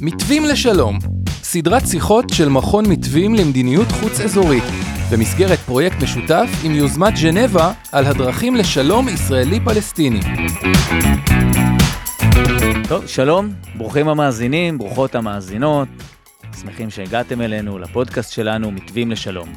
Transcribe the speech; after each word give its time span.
מתווים 0.00 0.44
לשלום, 0.44 0.98
סדרת 1.28 1.82
שיחות 1.86 2.24
של 2.32 2.48
מכון 2.48 2.86
מתווים 2.88 3.34
למדיניות 3.34 3.88
חוץ 4.00 4.20
אזורית, 4.20 4.64
במסגרת 5.12 5.58
פרויקט 5.58 5.96
משותף 6.02 6.48
עם 6.64 6.74
יוזמת 6.74 7.16
ז'נבה 7.16 7.72
על 7.92 8.06
הדרכים 8.06 8.56
לשלום 8.56 9.08
ישראלי-פלסטיני. 9.08 10.20
טוב, 12.88 13.06
שלום, 13.06 13.48
ברוכים 13.74 14.08
המאזינים, 14.08 14.78
ברוכות 14.78 15.14
המאזינות. 15.14 15.88
שמחים 16.60 16.90
שהגעתם 16.90 17.40
אלינו 17.40 17.78
לפודקאסט 17.78 18.32
שלנו, 18.32 18.70
מתווים 18.70 19.10
לשלום. 19.10 19.48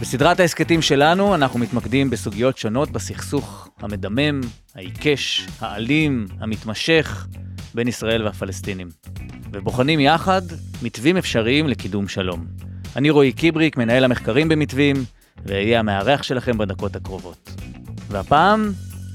בסדרת 0.00 0.40
ההסכתים 0.40 0.82
שלנו 0.82 1.34
אנחנו 1.34 1.58
מתמקדים 1.58 2.10
בסוגיות 2.10 2.58
שונות 2.58 2.90
בסכסוך 2.90 3.68
המדמם, 3.80 4.40
העיקש, 4.74 5.46
האלים, 5.60 6.26
המתמשך 6.40 7.26
בין 7.74 7.88
ישראל 7.88 8.24
והפלסטינים. 8.24 8.88
ובוחנים 9.52 10.00
יחד 10.00 10.42
מתווים 10.82 11.16
אפשריים 11.16 11.68
לקידום 11.68 12.08
שלום. 12.08 12.46
אני 12.96 13.10
רועי 13.10 13.32
קיבריק, 13.32 13.76
מנהל 13.76 14.04
המחקרים 14.04 14.48
במתווים, 14.48 14.96
ואהיה 15.46 15.80
המארח 15.80 16.22
שלכם 16.22 16.58
בדקות 16.58 16.96
הקרובות. 16.96 17.50
והפעם, 18.08 18.72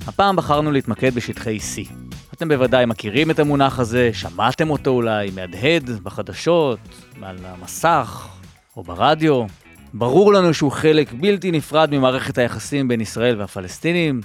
הפעם 0.08 0.36
בחרנו 0.36 0.72
להתמקד 0.72 1.16
בשטחי 1.16 1.58
C. 1.58 1.94
אתם 2.34 2.48
בוודאי 2.48 2.86
מכירים 2.86 3.32
את 3.32 3.40
המונח 3.40 3.80
הזה, 3.80 4.10
שמעתם 4.14 4.70
אותו 4.70 4.90
אולי, 4.90 5.32
מהדהד 5.36 5.90
בחדשות, 6.04 6.80
על 7.22 7.38
המסך 7.44 8.28
או 8.78 8.84
ברדיו. 8.84 9.46
ברור 9.94 10.34
לנו 10.34 10.54
שהוא 10.54 10.72
חלק 10.72 11.14
בלתי 11.14 11.52
נפרד 11.52 11.90
ממערכת 11.92 12.38
היחסים 12.38 12.88
בין 12.88 13.02
ישראל 13.02 13.40
והפלסטינים, 13.40 14.22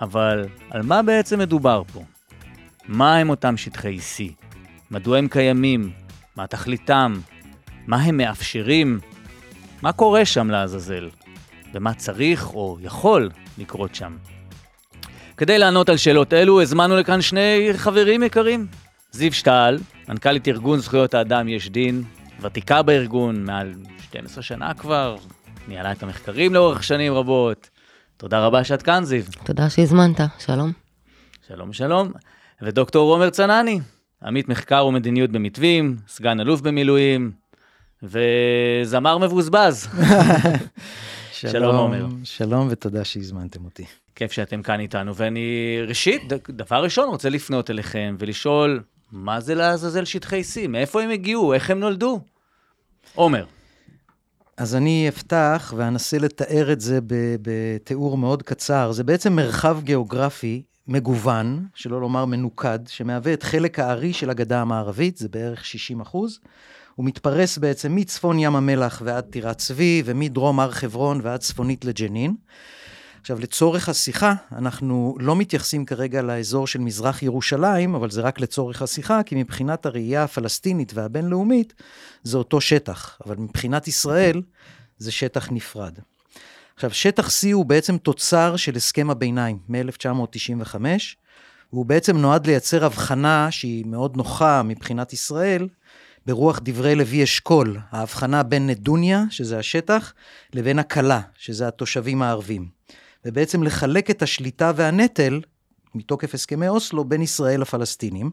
אבל 0.00 0.46
על 0.70 0.82
מה 0.82 1.02
בעצם 1.02 1.38
מדובר 1.38 1.82
פה? 1.92 2.02
מה 2.88 3.16
הם 3.16 3.30
אותם 3.30 3.56
שטחי 3.56 3.98
C? 3.98 4.32
מדוע 4.90 5.18
הם 5.18 5.28
קיימים? 5.28 5.92
מה 6.36 6.46
תכליתם? 6.46 7.20
מה 7.86 7.96
הם 7.96 8.16
מאפשרים? 8.16 9.00
מה 9.82 9.92
קורה 9.92 10.24
שם 10.24 10.50
לעזאזל? 10.50 11.08
ומה 11.74 11.94
צריך 11.94 12.54
או 12.54 12.78
יכול 12.80 13.30
לקרות 13.58 13.94
שם? 13.94 14.16
כדי 15.36 15.58
לענות 15.58 15.88
על 15.88 15.96
שאלות 15.96 16.32
אלו, 16.32 16.62
הזמנו 16.62 16.96
לכאן 16.96 17.22
שני 17.22 17.68
חברים 17.76 18.22
יקרים. 18.22 18.66
זיו 19.12 19.32
שטל, 19.32 19.78
מנכ"לית 20.08 20.48
ארגון 20.48 20.78
זכויות 20.78 21.14
האדם 21.14 21.48
יש 21.48 21.70
דין, 21.70 22.02
ותיקה 22.40 22.82
בארגון 22.82 23.44
מעל 23.44 23.74
12 24.02 24.42
שנה 24.42 24.74
כבר, 24.74 25.16
ניהלה 25.68 25.92
את 25.92 26.02
המחקרים 26.02 26.54
לאורך 26.54 26.82
שנים 26.82 27.14
רבות. 27.14 27.70
תודה 28.16 28.46
רבה 28.46 28.64
שאת 28.64 28.82
כאן, 28.82 29.04
זיו. 29.04 29.22
תודה 29.44 29.70
שהזמנת, 29.70 30.20
שלום. 30.38 30.72
שלום, 31.48 31.72
שלום. 31.72 32.12
ודוקטור 32.62 33.12
עומר 33.12 33.30
צנני, 33.30 33.80
עמית 34.22 34.48
מחקר 34.48 34.86
ומדיניות 34.86 35.30
במתווים, 35.30 35.96
סגן 36.08 36.40
אלוף 36.40 36.60
במילואים, 36.60 37.32
וזמר 38.02 39.18
מבוזבז. 39.18 39.88
שלום, 41.32 41.52
שלום, 41.52 41.76
עומר. 41.76 42.06
שלום 42.24 42.68
ותודה 42.70 43.04
שהזמנתם 43.04 43.64
אותי. 43.64 43.84
כיף 44.14 44.32
שאתם 44.32 44.62
כאן 44.62 44.80
איתנו, 44.80 45.16
ואני 45.16 45.78
ראשית, 45.86 46.22
דבר 46.48 46.82
ראשון, 46.82 47.08
רוצה 47.08 47.28
לפנות 47.28 47.70
אליכם 47.70 48.16
ולשאול, 48.18 48.82
מה 49.12 49.40
זה 49.40 49.54
לעזאזל 49.54 50.04
שטחי 50.04 50.40
C? 50.40 50.68
מאיפה 50.68 51.02
הם 51.02 51.10
הגיעו? 51.10 51.54
איך 51.54 51.70
הם 51.70 51.80
נולדו? 51.80 52.20
עומר. 53.14 53.44
אז 54.56 54.76
אני 54.76 55.08
אפתח 55.08 55.74
ואנסה 55.76 56.18
לתאר 56.18 56.72
את 56.72 56.80
זה 56.80 56.98
בתיאור 57.42 58.18
מאוד 58.18 58.42
קצר. 58.42 58.92
זה 58.92 59.04
בעצם 59.04 59.32
מרחב 59.32 59.80
גיאוגרפי 59.82 60.62
מגוון, 60.90 61.66
שלא 61.74 62.00
לומר 62.00 62.24
מנוקד, 62.24 62.78
שמהווה 62.86 63.32
את 63.32 63.42
חלק 63.42 63.78
הארי 63.78 64.12
של 64.12 64.30
הגדה 64.30 64.60
המערבית, 64.60 65.16
זה 65.16 65.28
בערך 65.28 65.64
60 65.64 66.00
אחוז. 66.00 66.38
הוא 66.94 67.06
מתפרס 67.06 67.58
בעצם 67.58 67.94
מצפון 67.96 68.38
ים 68.38 68.56
המלח 68.56 69.02
ועד 69.04 69.24
טירת 69.24 69.58
צבי, 69.58 70.02
ומדרום 70.04 70.60
הר 70.60 70.70
חברון 70.70 71.20
ועד 71.22 71.40
צפונית 71.40 71.84
לג'נין. 71.84 72.34
עכשיו, 73.20 73.40
לצורך 73.40 73.88
השיחה, 73.88 74.34
אנחנו 74.52 75.16
לא 75.20 75.36
מתייחסים 75.36 75.84
כרגע 75.84 76.22
לאזור 76.22 76.66
של 76.66 76.80
מזרח 76.80 77.22
ירושלים, 77.22 77.94
אבל 77.94 78.10
זה 78.10 78.20
רק 78.20 78.40
לצורך 78.40 78.82
השיחה, 78.82 79.22
כי 79.22 79.34
מבחינת 79.34 79.86
הראייה 79.86 80.24
הפלסטינית 80.24 80.92
והבינלאומית, 80.94 81.74
זה 82.22 82.38
אותו 82.38 82.60
שטח, 82.60 83.18
אבל 83.26 83.36
מבחינת 83.36 83.88
ישראל, 83.88 84.42
זה 84.98 85.12
שטח 85.12 85.52
נפרד. 85.52 85.98
עכשיו, 86.80 86.94
שטח 86.94 87.28
C 87.28 87.52
הוא 87.52 87.64
בעצם 87.66 87.98
תוצר 87.98 88.56
של 88.56 88.76
הסכם 88.76 89.10
הביניים 89.10 89.58
מ-1995, 89.68 90.74
והוא 91.72 91.86
בעצם 91.86 92.16
נועד 92.16 92.46
לייצר 92.46 92.84
הבחנה 92.84 93.50
שהיא 93.50 93.86
מאוד 93.86 94.16
נוחה 94.16 94.62
מבחינת 94.62 95.12
ישראל, 95.12 95.68
ברוח 96.26 96.60
דברי 96.64 96.94
לוי 96.94 97.24
אשכול, 97.24 97.76
ההבחנה 97.90 98.42
בין 98.42 98.66
נדוניה, 98.66 99.24
שזה 99.30 99.58
השטח, 99.58 100.12
לבין 100.54 100.78
הקלה, 100.78 101.20
שזה 101.38 101.68
התושבים 101.68 102.22
הערבים. 102.22 102.68
ובעצם 103.24 103.62
לחלק 103.62 104.10
את 104.10 104.22
השליטה 104.22 104.72
והנטל, 104.76 105.40
מתוקף 105.94 106.34
הסכמי 106.34 106.68
אוסלו, 106.68 107.04
בין 107.04 107.22
ישראל 107.22 107.60
לפלסטינים, 107.60 108.30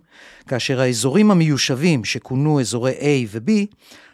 כאשר 0.47 0.81
האזורים 0.81 1.31
המיושבים, 1.31 2.05
שכונו 2.05 2.59
אזורי 2.59 2.93
A 2.99 3.27
ו-B, 3.29 3.51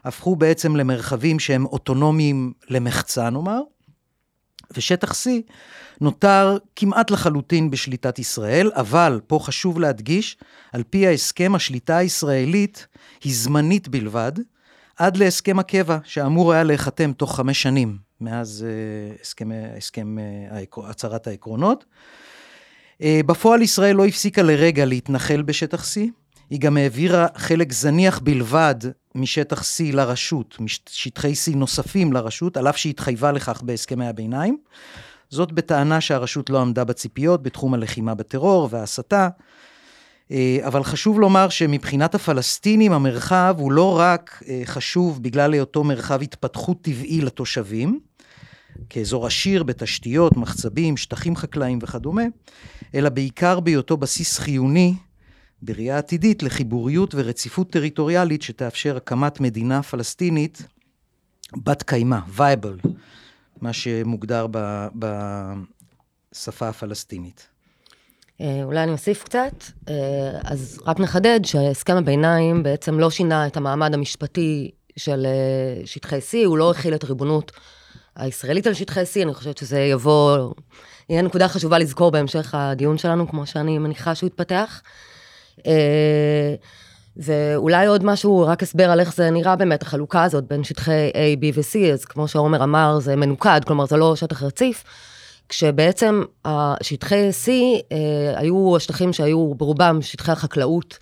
הפכו 0.03 0.35
בעצם 0.35 0.75
למרחבים 0.75 1.39
שהם 1.39 1.66
אוטונומיים 1.66 2.53
למחצה, 2.69 3.29
נאמר, 3.29 3.59
ושטח 4.78 5.12
C 5.12 5.29
נותר 6.01 6.57
כמעט 6.75 7.12
לחלוטין 7.12 7.72
בשליטת 7.72 8.19
ישראל, 8.19 8.72
אבל 8.75 9.19
פה 9.28 9.40
חשוב 9.41 9.79
להדגיש, 9.79 10.38
על 10.72 10.84
פי 10.90 11.07
ההסכם, 11.07 11.56
השליטה 11.56 11.97
הישראלית 11.97 12.88
היא 13.23 13.34
זמנית 13.35 13.88
בלבד, 13.88 14.31
עד 14.97 15.18
להסכם 15.18 15.59
הקבע, 15.59 15.97
שאמור 16.03 16.53
היה 16.53 16.63
להיחתם 16.63 17.13
תוך 17.13 17.35
חמש 17.35 17.62
שנים, 17.62 17.97
מאז 18.22 18.66
uh, 18.66 19.22
הסכם, 19.22 19.50
הסכם 19.78 20.18
uh, 20.18 20.81
הצהרת 20.84 21.28
העקרונות. 21.28 21.85
Uh, 23.00 23.03
בפועל 23.25 23.62
ישראל 23.62 23.96
לא 23.96 24.06
הפסיקה 24.06 24.41
לרגע 24.41 24.85
להתנחל 24.85 25.41
בשטח 25.41 25.84
C, 25.84 26.00
היא 26.49 26.59
גם 26.59 26.77
העבירה 26.77 27.27
חלק 27.35 27.73
זניח 27.73 28.19
בלבד 28.19 28.75
משטח 29.15 29.61
C 29.61 29.93
לרשות, 29.93 30.57
משטחי 30.59 31.33
C 31.33 31.55
נוספים 31.55 32.13
לרשות, 32.13 32.57
על 32.57 32.69
אף 32.69 32.77
שהתחייבה 32.77 33.31
לכך 33.31 33.61
בהסכמי 33.61 34.07
הביניים. 34.07 34.57
זאת 35.29 35.51
בטענה 35.51 36.01
שהרשות 36.01 36.49
לא 36.49 36.61
עמדה 36.61 36.83
בציפיות 36.83 37.43
בתחום 37.43 37.73
הלחימה 37.73 38.15
בטרור 38.15 38.67
וההסתה. 38.71 39.29
אבל 40.61 40.83
חשוב 40.83 41.19
לומר 41.19 41.49
שמבחינת 41.49 42.15
הפלסטינים 42.15 42.91
המרחב 42.91 43.55
הוא 43.57 43.71
לא 43.71 43.99
רק 43.99 44.43
חשוב 44.65 45.23
בגלל 45.23 45.53
היותו 45.53 45.83
מרחב 45.83 46.21
התפתחות 46.21 46.81
טבעי 46.81 47.21
לתושבים, 47.21 47.99
כאזור 48.89 49.27
עשיר 49.27 49.63
בתשתיות, 49.63 50.37
מחצבים, 50.37 50.97
שטחים 50.97 51.35
חקלאיים 51.35 51.79
וכדומה, 51.81 52.23
אלא 52.95 53.09
בעיקר 53.09 53.59
בהיותו 53.59 53.97
בסיס 53.97 54.39
חיוני 54.39 54.93
בראייה 55.66 55.97
עתידית 55.97 56.44
לחיבוריות 56.44 57.16
ורציפות 57.18 57.69
טריטוריאלית 57.69 58.41
שתאפשר 58.41 58.97
הקמת 58.97 59.40
מדינה 59.40 59.84
פלסטינית 59.84 60.62
בת 61.57 61.84
קיימא, 61.84 62.18
וייבל, 62.28 62.78
מה 63.62 63.73
שמוגדר 63.73 64.47
בשפה 64.96 66.69
הפלסטינית. 66.69 67.47
אולי 68.41 68.84
אני 68.84 68.91
אוסיף 68.91 69.23
קצת. 69.23 69.63
אז 70.44 70.81
רק 70.85 71.00
נחדד 71.00 71.40
שהסכם 71.44 71.96
הביניים 71.96 72.63
בעצם 72.63 73.00
לא 73.00 73.09
שינה 73.09 73.47
את 73.47 73.57
המעמד 73.57 73.94
המשפטי 73.94 74.72
של 74.97 75.25
שטחי 75.85 76.19
C, 76.19 76.46
הוא 76.46 76.57
לא 76.57 76.72
הכיל 76.72 76.96
את 76.96 77.03
הריבונות 77.03 77.52
הישראלית 78.16 78.68
על 78.68 78.73
שטחי 78.73 79.02
C, 79.02 79.23
אני 79.23 79.34
חושבת 79.34 79.57
שזה 79.57 79.79
יבוא, 79.79 80.53
יהיה 81.09 81.22
נקודה 81.22 81.47
חשובה 81.47 81.79
לזכור 81.79 82.12
בהמשך 82.12 82.56
הדיון 82.56 82.97
שלנו, 82.97 83.29
כמו 83.29 83.46
שאני 83.46 83.78
מניחה 83.78 84.16
שהוא 84.16 84.28
יתפתח. 84.28 84.82
ואולי 87.17 87.85
עוד 87.85 88.03
משהו, 88.03 88.46
רק 88.47 88.64
הסבר 88.64 88.91
על 88.91 89.00
איך 89.00 89.16
זה 89.16 89.29
נראה 89.29 89.55
באמת, 89.55 89.82
החלוקה 89.82 90.23
הזאת 90.23 90.44
בין 90.44 90.64
שטחי 90.64 91.11
A, 91.14 91.40
B 91.41 91.58
ו-C, 91.58 91.94
אז 91.94 92.05
כמו 92.05 92.28
שעומר 92.28 92.64
אמר, 92.64 93.00
זה 93.00 93.16
מנוקד, 93.16 93.61
כלומר 93.67 93.85
זה 93.85 93.97
לא 93.97 94.16
שטח 94.16 94.44
רציף, 94.44 94.84
כשבעצם 95.50 96.23
שטחי 96.82 97.29
C 97.46 97.50
אה, 97.91 98.40
היו 98.40 98.76
השטחים 98.76 99.14
שהיו 99.14 99.53
ברובם 99.53 100.02
שטחי 100.02 100.32
החקלאות 100.32 100.97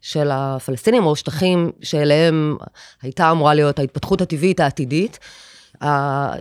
של 0.00 0.30
הפלסטינים, 0.32 1.06
או 1.06 1.16
שטחים 1.16 1.70
שאליהם 1.82 2.56
הייתה 3.02 3.30
אמורה 3.30 3.54
להיות 3.54 3.78
ההתפתחות 3.78 4.20
הטבעית 4.20 4.60
העתידית. 4.60 5.18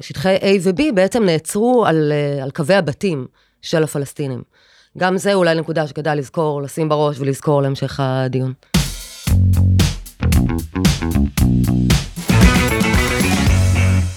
שטחי 0.01 0.37
A 0.41 0.45
ו-B 0.61 0.81
בעצם 0.93 1.23
נעצרו 1.23 1.85
על, 1.85 2.13
על 2.41 2.51
קווי 2.51 2.75
הבתים 2.75 3.27
של 3.61 3.83
הפלסטינים. 3.83 4.43
גם 4.97 5.17
זה 5.17 5.33
אולי 5.33 5.55
נקודה 5.55 5.87
שכדאי 5.87 6.15
לזכור, 6.15 6.61
לשים 6.61 6.89
בראש 6.89 7.19
ולזכור 7.19 7.61
להמשך 7.61 7.99
הדיון. 7.99 8.53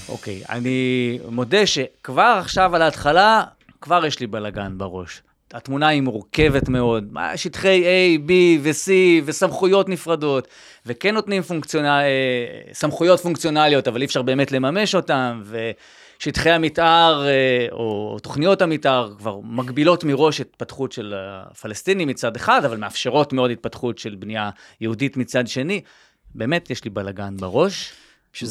אוקיי, 0.08 0.42
אני 0.48 1.18
מודה 1.28 1.66
שכבר 1.66 2.36
עכשיו 2.40 2.76
על 2.76 2.82
ההתחלה, 2.82 3.44
כבר 3.80 4.06
יש 4.06 4.20
לי 4.20 4.26
בלאגן 4.26 4.78
בראש. 4.78 5.22
התמונה 5.54 5.88
היא 5.88 6.02
מורכבת 6.02 6.68
מאוד, 6.68 7.04
שטחי 7.36 7.84
A, 7.84 8.28
B 8.28 8.32
ו-C 8.62 8.90
וסמכויות 9.24 9.88
נפרדות, 9.88 10.48
וכן 10.86 11.14
נותנים 11.14 11.42
פונקציונל, 11.42 11.88
אה, 11.88 12.72
סמכויות 12.72 13.20
פונקציונליות, 13.20 13.88
אבל 13.88 14.00
אי 14.00 14.06
אפשר 14.06 14.22
באמת 14.22 14.52
לממש 14.52 14.94
אותן, 14.94 15.42
ושטחי 16.20 16.50
המתאר 16.50 17.26
אה, 17.26 17.66
או 17.72 18.16
תוכניות 18.22 18.62
המתאר 18.62 19.14
כבר 19.18 19.40
מגבילות 19.44 20.04
מראש 20.04 20.40
התפתחות 20.40 20.92
של 20.92 21.14
הפלסטינים 21.16 22.08
מצד 22.08 22.36
אחד, 22.36 22.64
אבל 22.64 22.76
מאפשרות 22.76 23.32
מאוד 23.32 23.50
התפתחות 23.50 23.98
של 23.98 24.14
בנייה 24.14 24.50
יהודית 24.80 25.16
מצד 25.16 25.46
שני. 25.46 25.80
באמת, 26.34 26.70
יש 26.70 26.84
לי 26.84 26.90
בלאגן 26.90 27.36
בראש. 27.36 27.92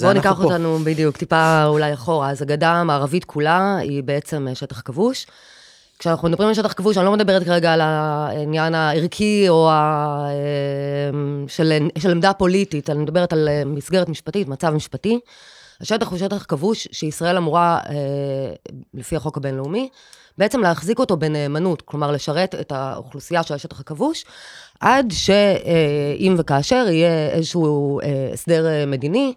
בואו 0.01 0.13
ניקח 0.13 0.33
פה. 0.37 0.43
אותנו 0.43 0.77
בדיוק 0.77 1.17
טיפה 1.17 1.65
אולי 1.65 1.93
אחורה. 1.93 2.29
אז 2.29 2.41
הגדה 2.41 2.71
המערבית 2.71 3.25
כולה 3.25 3.77
היא 3.77 4.03
בעצם 4.03 4.47
שטח 4.53 4.81
כבוש. 4.85 5.25
כשאנחנו 5.99 6.29
מדברים 6.29 6.47
על 6.49 6.55
שטח 6.55 6.73
כבוש, 6.73 6.97
אני 6.97 7.05
לא 7.05 7.11
מדברת 7.11 7.43
כרגע 7.43 7.73
על 7.73 7.81
העניין 7.81 8.75
הערכי 8.75 9.45
או 9.49 9.69
ה... 9.69 10.27
אמ, 11.13 11.45
של, 11.47 11.73
של 11.97 12.11
עמדה 12.11 12.33
פוליטית, 12.33 12.89
אני 12.89 12.99
מדברת 12.99 13.33
על 13.33 13.47
אה, 13.47 13.65
מסגרת 13.65 14.09
משפטית, 14.09 14.47
מצב 14.47 14.69
משפטי. 14.69 15.19
השטח 15.81 16.07
הוא 16.07 16.17
שטח 16.17 16.45
כבוש 16.47 16.87
שישראל 16.91 17.37
אמורה, 17.37 17.79
אה, 17.89 17.93
לפי 18.93 19.15
החוק 19.15 19.37
הבינלאומי, 19.37 19.89
בעצם 20.37 20.61
להחזיק 20.61 20.99
אותו 20.99 21.17
בנאמנות, 21.17 21.81
כלומר 21.81 22.11
לשרת 22.11 22.55
את 22.55 22.71
האוכלוסייה 22.71 23.43
של 23.43 23.53
השטח 23.53 23.79
הכבוש, 23.79 24.25
עד 24.79 25.11
שאם 25.11 26.35
וכאשר 26.37 26.85
יהיה 26.89 27.29
איזשהו 27.29 27.99
אה, 27.99 28.29
הסדר 28.33 28.85
מדיני, 28.87 29.33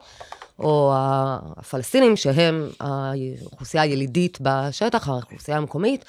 או 0.58 0.92
הפלסטינים, 0.96 2.16
שהם 2.16 2.68
האוכלוסייה 2.80 3.82
הילידית 3.82 4.38
בשטח, 4.40 5.08
האוכלוסייה 5.08 5.56
המקומית, 5.56 6.04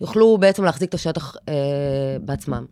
יוכלו 0.00 0.38
בעצם 0.38 0.64
להחזיק 0.64 0.88
את 0.88 0.94
השטח 0.94 1.36
אה, 1.48 1.54
בעצמם. 2.20 2.66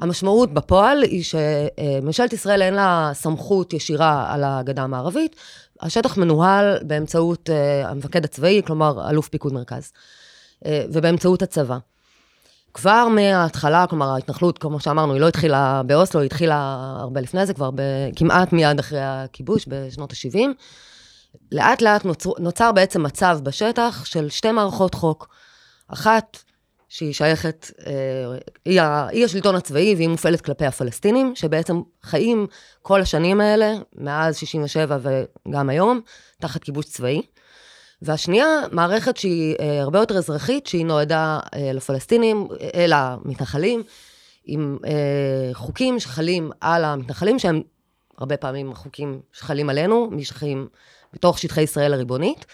המשמעות 0.00 0.54
בפועל 0.54 1.02
היא 1.02 1.24
שממשלת 1.24 2.32
ישראל 2.32 2.62
אין 2.62 2.74
לה 2.74 3.10
סמכות 3.14 3.72
ישירה 3.72 4.34
על 4.34 4.44
הגדה 4.44 4.82
המערבית, 4.82 5.36
השטח 5.80 6.16
מנוהל 6.16 6.78
באמצעות 6.82 7.50
אה, 7.50 7.88
המפקד 7.88 8.24
הצבאי, 8.24 8.62
כלומר 8.66 9.10
אלוף 9.10 9.28
פיקוד 9.28 9.52
מרכז, 9.52 9.92
אה, 10.66 10.84
ובאמצעות 10.92 11.42
הצבא. 11.42 11.78
כבר 12.74 13.08
מההתחלה, 13.08 13.86
כלומר 13.86 14.10
ההתנחלות, 14.10 14.58
כמו 14.58 14.80
שאמרנו, 14.80 15.12
היא 15.12 15.20
לא 15.20 15.28
התחילה 15.28 15.82
באוסלו, 15.86 16.20
היא 16.20 16.26
התחילה 16.26 16.76
הרבה 17.00 17.20
לפני 17.20 17.46
זה, 17.46 17.54
כבר 17.54 17.70
כמעט 18.16 18.52
מיד 18.52 18.78
אחרי 18.78 19.00
הכיבוש, 19.02 19.64
בשנות 19.68 20.12
ה-70. 20.12 20.38
לאט 21.52 21.82
לאט 21.82 22.04
נוצר, 22.04 22.30
נוצר 22.38 22.72
בעצם 22.72 23.02
מצב 23.02 23.38
בשטח 23.42 24.04
של 24.04 24.28
שתי 24.28 24.52
מערכות 24.52 24.94
חוק. 24.94 25.28
אחת 25.88 26.38
שהיא 26.88 27.12
שייכת, 27.12 27.70
אה, 27.86 27.92
היא, 28.64 28.80
היא 29.10 29.24
השלטון 29.24 29.54
הצבאי 29.54 29.94
והיא 29.94 30.08
מופעלת 30.08 30.40
כלפי 30.40 30.66
הפלסטינים, 30.66 31.36
שבעצם 31.36 31.80
חיים 32.02 32.46
כל 32.82 33.00
השנים 33.00 33.40
האלה, 33.40 33.74
מאז 33.96 34.36
67' 34.36 34.98
וגם 35.48 35.68
היום, 35.68 36.00
תחת 36.40 36.62
כיבוש 36.64 36.84
צבאי. 36.84 37.22
והשנייה, 38.02 38.46
מערכת 38.72 39.16
שהיא 39.16 39.56
אה, 39.60 39.80
הרבה 39.80 39.98
יותר 39.98 40.18
אזרחית, 40.18 40.66
שהיא 40.66 40.86
נועדה 40.86 41.38
אה, 41.54 41.72
לפלסטינים, 41.72 42.48
למתנחלים, 42.88 43.82
עם 44.44 44.78
חוקים 45.52 46.00
שחלים 46.00 46.50
על 46.60 46.84
המתנחלים, 46.84 47.38
שהם 47.38 47.62
הרבה 48.18 48.36
פעמים 48.36 48.74
חוקים 48.74 49.20
שחלים 49.32 49.70
עלינו, 49.70 50.08
משטחים, 50.10 50.68
בתוך 51.12 51.38
שטחי 51.38 51.62
ישראל 51.62 51.94
הריבונית. 51.94 52.46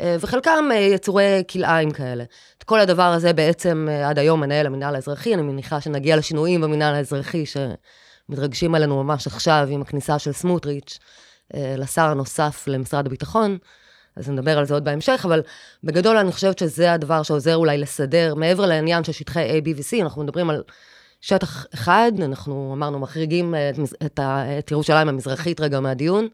אה, 0.00 0.16
וחלקם 0.20 0.64
אה, 0.70 0.76
יצורי 0.76 1.42
כלאיים 1.50 1.90
כאלה. 1.90 2.24
את 2.58 2.64
כל 2.64 2.80
הדבר 2.80 3.02
הזה 3.02 3.32
בעצם 3.32 3.88
אה, 3.90 4.08
עד 4.08 4.18
היום 4.18 4.40
מנהל 4.40 4.66
המינהל 4.66 4.94
האזרחי, 4.94 5.34
אני 5.34 5.42
מניחה 5.42 5.80
שנגיע 5.80 6.16
לשינויים 6.16 6.60
במינהל 6.60 6.94
האזרחי 6.94 7.44
שמתרגשים 7.46 8.74
עלינו 8.74 9.02
ממש 9.04 9.26
עכשיו 9.26 9.68
עם 9.70 9.82
הכניסה 9.82 10.18
של 10.18 10.32
סמוטריץ' 10.32 10.98
לשר 11.54 12.02
הנוסף 12.02 12.64
למשרד 12.66 13.06
הביטחון. 13.06 13.58
אז 14.16 14.30
נדבר 14.30 14.58
על 14.58 14.64
זה 14.64 14.74
עוד 14.74 14.84
בהמשך, 14.84 15.22
אבל 15.24 15.42
בגדול 15.84 16.16
אני 16.16 16.32
חושבת 16.32 16.58
שזה 16.58 16.92
הדבר 16.92 17.22
שעוזר 17.22 17.56
אולי 17.56 17.78
לסדר, 17.78 18.34
מעבר 18.34 18.66
לעניין 18.66 19.04
של 19.04 19.12
שטחי 19.12 19.60
A, 19.60 19.64
B 19.64 19.68
ו-C, 19.76 20.02
אנחנו 20.02 20.22
מדברים 20.22 20.50
על 20.50 20.62
שטח 21.20 21.66
אחד, 21.74 22.12
אנחנו 22.22 22.72
אמרנו, 22.74 22.98
מחריגים 22.98 23.54
את, 23.54 23.78
את, 24.06 24.20
את 24.58 24.70
ירושלים 24.70 25.08
המזרחית 25.08 25.60
רגע 25.60 25.80
מהדיון, 25.80 26.28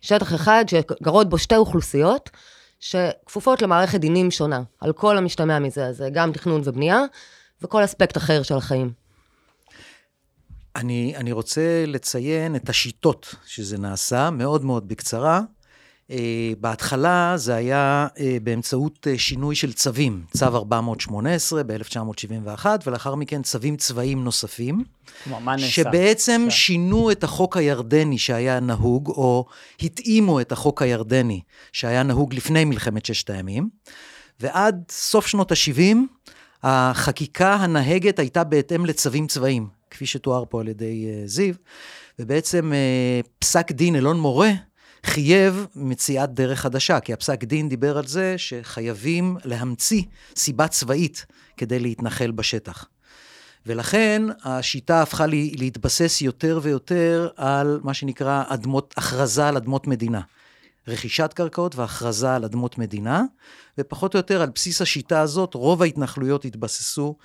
שטח 0.00 0.34
אחד 0.34 0.64
שגרות 0.68 1.28
בו 1.28 1.38
שתי 1.38 1.56
אוכלוסיות, 1.56 2.30
שכפופות 2.80 3.62
למערכת 3.62 4.00
דינים 4.00 4.30
שונה, 4.30 4.62
על 4.80 4.92
כל 4.92 5.18
המשתמע 5.18 5.58
מזה, 5.58 5.86
אז 5.86 6.04
גם 6.12 6.32
תכנון 6.32 6.60
ובנייה, 6.64 7.02
וכל 7.62 7.84
אספקט 7.84 8.16
אחר 8.16 8.42
של 8.42 8.54
החיים. 8.54 8.92
אני, 10.76 11.16
אני 11.16 11.32
רוצה 11.32 11.84
לציין 11.86 12.56
את 12.56 12.68
השיטות 12.68 13.34
שזה 13.46 13.78
נעשה, 13.78 14.30
מאוד 14.30 14.64
מאוד 14.64 14.88
בקצרה. 14.88 15.40
Uh, 16.10 16.14
בהתחלה 16.60 17.32
זה 17.36 17.54
היה 17.54 18.06
uh, 18.14 18.20
באמצעות 18.42 19.06
uh, 19.06 19.18
שינוי 19.18 19.54
של 19.54 19.72
צווים, 19.72 20.24
צו 20.36 20.46
418 20.46 21.62
ב-1971, 21.62 22.66
ולאחר 22.86 23.14
מכן 23.14 23.42
צווים 23.42 23.76
צבאיים 23.76 24.24
נוספים. 24.24 24.84
כלומר, 25.24 25.38
מה 25.38 25.56
נעשה? 25.56 25.68
שבעצם 25.68 26.42
שם. 26.44 26.50
שינו 26.50 27.10
את 27.10 27.24
החוק 27.24 27.56
הירדני 27.56 28.18
שהיה 28.18 28.60
נהוג, 28.60 29.08
או 29.08 29.46
התאימו 29.82 30.40
את 30.40 30.52
החוק 30.52 30.82
הירדני 30.82 31.40
שהיה 31.72 32.02
נהוג 32.02 32.34
לפני 32.34 32.64
מלחמת 32.64 33.06
ששת 33.06 33.30
הימים, 33.30 33.68
ועד 34.40 34.84
סוף 34.90 35.26
שנות 35.26 35.52
ה-70, 35.52 35.96
החקיקה 36.62 37.54
הנהגת 37.54 38.18
הייתה 38.18 38.44
בהתאם 38.44 38.86
לצווים 38.86 39.26
צבאיים, 39.26 39.68
כפי 39.90 40.06
שתואר 40.06 40.44
פה 40.48 40.60
על 40.60 40.68
ידי 40.68 41.06
זיו, 41.26 41.54
ובעצם 42.18 42.72
פסק 43.38 43.72
דין 43.72 43.96
אלון 43.96 44.20
מורה, 44.20 44.50
חייב 45.06 45.66
מציאת 45.76 46.34
דרך 46.34 46.60
חדשה, 46.60 47.00
כי 47.00 47.12
הפסק 47.12 47.44
דין 47.44 47.68
דיבר 47.68 47.98
על 47.98 48.06
זה 48.06 48.34
שחייבים 48.36 49.36
להמציא 49.44 50.02
סיבה 50.36 50.68
צבאית 50.68 51.26
כדי 51.56 51.78
להתנחל 51.78 52.30
בשטח. 52.30 52.84
ולכן 53.66 54.22
השיטה 54.44 55.02
הפכה 55.02 55.26
לי, 55.26 55.54
להתבסס 55.58 56.20
יותר 56.20 56.60
ויותר 56.62 57.28
על 57.36 57.80
מה 57.82 57.94
שנקרא 57.94 58.44
אדמות, 58.46 58.94
הכרזה 58.96 59.48
על 59.48 59.56
אדמות 59.56 59.86
מדינה. 59.86 60.20
רכישת 60.88 61.32
קרקעות 61.34 61.76
והכרזה 61.76 62.34
על 62.34 62.44
אדמות 62.44 62.78
מדינה, 62.78 63.22
ופחות 63.78 64.14
או 64.14 64.18
יותר 64.18 64.42
על 64.42 64.48
בסיס 64.54 64.82
השיטה 64.82 65.20
הזאת, 65.20 65.54
רוב 65.54 65.82
ההתנחלויות 65.82 66.44
התבססו 66.44 67.16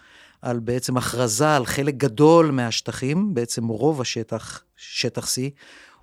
על 0.42 0.60
בעצם 0.60 0.98
הכרזה 0.98 1.56
על 1.56 1.66
חלק 1.66 1.96
גדול 1.96 2.52
מהשטחים, 2.52 3.34
בעצם 3.34 3.68
רוב 3.68 4.02
השטח, 4.02 4.64
שטח 4.78 5.26
C, 5.26 5.38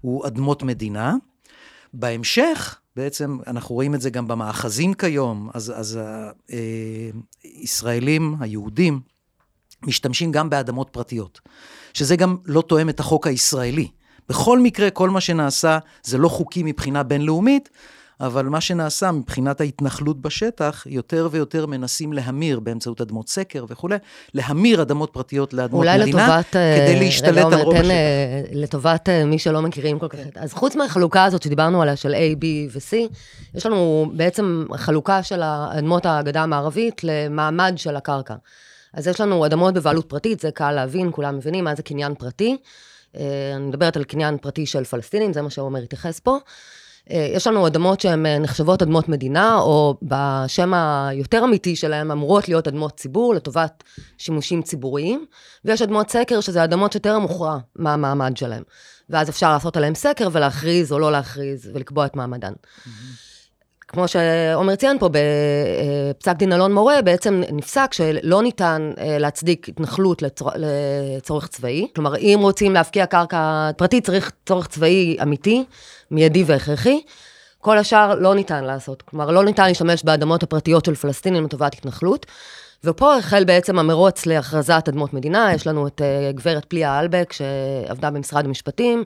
הוא 0.00 0.27
אדמות 0.27 0.62
מדינה. 0.62 1.15
בהמשך, 1.93 2.79
בעצם 2.97 3.39
אנחנו 3.47 3.75
רואים 3.75 3.95
את 3.95 4.01
זה 4.01 4.11
גם 4.11 4.29
במאחזים 4.29 4.95
כיום, 4.95 5.51
אז, 5.55 5.73
אז 5.77 6.01
הישראלים, 7.43 8.35
אה, 8.35 8.45
היהודים, 8.45 9.01
משתמשים 9.83 10.33
גם 10.33 10.51
באדמות 10.51 10.89
פרטיות, 10.93 11.41
שזה 11.95 12.17
גם 12.17 12.37
לא 12.45 12.63
תואם 12.63 12.89
את 12.89 13.01
החוק 13.01 13.27
הישראלי. 13.27 13.89
בכל 14.29 14.59
מקרה, 14.59 14.91
כל 14.91 15.11
מה 15.11 15.21
שנעשה 15.21 15.79
זה 16.03 16.19
לא 16.19 16.29
חוקי 16.29 16.63
מבחינה 16.63 17.03
בינלאומית, 17.03 17.69
אבל 18.21 18.47
מה 18.47 18.61
שנעשה 18.61 19.12
מבחינת 19.12 19.61
ההתנחלות 19.61 20.23
בשטח, 20.23 20.87
יותר 20.87 21.29
ויותר 21.31 21.67
מנסים 21.67 22.12
להמיר 22.12 22.61
באמצעות 22.61 23.00
אדמות 23.00 23.29
סקר 23.29 23.65
וכולי, 23.69 23.97
להמיר 24.35 24.83
אדמות 24.83 25.11
פרטיות 25.12 25.55
לאדמות 25.55 25.87
אולי 25.87 25.99
מדינה, 25.99 26.27
לטובת, 26.27 26.50
כדי 26.50 26.99
להשתלט 26.99 27.47
רגע, 27.47 27.57
על 27.57 27.62
רוב 27.62 27.75
השטח. 27.75 27.87
השטח. 27.87 28.53
לטובת 28.53 29.09
אה, 29.09 29.25
מי 29.25 29.39
שלא 29.39 29.62
מכירים 29.62 29.99
כל 29.99 30.09
כך. 30.09 30.19
אז 30.35 30.53
חוץ 30.53 30.77
מהחלוקה 30.77 31.25
הזאת 31.25 31.43
שדיברנו 31.43 31.83
עליה, 31.83 31.97
של 31.97 32.15
A, 32.15 32.37
B 32.43 32.45
ו-C, 32.73 32.97
יש 33.55 33.67
לנו 33.67 34.11
בעצם 34.15 34.67
חלוקה 34.77 35.23
של 35.23 35.43
אדמות 35.43 36.07
הגדה 36.07 36.43
המערבית 36.43 37.05
למעמד 37.05 37.73
של 37.77 37.97
הקרקע. 37.97 38.35
אז 38.95 39.07
יש 39.07 39.21
לנו 39.21 39.47
אדמות 39.47 39.75
בבעלות 39.75 40.09
פרטית, 40.09 40.41
זה 40.41 40.50
קל 40.50 40.73
להבין, 40.73 41.11
כולם 41.12 41.37
מבינים 41.37 41.65
מה 41.65 41.75
זה 41.75 41.83
קניין 41.83 42.15
פרטי. 42.15 42.57
אה, 43.17 43.53
אני 43.57 43.67
מדברת 43.67 43.97
על 43.97 44.05
קניין 44.05 44.39
פרטי 44.39 44.67
של 44.67 44.85
פלסטינים, 44.85 45.33
זה 45.33 45.43
מה 45.43 45.50
שעומר 45.50 45.83
התייחס 45.83 46.21
פה. 46.21 46.39
אה, 47.11 47.29
יש 47.35 47.47
לנו 47.47 47.67
אדמות 47.67 48.00
שהן 48.00 48.26
אה, 48.26 48.38
נחשבות 48.38 48.83
אדמות 48.83 49.09
מדינה, 49.09 49.59
או 49.59 49.97
בשם 50.02 50.75
היותר 50.75 51.45
אמיתי 51.45 51.76
שלהן 51.76 52.11
אמורות 52.11 52.49
להיות 52.49 52.69
אדמות 52.69 52.97
ציבור 52.97 53.35
לטובת 53.35 53.85
שימושים 54.19 54.62
ציבוריים, 54.62 55.25
ויש 55.64 55.83
אדמות 55.83 56.11
סקר, 56.11 56.40
שזה 56.40 56.64
אדמות 56.64 56.93
שטרם 56.93 57.23
הוכרע 57.23 57.59
מה 57.76 57.93
המעמד 57.95 58.37
שלהן. 58.37 58.62
ואז 59.11 59.31
אפשר 59.31 59.52
לעשות 59.52 59.76
עליהן 59.76 59.95
סקר 59.95 60.29
ולהכריז 60.33 60.93
או 60.93 60.99
לא 60.99 61.12
להכריז 61.12 61.71
ולקבוע 61.75 62.07
את 62.07 62.17
מעמדן. 62.17 62.52
Mm-hmm. 62.52 63.30
כמו 63.93 64.09
שעומר 64.09 64.75
ציין 64.75 64.99
פה, 64.99 65.09
בפסק 65.13 66.37
דין 66.37 66.53
אלון 66.53 66.73
מורה, 66.73 67.03
בעצם 67.03 67.43
נפסק 67.53 67.93
שלא 67.93 68.43
ניתן 68.43 68.93
אה, 68.99 69.19
להצדיק 69.19 69.69
התנחלות 69.69 70.23
לצור... 70.23 70.51
לצורך 70.57 71.47
צבאי. 71.47 71.89
כלומר, 71.95 72.17
אם 72.17 72.39
רוצים 72.43 72.75
להפקיע 72.75 73.07
קרקע 73.07 73.71
פרטית, 73.77 74.07
צריך 74.07 74.31
צורך 74.47 74.67
צבאי 74.67 75.17
אמיתי, 75.23 75.65
מיידי 76.11 76.45
והכרחי. 76.47 77.01
כל 77.59 77.79
השאר 77.79 78.15
לא 78.15 78.35
ניתן 78.35 78.65
לעשות. 78.65 79.03
כלומר, 79.03 79.31
לא 79.31 79.45
ניתן 79.45 79.67
להשתמש 79.67 80.05
באדמות 80.05 80.43
הפרטיות 80.43 80.85
של 80.85 80.95
פלסטינים 80.95 81.45
לטובת 81.45 81.75
התנחלות. 81.75 82.27
ופה 82.85 83.17
החל 83.17 83.45
בעצם 83.45 83.79
המרוץ 83.79 84.27
להכרזת 84.27 84.85
אדמות 84.89 85.15
מדינה, 85.15 85.55
יש 85.55 85.67
לנו 85.67 85.87
את 85.87 86.01
uh, 86.01 86.37
גברת 86.37 86.65
פליה 86.65 87.01
אלבק, 87.01 87.33
שעבדה 87.33 88.11
במשרד 88.11 88.45
המשפטים, 88.45 89.05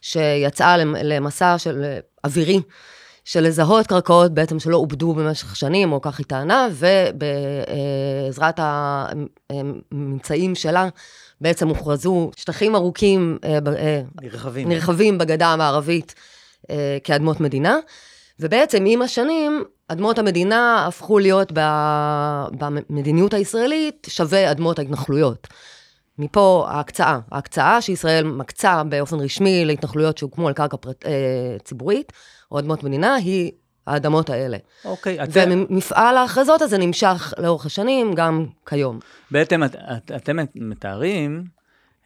שיצאה 0.00 0.76
למסע 0.84 1.58
של 1.58 1.84
אווירי, 2.24 2.60
של 3.24 3.40
לזהות 3.40 3.86
קרקעות 3.86 4.34
בעצם 4.34 4.58
שלא 4.58 4.76
עובדו 4.76 5.14
במשך 5.14 5.56
שנים, 5.56 5.92
או 5.92 6.00
כך 6.00 6.18
היא 6.18 6.26
טענה, 6.26 6.68
ובעזרת 6.72 8.60
הממצאים 9.52 10.54
שלה, 10.54 10.88
בעצם 11.40 11.68
הוכרזו 11.68 12.30
שטחים 12.36 12.74
ארוכים, 12.74 13.38
נרחבים, 14.22 14.68
נרחבים 14.68 15.18
בגדה 15.18 15.46
המערבית 15.46 16.14
כאדמות 17.04 17.40
מדינה. 17.40 17.76
ובעצם 18.40 18.84
עם 18.86 19.02
השנים, 19.02 19.64
אדמות 19.88 20.18
המדינה 20.18 20.86
הפכו 20.86 21.18
להיות 21.18 21.52
במדיניות 22.58 23.34
הישראלית 23.34 24.06
שווה 24.10 24.50
אדמות 24.50 24.78
ההתנחלויות. 24.78 25.48
מפה 26.18 26.66
ההקצאה. 26.68 27.18
ההקצאה 27.32 27.80
שישראל 27.80 28.24
מקצה 28.24 28.82
באופן 28.84 29.20
רשמי 29.20 29.64
להתנחלויות 29.64 30.18
שהוקמו 30.18 30.48
על 30.48 30.54
קרקע 30.54 30.76
פרט, 30.76 31.06
אה, 31.06 31.56
ציבורית, 31.64 32.12
או 32.52 32.58
אדמות 32.58 32.84
מדינה, 32.84 33.14
היא 33.14 33.52
האדמות 33.86 34.30
האלה. 34.30 34.56
אוקיי, 34.84 35.24
את... 35.24 35.28
ומפעל 35.34 36.16
ההכרזות 36.16 36.62
הזה 36.62 36.78
נמשך 36.78 37.34
לאורך 37.38 37.66
השנים, 37.66 38.14
גם 38.14 38.46
כיום. 38.66 38.98
בעצם 39.30 39.64
את, 39.64 39.76
את, 39.76 40.10
אתם 40.16 40.36
מתארים 40.54 41.44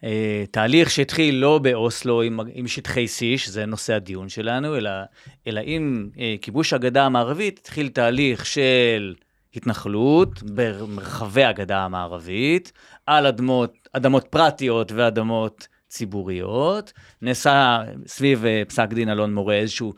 אה, 0.03 0.43
תהליך 0.51 0.89
שהתחיל 0.89 1.35
לא 1.35 1.59
באוסלו 1.59 2.21
עם, 2.21 2.39
עם 2.53 2.67
שטחי 2.67 3.05
C, 3.05 3.37
שזה 3.37 3.65
נושא 3.65 3.93
הדיון 3.93 4.29
שלנו, 4.29 4.77
אלא, 4.77 4.89
אלא 5.47 5.61
עם 5.63 6.09
אה, 6.19 6.35
כיבוש 6.41 6.73
הגדה 6.73 7.05
המערבית, 7.05 7.59
התחיל 7.59 7.89
תהליך 7.89 8.45
של 8.45 9.15
התנחלות 9.55 10.43
במרחבי 10.43 11.43
הגדה 11.43 11.79
המערבית, 11.79 12.71
על 13.05 13.25
אדמות, 13.25 13.73
אדמות 13.93 14.27
פרטיות 14.29 14.91
ואדמות 14.91 15.67
ציבוריות. 15.89 16.93
נעשה 17.21 17.83
סביב 18.07 18.45
אה, 18.45 18.63
פסק 18.67 18.89
דין 18.93 19.09
אלון 19.09 19.33
מורה 19.33 19.55
איזשהו 19.55 19.93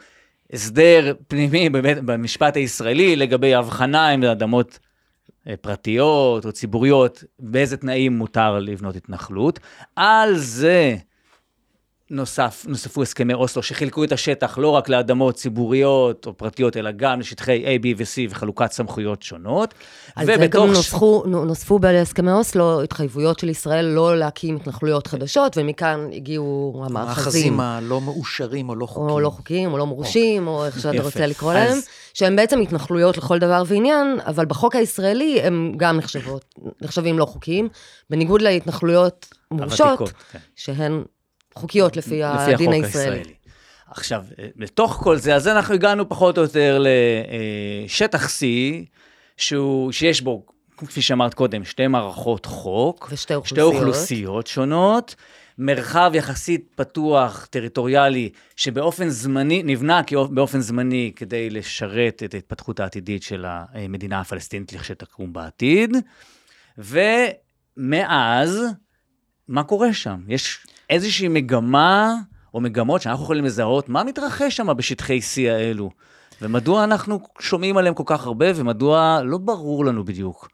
הסדר 0.53 1.13
פנימי 1.27 1.69
במשפט 2.05 2.55
הישראלי 2.55 3.15
לגבי 3.15 3.55
הבחנה 3.55 4.09
עם 4.09 4.23
אדמות 4.23 4.79
אה, 5.47 5.57
פרטיות 5.57 6.45
או 6.45 6.51
ציבוריות, 6.51 7.23
באיזה 7.39 7.77
תנאים 7.77 8.17
מותר 8.17 8.59
לבנות 8.59 8.95
התנחלות. 8.95 9.59
על 9.95 10.37
זה 10.37 10.95
נוסף, 12.11 12.65
נוספו 12.67 13.01
הסכמי 13.01 13.33
אוסלו 13.33 13.63
שחילקו 13.63 14.03
את 14.03 14.11
השטח 14.11 14.57
לא 14.57 14.67
רק 14.67 14.89
לאדמות 14.89 15.35
ציבוריות 15.35 16.25
או 16.25 16.37
פרטיות, 16.37 16.77
אלא 16.77 16.91
גם 16.91 17.19
לשטחי 17.19 17.65
A, 17.65 17.83
B 17.83 17.87
ו-C 17.97 18.31
וחלוקת 18.31 18.71
סמכויות 18.71 19.23
שונות. 19.23 19.73
על 20.15 20.25
זה 20.25 20.47
גם 20.47 20.67
נוספו, 20.67 21.23
נוספו 21.25 21.79
בהסכמי 21.79 22.31
אוסלו 22.31 22.81
התחייבויות 22.81 23.39
של 23.39 23.49
ישראל 23.49 23.85
לא 23.85 24.17
להקים 24.17 24.55
התנחלויות 24.55 25.07
חדשות, 25.07 25.57
ומכאן 25.57 26.09
הגיעו 26.13 26.83
המאחזים. 26.85 26.97
המאחזים 26.97 27.59
הלא 27.59 28.01
מאושרים 28.01 28.69
או 28.69 28.75
לא 28.75 28.85
חוקיים. 28.85 29.09
או 29.09 29.19
לא 29.19 29.29
חוקיים, 29.29 29.73
או 29.73 29.77
לא 29.77 29.85
מורשים, 29.85 30.47
או 30.47 30.65
איך 30.65 30.79
שאתה 30.79 31.03
רוצה 31.03 31.25
לקרוא 31.25 31.53
להם, 31.53 31.77
שהם 32.13 32.35
בעצם 32.35 32.59
התנחלויות 32.59 33.17
לכל 33.17 33.39
דבר 33.39 33.63
ועניין, 33.67 34.19
אבל 34.25 34.45
בחוק 34.45 34.75
הישראלי 34.75 35.41
הם 35.41 35.73
גם 35.77 35.97
נחשבות, 35.97 36.55
נחשבים 36.81 37.19
לא 37.19 37.25
חוקיים, 37.25 37.69
בניגוד 38.09 38.41
להתנחלויות 38.41 39.33
מורשות, 39.51 40.11
כן. 40.31 40.39
שהן 40.55 41.03
חוקיות 41.55 41.97
לפי, 41.97 42.21
לפי 42.21 42.53
הדין 42.53 42.71
הישראלי. 42.71 43.17
הישראלי. 43.17 43.33
עכשיו, 43.87 44.23
בתוך 44.55 44.93
כל 45.03 45.17
זה, 45.17 45.35
אז 45.35 45.47
אנחנו 45.47 45.73
הגענו 45.73 46.09
פחות 46.09 46.37
או 46.37 46.43
יותר 46.43 46.83
לשטח 47.85 48.27
C, 48.27 48.41
שהוא, 49.37 49.91
שיש 49.91 50.21
בו, 50.21 50.45
כפי 50.77 51.01
שאמרת 51.01 51.33
קודם, 51.33 51.63
שתי 51.63 51.87
מערכות 51.87 52.45
חוק. 52.45 53.09
ושתי 53.11 53.35
אוכלוסיות. 53.35 53.73
שתי 53.73 53.77
אוכלוסיות 53.77 54.47
שונות. 54.47 55.15
מרחב 55.61 56.11
יחסית 56.13 56.69
פתוח, 56.75 57.47
טריטוריאלי, 57.49 58.29
שבאופן 58.55 59.09
זמני, 59.09 59.63
נבנה 59.63 60.01
באופן 60.31 60.59
זמני 60.59 61.11
כדי 61.15 61.49
לשרת 61.49 62.23
את 62.25 62.33
ההתפתחות 62.33 62.79
העתידית 62.79 63.23
של 63.23 63.45
המדינה 63.47 64.19
הפלסטינית 64.19 64.73
לכשתקום 64.73 65.33
בעתיד. 65.33 65.97
ומאז, 67.77 68.61
מה 69.47 69.63
קורה 69.63 69.93
שם? 69.93 70.19
יש 70.27 70.67
איזושהי 70.89 71.27
מגמה 71.27 72.13
או 72.53 72.61
מגמות 72.61 73.01
שאנחנו 73.01 73.23
יכולים 73.23 73.45
לזהות, 73.45 73.89
מה 73.89 74.03
מתרחש 74.03 74.57
שם 74.57 74.77
בשטחי 74.77 75.19
C 75.19 75.49
האלו? 75.51 75.89
ומדוע 76.41 76.83
אנחנו 76.83 77.19
שומעים 77.39 77.77
עליהם 77.77 77.93
כל 77.93 78.03
כך 78.05 78.25
הרבה, 78.25 78.45
ומדוע 78.55 79.21
לא 79.23 79.37
ברור 79.37 79.85
לנו 79.85 80.05
בדיוק 80.05 80.49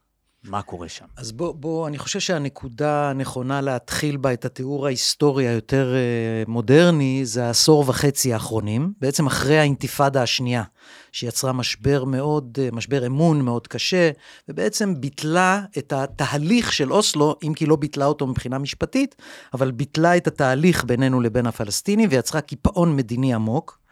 מה 0.48 0.62
קורה 0.62 0.90
שם. 0.90 1.06
אז 1.18 1.32
בוא, 1.32 1.56
בוא, 1.56 1.88
אני 1.88 1.98
חושב 1.98 2.20
שהנקודה 2.20 3.10
הנכונה 3.10 3.62
להתחיל 3.62 4.18
בה 4.18 4.34
את 4.34 4.46
התיאור 4.46 4.86
ההיסטורי 4.86 5.48
היותר 5.48 5.94
uh, 5.94 6.50
מודרני, 6.50 7.22
זה 7.26 7.46
העשור 7.46 7.84
וחצי 7.88 8.34
האחרונים, 8.34 8.94
בעצם 9.02 9.28
אחרי 9.28 9.60
האינתיפאדה 9.60 10.22
השנייה, 10.22 10.64
שיצרה 11.12 11.54
משבר 11.54 12.04
מאוד, 12.04 12.58
uh, 12.58 12.76
משבר 12.76 13.06
אמון 13.06 13.42
מאוד 13.42 13.68
קשה, 13.68 14.12
ובעצם 14.50 15.02
ביטלה 15.02 15.62
את 15.78 15.94
התהליך 15.94 16.74
של 16.74 16.94
אוסלו, 16.94 17.36
אם 17.44 17.54
כי 17.54 17.66
לא 17.66 17.76
ביטלה 17.76 18.06
אותו 18.06 18.28
מבחינה 18.28 18.58
משפטית, 18.58 19.16
אבל 19.54 19.72
ביטלה 19.72 20.18
את 20.18 20.28
התהליך 20.28 20.84
בינינו 20.84 21.22
לבין 21.22 21.48
הפלסטינים, 21.48 22.10
ויצרה 22.12 22.42
קיפאון 22.42 22.96
מדיני 22.96 23.34
עמוק. 23.34 23.85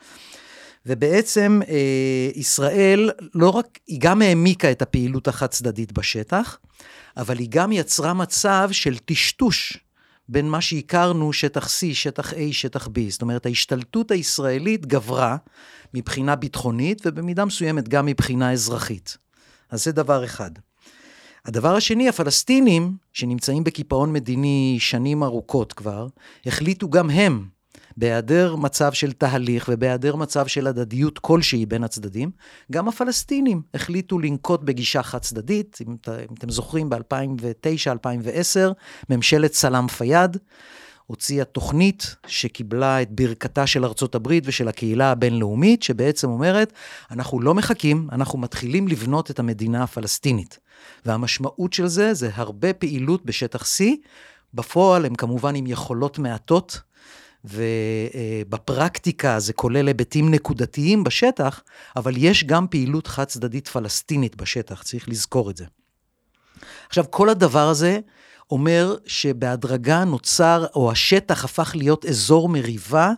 ובעצם 0.85 1.59
אה, 1.67 2.29
ישראל 2.35 3.11
לא 3.35 3.49
רק, 3.49 3.79
היא 3.87 3.99
גם 4.01 4.21
העמיקה 4.21 4.71
את 4.71 4.81
הפעילות 4.81 5.27
החד-צדדית 5.27 5.91
בשטח, 5.91 6.59
אבל 7.17 7.39
היא 7.39 7.47
גם 7.49 7.71
יצרה 7.71 8.13
מצב 8.13 8.69
של 8.71 8.97
טשטוש 8.97 9.77
בין 10.29 10.49
מה 10.49 10.61
שהכרנו, 10.61 11.33
שטח 11.33 11.67
C, 11.67 11.93
שטח 11.93 12.33
A, 12.33 12.37
שטח 12.51 12.87
B. 12.87 12.99
זאת 13.09 13.21
אומרת, 13.21 13.45
ההשתלטות 13.45 14.11
הישראלית 14.11 14.85
גברה 14.85 15.37
מבחינה 15.93 16.35
ביטחונית 16.35 17.01
ובמידה 17.05 17.45
מסוימת 17.45 17.89
גם 17.89 18.05
מבחינה 18.05 18.51
אזרחית. 18.51 19.17
אז 19.69 19.83
זה 19.83 19.91
דבר 19.91 20.25
אחד. 20.25 20.51
הדבר 21.45 21.75
השני, 21.75 22.09
הפלסטינים, 22.09 22.95
שנמצאים 23.13 23.63
בקיפאון 23.63 24.13
מדיני 24.13 24.77
שנים 24.79 25.23
ארוכות 25.23 25.73
כבר, 25.73 26.07
החליטו 26.45 26.89
גם 26.89 27.09
הם 27.09 27.45
בהיעדר 27.97 28.55
מצב 28.55 28.93
של 28.93 29.11
תהליך 29.11 29.69
ובהיעדר 29.71 30.15
מצב 30.15 30.47
של 30.47 30.67
הדדיות 30.67 31.19
כלשהי 31.19 31.65
בין 31.65 31.83
הצדדים, 31.83 32.31
גם 32.71 32.87
הפלסטינים 32.87 33.61
החליטו 33.73 34.19
לנקוט 34.19 34.61
בגישה 34.63 35.03
חד 35.03 35.19
צדדית. 35.19 35.79
אם, 35.87 35.95
אם 36.07 36.33
אתם 36.37 36.49
זוכרים, 36.49 36.89
ב-2009-2010, 36.89 38.59
ממשלת 39.09 39.53
סלאם 39.53 39.87
פיאד 39.87 40.37
הוציאה 41.05 41.45
תוכנית 41.45 42.15
שקיבלה 42.27 43.01
את 43.01 43.11
ברכתה 43.11 43.67
של 43.67 43.85
ארצות 43.85 44.15
הברית 44.15 44.43
ושל 44.47 44.67
הקהילה 44.67 45.11
הבינלאומית, 45.11 45.83
שבעצם 45.83 46.29
אומרת, 46.29 46.73
אנחנו 47.11 47.41
לא 47.41 47.53
מחכים, 47.53 48.07
אנחנו 48.11 48.39
מתחילים 48.39 48.87
לבנות 48.87 49.31
את 49.31 49.39
המדינה 49.39 49.83
הפלסטינית. 49.83 50.59
והמשמעות 51.05 51.73
של 51.73 51.87
זה, 51.87 52.13
זה 52.13 52.29
הרבה 52.33 52.73
פעילות 52.73 53.25
בשטח 53.25 53.63
C. 53.63 53.83
בפועל 54.53 55.05
הם 55.05 55.15
כמובן 55.15 55.55
עם 55.55 55.67
יכולות 55.67 56.19
מעטות, 56.19 56.81
ובפרקטיקה 57.45 59.39
זה 59.39 59.53
כולל 59.53 59.87
היבטים 59.87 60.31
נקודתיים 60.31 61.03
בשטח, 61.03 61.61
אבל 61.95 62.13
יש 62.17 62.43
גם 62.43 62.67
פעילות 62.67 63.07
חד 63.07 63.23
צדדית 63.23 63.67
פלסטינית 63.67 64.35
בשטח, 64.35 64.83
צריך 64.83 65.09
לזכור 65.09 65.49
את 65.49 65.57
זה. 65.57 65.65
עכשיו, 66.87 67.05
כל 67.09 67.29
הדבר 67.29 67.67
הזה 67.67 67.99
אומר 68.51 68.95
שבהדרגה 69.05 70.03
נוצר, 70.03 70.65
או 70.75 70.91
השטח 70.91 71.45
הפך 71.45 71.71
להיות 71.75 72.05
אזור 72.05 72.49
מריבה 72.49 73.11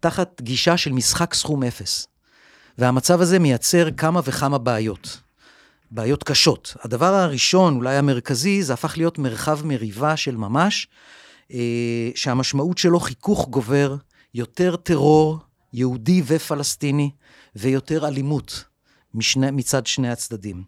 תחת 0.00 0.40
גישה 0.40 0.76
של 0.76 0.92
משחק 0.92 1.34
סכום 1.34 1.62
אפס. 1.64 2.06
והמצב 2.78 3.20
הזה 3.20 3.38
מייצר 3.38 3.88
כמה 3.96 4.20
וכמה 4.24 4.58
בעיות. 4.58 5.20
בעיות 5.90 6.24
קשות. 6.24 6.76
הדבר 6.82 7.14
הראשון, 7.14 7.76
אולי 7.76 7.96
המרכזי, 7.96 8.62
זה 8.62 8.72
הפך 8.72 8.96
להיות 8.96 9.18
מרחב 9.18 9.66
מריבה 9.66 10.16
של 10.16 10.36
ממש, 10.36 10.88
שהמשמעות 12.14 12.78
שלו 12.78 13.00
חיכוך 13.00 13.48
גובר, 13.48 13.96
יותר 14.34 14.76
טרור 14.76 15.38
יהודי 15.72 16.22
ופלסטיני, 16.26 17.10
ויותר 17.56 18.08
אלימות 18.08 18.64
משני, 19.14 19.50
מצד 19.50 19.86
שני 19.86 20.10
הצדדים. 20.10 20.64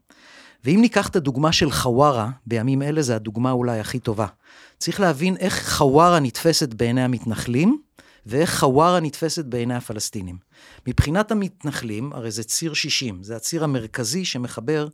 ואם 0.64 0.78
ניקח 0.80 1.08
את 1.08 1.16
הדוגמה 1.16 1.52
של 1.52 1.70
חווארה, 1.70 2.30
בימים 2.46 2.82
אלה 2.82 3.02
זו 3.02 3.12
הדוגמה 3.12 3.50
אולי 3.50 3.80
הכי 3.80 3.98
טובה. 3.98 4.26
צריך 4.78 5.00
להבין 5.00 5.36
איך 5.36 5.68
חווארה 5.76 6.20
נתפסת 6.20 6.74
בעיני 6.74 7.02
המתנחלים, 7.02 7.78
ואיך 8.26 8.58
חווארה 8.58 9.00
נתפסת 9.00 9.44
בעיני 9.44 9.74
הפלסטינים. 9.74 10.38
מבחינת 10.86 11.30
המתנחלים, 11.30 12.12
הרי 12.12 12.30
זה 12.30 12.44
ציר 12.44 12.74
60, 12.74 13.22
זה 13.22 13.36
הציר 13.36 13.64
המרכזי 13.64 14.24
שמחבר 14.24 14.88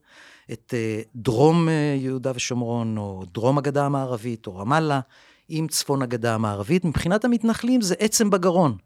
את 0.52 0.74
אה, 0.76 1.02
דרום 1.14 1.68
אה, 1.68 1.96
יהודה 1.98 2.32
ושומרון, 2.34 2.98
או 2.98 3.24
דרום 3.34 3.58
הגדה 3.58 3.86
המערבית, 3.86 4.46
או 4.46 4.56
רמאללה, 4.56 5.00
עם 5.48 5.68
צפון 5.68 6.02
הגדה 6.02 6.34
המערבית. 6.34 6.84
מבחינת 6.84 7.24
המתנחלים 7.24 7.80
זה 7.80 7.94
עצם 7.98 8.30
בגרון. 8.30 8.76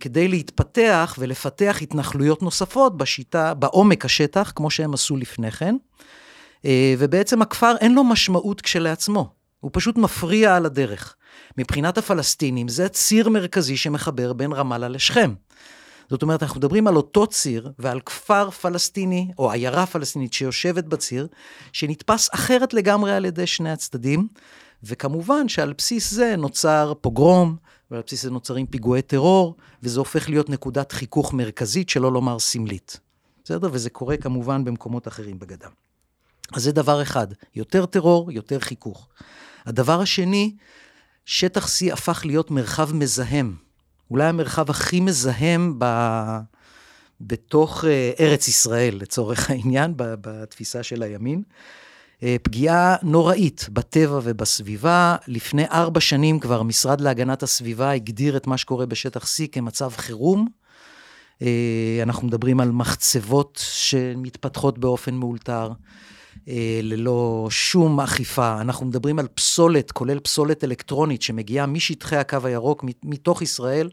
כדי 0.00 0.28
להתפתח 0.28 1.16
ולפתח 1.18 1.78
התנחלויות 1.82 2.42
נוספות 2.42 2.96
בשיטה, 2.96 3.54
בעומק 3.54 4.04
השטח, 4.04 4.52
כמו 4.56 4.70
שהם 4.70 4.94
עשו 4.94 5.16
לפני 5.16 5.50
כן. 5.50 5.76
אה, 6.64 6.94
ובעצם 6.98 7.42
הכפר 7.42 7.74
אין 7.80 7.94
לו 7.94 8.04
משמעות 8.04 8.60
כשלעצמו, 8.60 9.30
הוא 9.60 9.70
פשוט 9.74 9.98
מפריע 9.98 10.56
על 10.56 10.66
הדרך. 10.66 11.14
מבחינת 11.58 11.98
הפלסטינים 11.98 12.68
זה 12.68 12.88
ציר 12.88 13.28
מרכזי 13.28 13.76
שמחבר 13.76 14.32
בין 14.32 14.52
רמאללה 14.52 14.88
לשכם. 14.88 15.34
זאת 16.10 16.22
אומרת, 16.22 16.42
אנחנו 16.42 16.58
מדברים 16.58 16.86
על 16.86 16.96
אותו 16.96 17.26
ציר 17.26 17.72
ועל 17.78 18.00
כפר 18.00 18.50
פלסטיני, 18.50 19.30
או 19.38 19.52
עיירה 19.52 19.86
פלסטינית 19.86 20.32
שיושבת 20.32 20.84
בציר, 20.84 21.26
שנתפס 21.72 22.28
אחרת 22.34 22.74
לגמרי 22.74 23.12
על 23.12 23.24
ידי 23.24 23.46
שני 23.46 23.72
הצדדים, 23.72 24.28
וכמובן 24.82 25.48
שעל 25.48 25.72
בסיס 25.72 26.10
זה 26.10 26.34
נוצר 26.36 26.92
פוגרום, 27.00 27.56
ועל 27.90 28.02
בסיס 28.06 28.22
זה 28.22 28.30
נוצרים 28.30 28.66
פיגועי 28.66 29.02
טרור, 29.02 29.56
וזה 29.82 29.98
הופך 29.98 30.28
להיות 30.28 30.50
נקודת 30.50 30.92
חיכוך 30.92 31.32
מרכזית, 31.32 31.88
שלא 31.88 32.12
לומר 32.12 32.38
סמלית. 32.38 33.00
בסדר? 33.44 33.68
וזה 33.72 33.90
קורה 33.90 34.16
כמובן 34.16 34.64
במקומות 34.64 35.08
אחרים 35.08 35.38
בגדה. 35.38 35.68
אז 36.52 36.62
זה 36.62 36.72
דבר 36.72 37.02
אחד, 37.02 37.26
יותר 37.54 37.86
טרור, 37.86 38.32
יותר 38.32 38.60
חיכוך. 38.60 39.08
הדבר 39.66 40.00
השני, 40.00 40.56
שטח 41.24 41.66
C 41.66 41.92
הפך 41.92 42.22
להיות 42.24 42.50
מרחב 42.50 42.94
מזהם. 42.94 43.56
אולי 44.10 44.24
המרחב 44.24 44.70
הכי 44.70 45.00
מזהם 45.00 45.74
ב... 45.78 45.84
בתוך 47.20 47.84
אה, 47.84 48.10
ארץ 48.20 48.48
ישראל, 48.48 48.98
לצורך 49.00 49.50
העניין, 49.50 49.92
בתפיסה 49.96 50.82
של 50.82 51.02
הימין. 51.02 51.42
אה, 52.22 52.36
פגיעה 52.42 52.96
נוראית 53.02 53.66
בטבע 53.72 54.20
ובסביבה. 54.22 55.16
לפני 55.28 55.64
ארבע 55.64 56.00
שנים 56.00 56.40
כבר 56.40 56.60
המשרד 56.60 57.00
להגנת 57.00 57.42
הסביבה 57.42 57.90
הגדיר 57.90 58.36
את 58.36 58.46
מה 58.46 58.56
שקורה 58.56 58.86
בשטח 58.86 59.24
C 59.24 59.48
כמצב 59.52 59.90
חירום. 59.96 60.48
אה, 61.42 62.00
אנחנו 62.02 62.26
מדברים 62.26 62.60
על 62.60 62.70
מחצבות 62.70 63.60
שמתפתחות 63.62 64.78
באופן 64.78 65.14
מאולתר. 65.14 65.72
אה, 66.48 66.80
ללא 66.82 67.46
שום 67.50 68.00
אכיפה. 68.00 68.60
אנחנו 68.60 68.86
מדברים 68.86 69.18
על 69.18 69.28
פסולת, 69.34 69.92
כולל 69.92 70.20
פסולת 70.20 70.64
אלקטרונית, 70.64 71.22
שמגיעה 71.22 71.66
משטחי 71.66 72.16
הקו 72.16 72.38
הירוק, 72.44 72.84
מתוך 73.04 73.42
ישראל, 73.42 73.90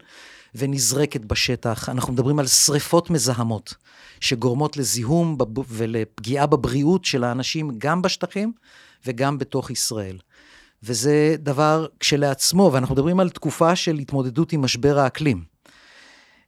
ונזרקת 0.54 1.24
בשטח. 1.24 1.88
אנחנו 1.88 2.12
מדברים 2.12 2.38
על 2.38 2.46
שריפות 2.46 3.10
מזהמות, 3.10 3.74
שגורמות 4.20 4.76
לזיהום 4.76 5.36
ולפגיעה 5.68 6.46
בבריאות 6.46 7.04
של 7.04 7.24
האנשים, 7.24 7.70
גם 7.78 8.02
בשטחים 8.02 8.52
וגם 9.06 9.38
בתוך 9.38 9.70
ישראל. 9.70 10.18
וזה 10.82 11.36
דבר 11.38 11.86
כשלעצמו, 12.00 12.70
ואנחנו 12.72 12.94
מדברים 12.94 13.20
על 13.20 13.30
תקופה 13.30 13.76
של 13.76 13.98
התמודדות 13.98 14.52
עם 14.52 14.62
משבר 14.62 14.98
האקלים. 14.98 15.55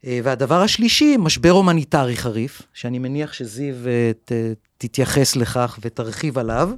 אה, 0.05 0.21
והדבר 0.25 0.62
השלישי, 0.62 1.17
משבר 1.19 1.50
הומניטרי 1.50 2.17
חריף, 2.17 2.62
שאני 2.75 2.99
מניח 2.99 3.33
שזיו 3.33 3.75
אה, 3.87 4.11
ת, 4.25 4.33
תתייחס 4.78 5.37
לכך 5.37 5.78
ותרחיב 5.83 6.38
עליו. 6.38 6.71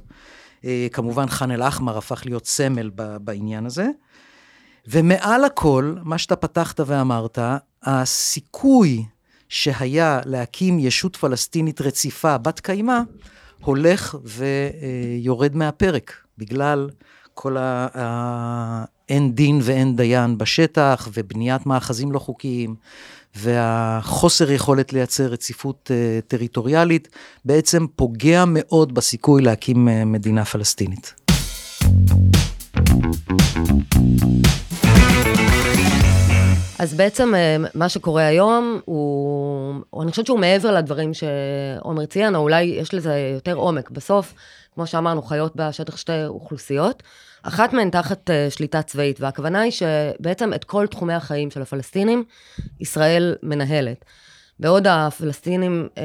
אה, 0.65 0.87
כמובן, 0.91 1.27
ח'אן 1.27 1.51
אל-אחמר 1.51 1.97
הפך 1.97 2.21
להיות 2.25 2.45
סמל 2.45 2.89
בעניין 2.95 3.65
הזה. 3.65 3.87
ומעל 4.87 5.43
הכל, 5.43 5.95
מה 6.03 6.17
שאתה 6.17 6.35
פתחת 6.35 6.79
ואמרת, 6.85 7.39
הסיכוי 7.83 9.05
שהיה 9.49 10.19
להקים 10.25 10.79
ישות 10.79 11.15
פלסטינית 11.15 11.81
רציפה, 11.81 12.37
בת 12.37 12.59
קיימא, 12.59 12.99
הולך 13.61 14.15
ויורד 14.23 15.55
מהפרק, 15.55 16.13
בגלל 16.37 16.89
כל. 17.33 17.57
אין 19.11 19.31
דין 19.31 19.59
ואין 19.63 19.95
דיין 19.95 20.37
בשטח, 20.37 21.09
ובניית 21.13 21.65
מאחזים 21.65 22.11
לא 22.11 22.19
חוקיים, 22.19 22.75
והחוסר 23.35 24.51
יכולת 24.51 24.93
לייצר 24.93 25.23
רציפות 25.23 25.91
uh, 25.91 26.27
טריטוריאלית, 26.27 27.07
בעצם 27.45 27.85
פוגע 27.95 28.43
מאוד 28.47 28.93
בסיכוי 28.93 29.41
להקים 29.41 29.87
uh, 29.87 29.91
מדינה 30.05 30.45
פלסטינית. 30.45 31.13
אז 36.79 36.93
בעצם 36.93 37.35
אה, 37.35 37.57
מה 37.73 37.89
שקורה 37.89 38.25
היום 38.25 38.79
הוא, 38.85 40.01
אני 40.01 40.11
חושבת 40.11 40.25
שהוא 40.25 40.39
מעבר 40.39 40.71
לדברים 40.71 41.11
שעומר 41.13 42.05
ציין, 42.05 42.35
או 42.35 42.41
אולי 42.41 42.61
יש 42.63 42.93
לזה 42.93 43.31
יותר 43.33 43.53
עומק. 43.53 43.89
בסוף, 43.89 44.33
כמו 44.75 44.87
שאמרנו, 44.87 45.21
חיות 45.21 45.55
בשטח 45.55 45.97
שתי 45.97 46.25
אוכלוסיות. 46.25 47.03
אחת 47.43 47.73
מהן 47.73 47.89
תחת 47.89 48.29
uh, 48.29 48.33
שליטה 48.53 48.81
צבאית, 48.81 49.21
והכוונה 49.21 49.61
היא 49.61 49.71
שבעצם 49.71 50.53
את 50.53 50.63
כל 50.63 50.87
תחומי 50.87 51.13
החיים 51.13 51.51
של 51.51 51.61
הפלסטינים, 51.61 52.23
ישראל 52.79 53.35
מנהלת. 53.43 54.05
בעוד 54.59 54.87
הפלסטינים 54.87 55.87
uh, 55.95 55.99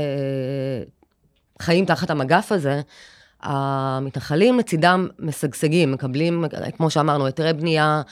חיים 1.62 1.84
תחת 1.84 2.10
המגף 2.10 2.52
הזה, 2.52 2.80
המתנחלים 3.42 4.58
לצידם 4.58 5.08
משגשגים, 5.18 5.92
מקבלים, 5.92 6.44
כמו 6.76 6.90
שאמרנו, 6.90 7.26
היתרי 7.26 7.52
בנייה, 7.52 8.02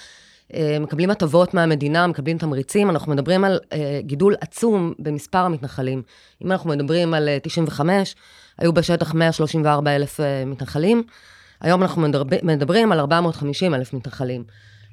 אה, 0.54 0.76
מקבלים 0.80 1.10
הטבות 1.10 1.54
מהמדינה, 1.54 2.06
מקבלים 2.06 2.38
תמריצים, 2.38 2.90
אנחנו 2.90 3.12
מדברים 3.12 3.44
על 3.44 3.58
גידול 4.00 4.34
עצום 4.40 4.92
במספר 4.98 5.38
המתנחלים. 5.38 6.02
אם 6.44 6.52
אנחנו 6.52 6.70
מדברים 6.70 7.14
על 7.14 7.28
95, 7.42 8.14
היו 8.58 8.72
בשטח 8.72 9.14
134 9.14 9.96
אלף 9.96 10.20
מתנחלים. 10.46 11.02
היום 11.60 11.82
אנחנו 11.82 12.02
מדבר, 12.02 12.36
מדברים 12.42 12.92
על 12.92 13.00
450 13.00 13.74
אלף 13.74 13.92
מתנחלים. 13.92 14.44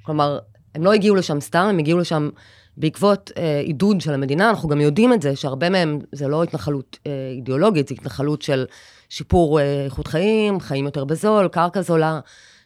כלומר, 0.02 0.40
הם 0.76 0.84
לא 0.84 0.94
הגיעו 0.94 1.16
לשם 1.16 1.40
סתם, 1.40 1.66
הם 1.70 1.80
הגיעו 1.80 2.00
לשם 2.00 2.30
בעקבות 2.78 3.32
אה, 3.38 3.60
עידוד 3.60 4.02
של 4.02 4.14
המדינה. 4.14 4.50
אנחנו 4.50 4.70
גם 4.70 4.82
יודעים 4.82 5.14
את 5.14 5.22
זה, 5.22 5.36
שהרבה 5.36 5.70
מהם 5.70 6.00
זה 6.12 6.28
לא 6.28 6.44
התנחלות 6.44 6.98
אה, 7.08 7.12
אידיאולוגית, 7.36 7.88
זה 7.88 7.96
התנחלות 7.96 8.42
של 8.42 8.66
שיפור 9.10 9.60
אה, 9.60 9.86
איכות 9.86 10.08
חיים, 10.08 10.60
חיים 10.60 10.86
יותר 10.86 11.06
בזול, 11.06 11.48
קרקע 11.48 11.82
זולה, 11.82 12.20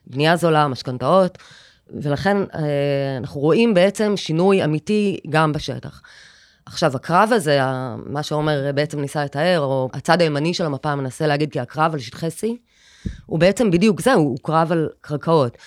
בנייה 0.08 0.36
זולה, 0.36 0.68
משכנתאות, 0.68 1.38
ולכן 1.90 2.38
אה, 2.38 3.18
אנחנו 3.18 3.42
רואים 3.42 3.74
בעצם 3.74 4.14
שינוי 4.18 4.64
אמיתי 4.64 5.20
גם 5.30 5.52
בשטח. 5.52 6.02
עכשיו, 6.66 6.96
הקרב 6.96 7.30
הזה, 7.34 7.60
מה 8.06 8.24
שעומר 8.24 8.72
בעצם 8.76 9.02
ניסה 9.02 9.26
לתאר, 9.26 9.60
או 9.60 9.90
הצד 9.94 10.22
הימני 10.22 10.54
של 10.54 10.66
המפה 10.66 10.96
מנסה 10.96 11.28
להגיד 11.28 11.52
כי 11.52 11.60
הקרב 11.60 11.94
על 11.94 12.00
שטחי 12.00 12.28
C, 12.28 12.48
הוא 13.26 13.40
בעצם 13.40 13.72
בדיוק 13.72 14.02
זה, 14.02 14.14
הוא 14.14 14.38
קרב 14.44 14.72
על 14.72 14.90
קרקעות. 15.02 15.58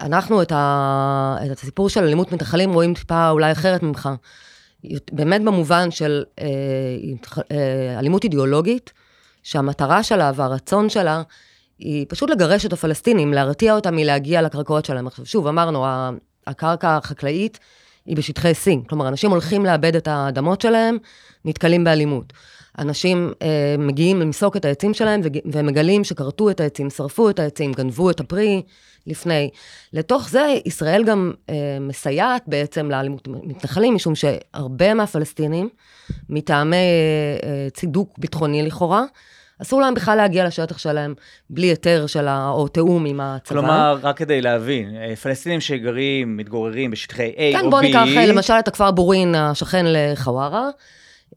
אנחנו 0.00 0.42
את, 0.42 0.52
ה... 0.52 1.36
את 1.46 1.58
הסיפור 1.58 1.88
של 1.88 2.04
אלימות 2.04 2.32
מתנחלים 2.32 2.72
רואים 2.72 2.94
טיפה 2.94 3.30
אולי 3.30 3.52
אחרת 3.52 3.82
ממך. 3.82 4.08
באמת 5.12 5.42
במובן 5.42 5.90
של 5.90 6.24
אה, 6.40 6.46
אה, 7.50 7.98
אלימות 7.98 8.24
אידיאולוגית, 8.24 8.92
שהמטרה 9.42 10.02
שלה 10.02 10.32
והרצון 10.34 10.88
שלה 10.88 11.22
היא 11.78 12.06
פשוט 12.08 12.30
לגרש 12.30 12.66
את 12.66 12.72
הפלסטינים, 12.72 13.32
להרתיע 13.32 13.74
אותם 13.74 13.96
מלהגיע 13.96 14.42
לקרקעות 14.42 14.84
שלהם. 14.84 15.06
עכשיו, 15.06 15.26
שוב, 15.26 15.46
אמרנו, 15.46 15.86
הקרקע 16.46 16.96
החקלאית 16.96 17.58
היא 18.06 18.16
בשטחי 18.16 18.52
C, 18.52 18.88
כלומר, 18.88 19.08
אנשים 19.08 19.30
הולכים 19.30 19.64
לאבד 19.64 19.96
את 19.96 20.08
האדמות 20.08 20.60
שלהם, 20.60 20.96
נתקלים 21.44 21.84
באלימות. 21.84 22.32
אנשים 22.78 23.32
אה, 23.42 23.74
מגיעים 23.78 24.20
למסוק 24.20 24.56
את 24.56 24.64
העצים 24.64 24.94
שלהם 24.94 25.20
ומגלים 25.44 26.04
שכרתו 26.04 26.50
את 26.50 26.60
העצים, 26.60 26.90
שרפו 26.90 27.30
את 27.30 27.38
העצים, 27.38 27.72
גנבו 27.72 28.10
את 28.10 28.20
הפרי 28.20 28.62
לפני. 29.06 29.50
לתוך 29.92 30.28
זה 30.28 30.54
ישראל 30.66 31.04
גם 31.04 31.32
אה, 31.50 31.54
מסייעת 31.80 32.42
בעצם 32.46 32.90
לאלימות 32.90 33.28
מתנחלים, 33.28 33.94
משום 33.94 34.14
שהרבה 34.14 34.94
מהפלסטינים, 34.94 35.68
מטעמי 36.28 36.76
אה, 37.42 37.68
צידוק 37.70 38.18
ביטחוני 38.18 38.62
לכאורה, 38.62 39.04
אסור 39.62 39.80
להם 39.80 39.94
בכלל 39.94 40.16
להגיע 40.16 40.46
לשטח 40.46 40.78
שלהם 40.78 41.14
בלי 41.50 41.66
היתר 41.66 42.06
של 42.06 42.28
ה... 42.28 42.50
או 42.50 42.68
תיאום 42.68 43.06
עם 43.06 43.20
הצבא. 43.20 43.60
כלומר, 43.60 43.98
רק 44.02 44.16
כדי 44.16 44.40
להבין, 44.40 44.96
אה, 44.96 45.16
פלסטינים 45.16 45.60
שגרים, 45.60 46.36
מתגוררים 46.36 46.90
בשטחי 46.90 47.32
A 47.36 47.36
כן, 47.36 47.54
או 47.54 47.58
B... 47.58 47.62
כן, 47.62 47.70
בוא 47.70 47.80
ניקח 47.80 48.06
אה, 48.16 48.26
למשל 48.26 48.54
את 48.58 48.68
הכפר 48.68 48.90
בורין, 48.90 49.34
השכן 49.34 49.84
לחווארה. 49.88 50.68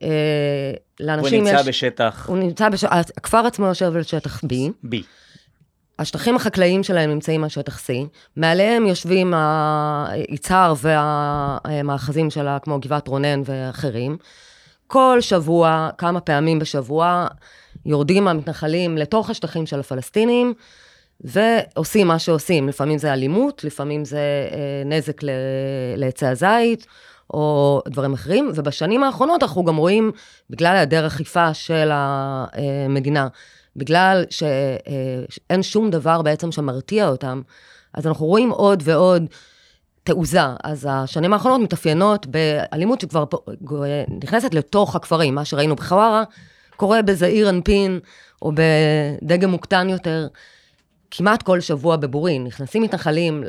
אה, 0.02 0.08
לאנשים 1.00 1.46
יש... 1.46 1.50
הוא 1.50 1.58
נמצא 1.58 1.68
בשטח... 1.68 2.26
הוא 2.28 2.36
נמצא 2.36 2.68
בשטח... 2.68 2.92
הכפר 2.92 3.46
עצמו 3.46 3.66
יושב 3.66 3.96
על 3.96 4.02
שטח 4.02 4.44
B. 4.44 4.48
B. 4.84 4.96
השטחים 5.98 6.36
החקלאיים 6.36 6.82
שלהם 6.82 7.10
נמצאים 7.10 7.44
על 7.44 7.50
שטח 7.50 7.78
C, 7.78 7.92
מעליהם 8.36 8.86
יושבים 8.86 9.34
היצהר 9.36 10.74
והמאחזים 10.78 12.30
שלה, 12.30 12.58
כמו 12.58 12.80
גבעת 12.80 13.08
רונן 13.08 13.42
ואחרים. 13.44 14.16
כל 14.86 15.18
שבוע, 15.20 15.90
כמה 15.98 16.20
פעמים 16.20 16.58
בשבוע, 16.58 17.26
יורדים 17.86 18.28
המתנחלים 18.28 18.98
לתוך 18.98 19.30
השטחים 19.30 19.66
של 19.66 19.80
הפלסטינים, 19.80 20.54
ועושים 21.20 22.06
מה 22.06 22.18
שעושים. 22.18 22.68
לפעמים 22.68 22.98
זה 22.98 23.12
אלימות, 23.12 23.64
לפעמים 23.64 24.04
זה 24.04 24.48
אה, 24.52 24.82
נזק 24.84 25.20
לעצי 25.96 26.26
הזית, 26.26 26.86
או 27.32 27.82
דברים 27.88 28.12
אחרים, 28.12 28.50
ובשנים 28.54 29.04
האחרונות 29.04 29.42
אנחנו 29.42 29.64
גם 29.64 29.76
רואים, 29.76 30.12
בגלל 30.50 30.76
היעדר 30.76 31.06
אכיפה 31.06 31.54
של 31.54 31.90
המדינה, 31.92 33.28
בגלל 33.76 34.24
שאין 34.30 35.62
שום 35.62 35.90
דבר 35.90 36.22
בעצם 36.22 36.52
שמרתיע 36.52 37.08
אותם, 37.08 37.42
אז 37.94 38.06
אנחנו 38.06 38.26
רואים 38.26 38.50
עוד 38.50 38.82
ועוד 38.84 39.26
תעוזה. 40.04 40.40
אז 40.64 40.88
השנים 40.90 41.32
האחרונות 41.32 41.60
מתאפיינות 41.60 42.26
באלימות 42.26 43.00
שכבר 43.00 43.24
נכנסת 44.22 44.54
לתוך 44.54 44.96
הכפרים, 44.96 45.34
מה 45.34 45.44
שראינו 45.44 45.76
בחווארה, 45.76 46.22
קורה 46.76 47.02
בזעיר 47.02 47.48
אנפין, 47.48 48.00
או 48.42 48.52
בדגם 49.22 49.50
מוקטן 49.50 49.88
יותר, 49.88 50.26
כמעט 51.10 51.42
כל 51.42 51.60
שבוע 51.60 51.96
בבורין. 51.96 52.44
נכנסים 52.44 52.82
מתנחלים 52.82 53.44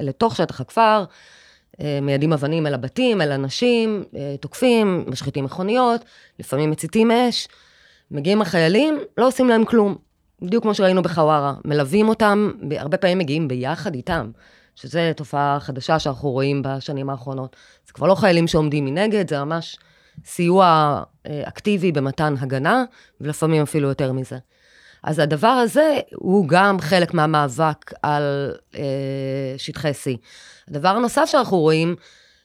לתוך 0.00 0.36
שטח 0.36 0.60
הכפר, 0.60 1.04
מיידים 2.02 2.32
אבנים 2.32 2.66
אל 2.66 2.74
הבתים, 2.74 3.20
אל 3.20 3.32
אנשים, 3.32 4.04
אה, 4.16 4.34
תוקפים, 4.40 5.04
משחיתים 5.08 5.44
מכוניות, 5.44 6.04
לפעמים 6.38 6.70
מציתים 6.70 7.10
אש. 7.10 7.48
מגיעים 8.10 8.42
החיילים, 8.42 8.98
לא 9.16 9.26
עושים 9.26 9.48
להם 9.48 9.64
כלום. 9.64 9.96
בדיוק 10.42 10.62
כמו 10.62 10.74
שראינו 10.74 11.02
בחווארה. 11.02 11.54
מלווים 11.64 12.08
אותם, 12.08 12.50
הרבה 12.78 12.96
פעמים 12.96 13.18
מגיעים 13.18 13.48
ביחד 13.48 13.94
איתם, 13.94 14.30
שזו 14.74 14.98
תופעה 15.16 15.58
חדשה 15.60 15.98
שאנחנו 15.98 16.30
רואים 16.30 16.62
בשנים 16.64 17.10
האחרונות. 17.10 17.56
זה 17.86 17.92
כבר 17.92 18.06
לא 18.06 18.14
חיילים 18.14 18.46
שעומדים 18.46 18.84
מנגד, 18.84 19.28
זה 19.28 19.44
ממש 19.44 19.76
סיוע 20.24 20.64
אה, 21.26 21.42
אקטיבי 21.44 21.92
במתן 21.92 22.34
הגנה, 22.40 22.84
ולפעמים 23.20 23.62
אפילו 23.62 23.88
יותר 23.88 24.12
מזה. 24.12 24.38
אז 25.04 25.18
הדבר 25.18 25.48
הזה 25.48 25.98
הוא 26.14 26.48
גם 26.48 26.80
חלק 26.80 27.14
מהמאבק 27.14 27.92
על 28.02 28.54
אה, 28.74 29.54
שטחי 29.56 29.90
C. 29.90 30.16
הדבר 30.68 30.88
הנוסף 30.88 31.24
שאנחנו 31.26 31.58
רואים, 31.58 31.96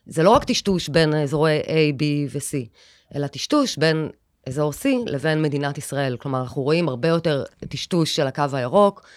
זה 0.05 0.23
לא 0.23 0.29
רק 0.29 0.43
טשטוש 0.43 0.89
בין 0.89 1.13
אזורי 1.13 1.61
A, 1.65 2.01
B 2.01 2.03
ו-C, 2.31 2.67
אלא 3.15 3.27
טשטוש 3.27 3.77
בין 3.77 4.09
אזור 4.47 4.71
C 4.71 4.85
לבין 5.05 5.41
מדינת 5.41 5.77
ישראל. 5.77 6.17
כלומר, 6.17 6.41
אנחנו 6.41 6.61
רואים 6.61 6.89
הרבה 6.89 7.07
יותר 7.07 7.43
טשטוש 7.69 8.15
של 8.15 8.27
הקו 8.27 8.43
הירוק, 8.53 9.07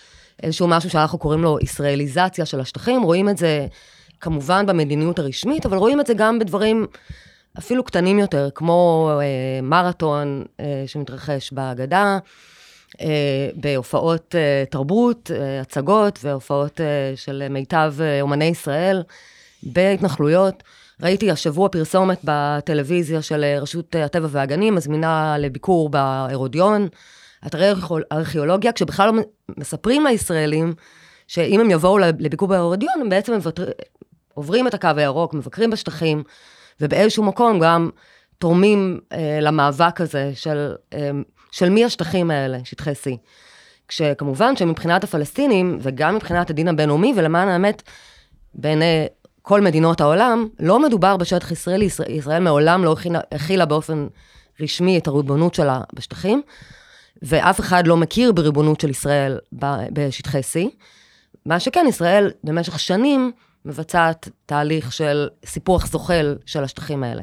איזשהו 0.43 0.69
משהו 0.69 0.91
שאנחנו 0.91 1.19
קוראים 1.19 1.43
לו 1.43 1.59
ישראליזציה 1.63 2.47
של 2.47 2.61
השטחים, 2.61 3.03
רואים 3.03 3.29
את 3.29 3.39
זה 3.39 3.67
כמובן 4.21 4.67
במדיניות 4.67 5.19
הרשמית, 5.19 5.67
אבל 5.67 5.77
רואים 5.77 6.01
את 6.01 6.07
זה 6.07 6.15
גם 6.15 6.39
בדברים 6.39 6.87
אפילו 7.59 7.85
קטנים 7.85 8.19
יותר, 8.19 8.49
כמו 8.55 9.11
אה, 9.21 9.63
מרתון 9.63 10.45
אה, 10.61 10.85
שמתרחש 10.87 11.53
בגדה, 11.53 12.19
בהופעות 13.55 14.35
אה, 14.35 14.65
תרבות, 14.71 15.31
אה, 15.35 15.61
הצגות 15.61 16.19
והופעות 16.23 16.81
אה, 16.81 17.13
של 17.17 17.49
מיטב 17.51 17.95
אה, 18.01 18.21
אומני 18.21 18.45
ישראל 18.45 19.03
בהתנחלויות. 19.63 20.63
ראיתי 21.03 21.31
השבוע 21.31 21.69
פרסומת 21.69 22.21
בטלוויזיה 22.25 23.23
של 23.23 23.45
אה, 23.45 23.59
רשות 23.61 23.95
הטבע 23.95 24.27
והגנים, 24.31 24.75
מזמינה 24.75 25.37
לביקור 25.39 25.89
בהרודיון, 25.89 26.89
אתרי 27.47 27.73
ארכיאולוגיה, 28.13 28.73
כשבכלל 28.73 29.11
לא 29.11 29.23
מספרים 29.57 30.07
לישראלים 30.07 30.75
שאם 31.27 31.61
הם 31.61 31.71
יבואו 31.71 31.99
לביקור 31.99 32.49
בהרודיון, 32.49 32.95
הם 33.01 33.09
בעצם 33.09 33.35
מבטר... 33.35 33.71
עוברים 34.35 34.67
את 34.67 34.75
הקו 34.75 34.89
הירוק, 34.97 35.35
מבקרים 35.35 35.71
בשטחים, 35.71 36.23
ובאיזשהו 36.81 37.25
מקום 37.25 37.59
גם 37.61 37.91
תורמים 38.39 39.01
אה, 39.13 39.39
למאבק 39.41 40.01
הזה 40.01 40.33
של, 40.35 40.75
אה, 40.95 41.11
של 41.53 41.69
מי 41.69 41.85
השטחים 41.85 42.31
האלה, 42.31 42.59
שטחי 42.65 42.91
C. 42.91 43.17
כשכמובן 43.89 44.57
שמבחינת 44.57 45.05
הפלסטינים, 45.05 45.79
וגם 45.81 46.15
מבחינת 46.15 46.51
הדין 46.51 46.69
הבינלאומי, 46.69 47.13
ולמען 47.17 47.49
האמת, 47.49 47.83
בעיני 48.55 49.07
כל 49.43 49.61
מדינות 49.61 50.01
העולם, 50.01 50.49
לא 50.61 50.83
מדובר 50.83 51.17
בשטח 51.17 51.51
ישראלי, 51.51 51.85
ישראל, 51.85 52.11
ישראל 52.11 52.43
מעולם 52.43 52.85
לא 52.85 52.97
הכילה 53.33 53.65
באופן 53.65 54.07
רשמי 54.61 54.99
את 54.99 55.07
הריבונות 55.07 55.55
שלה 55.55 55.81
בשטחים, 55.93 56.43
ואף 57.23 57.61
אחד 57.61 57.87
לא 57.87 57.97
מכיר 57.97 58.33
בריבונות 58.33 58.81
של 58.81 58.91
ישראל 58.91 59.39
בשטחי 59.93 60.41
C. 60.41 60.69
מה 61.47 61.61
שכן, 61.61 61.87
ישראל 61.89 62.31
במשך 62.45 62.79
שנים 62.79 63.33
מבצעת 63.65 64.29
תהליך 64.47 64.93
של 64.93 65.29
סיפוח 65.47 65.87
זוחל 65.87 66.37
של 66.47 66.65
השטחים 66.65 67.05
האלה. 67.05 67.23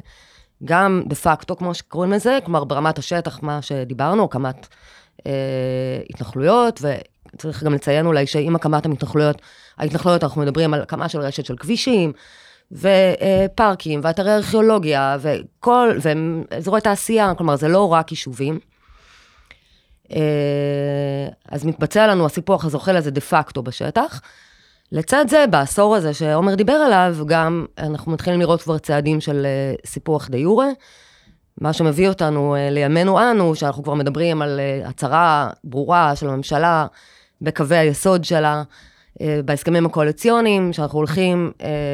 גם 0.65 1.03
דה 1.07 1.15
פקטו, 1.15 1.55
כמו 1.55 1.73
שקוראים 1.73 2.11
לזה, 2.11 2.39
כלומר 2.45 2.63
ברמת 2.63 2.97
השטח, 2.97 3.39
מה 3.43 3.61
שדיברנו, 3.61 4.23
הקמת 4.23 4.67
אה, 5.27 5.31
התנחלויות, 6.09 6.81
וצריך 6.81 7.63
גם 7.63 7.73
לציין 7.73 8.05
אולי 8.05 8.27
שעם 8.27 8.55
הקמת 8.55 8.85
המתנחלויות, 8.85 9.41
ההתנחלויות, 9.77 10.23
אנחנו 10.23 10.41
מדברים 10.41 10.73
על 10.73 10.81
הקמה 10.81 11.09
של 11.09 11.19
רשת 11.19 11.45
של 11.45 11.55
כבישים, 11.57 12.13
ופארקים, 12.71 13.99
ואתרי 14.03 14.35
ארכיאולוגיה, 14.35 15.17
וכל, 15.21 15.97
ואזורי 16.01 16.81
תעשייה, 16.81 17.33
כלומר, 17.37 17.55
זה 17.55 17.67
לא 17.67 17.93
רק 17.93 18.11
יישובים. 18.11 18.59
אה, 20.11 21.27
אז 21.51 21.65
מתבצע 21.65 22.07
לנו 22.07 22.25
הסיפוח 22.25 22.65
הזוחל 22.65 22.95
הזה 22.95 23.11
דה 23.11 23.21
פקטו 23.21 23.63
בשטח. 23.63 24.21
לצד 24.91 25.25
זה, 25.29 25.45
בעשור 25.49 25.95
הזה 25.95 26.13
שעומר 26.13 26.55
דיבר 26.55 26.73
עליו, 26.73 27.15
גם 27.25 27.65
אנחנו 27.77 28.11
מתחילים 28.11 28.39
לראות 28.39 28.61
כבר 28.61 28.77
צעדים 28.77 29.21
של 29.21 29.45
אה, 29.45 29.73
סיפוח 29.85 30.29
דה 30.29 30.37
יורה, 30.37 30.67
מה 31.61 31.73
שמביא 31.73 32.09
אותנו 32.09 32.55
אה, 32.55 32.69
לימינו 32.69 33.31
אנו, 33.31 33.55
שאנחנו 33.55 33.83
כבר 33.83 33.93
מדברים 33.93 34.41
על 34.41 34.59
אה, 34.59 34.89
הצהרה 34.89 35.49
ברורה 35.63 36.15
של 36.15 36.29
הממשלה 36.29 36.87
בקווי 37.41 37.77
היסוד 37.77 38.23
שלה, 38.23 38.63
בהסכמים 39.45 39.85
הקואליציוניים, 39.85 40.73
שאנחנו 40.73 40.97
הולכים 40.97 41.51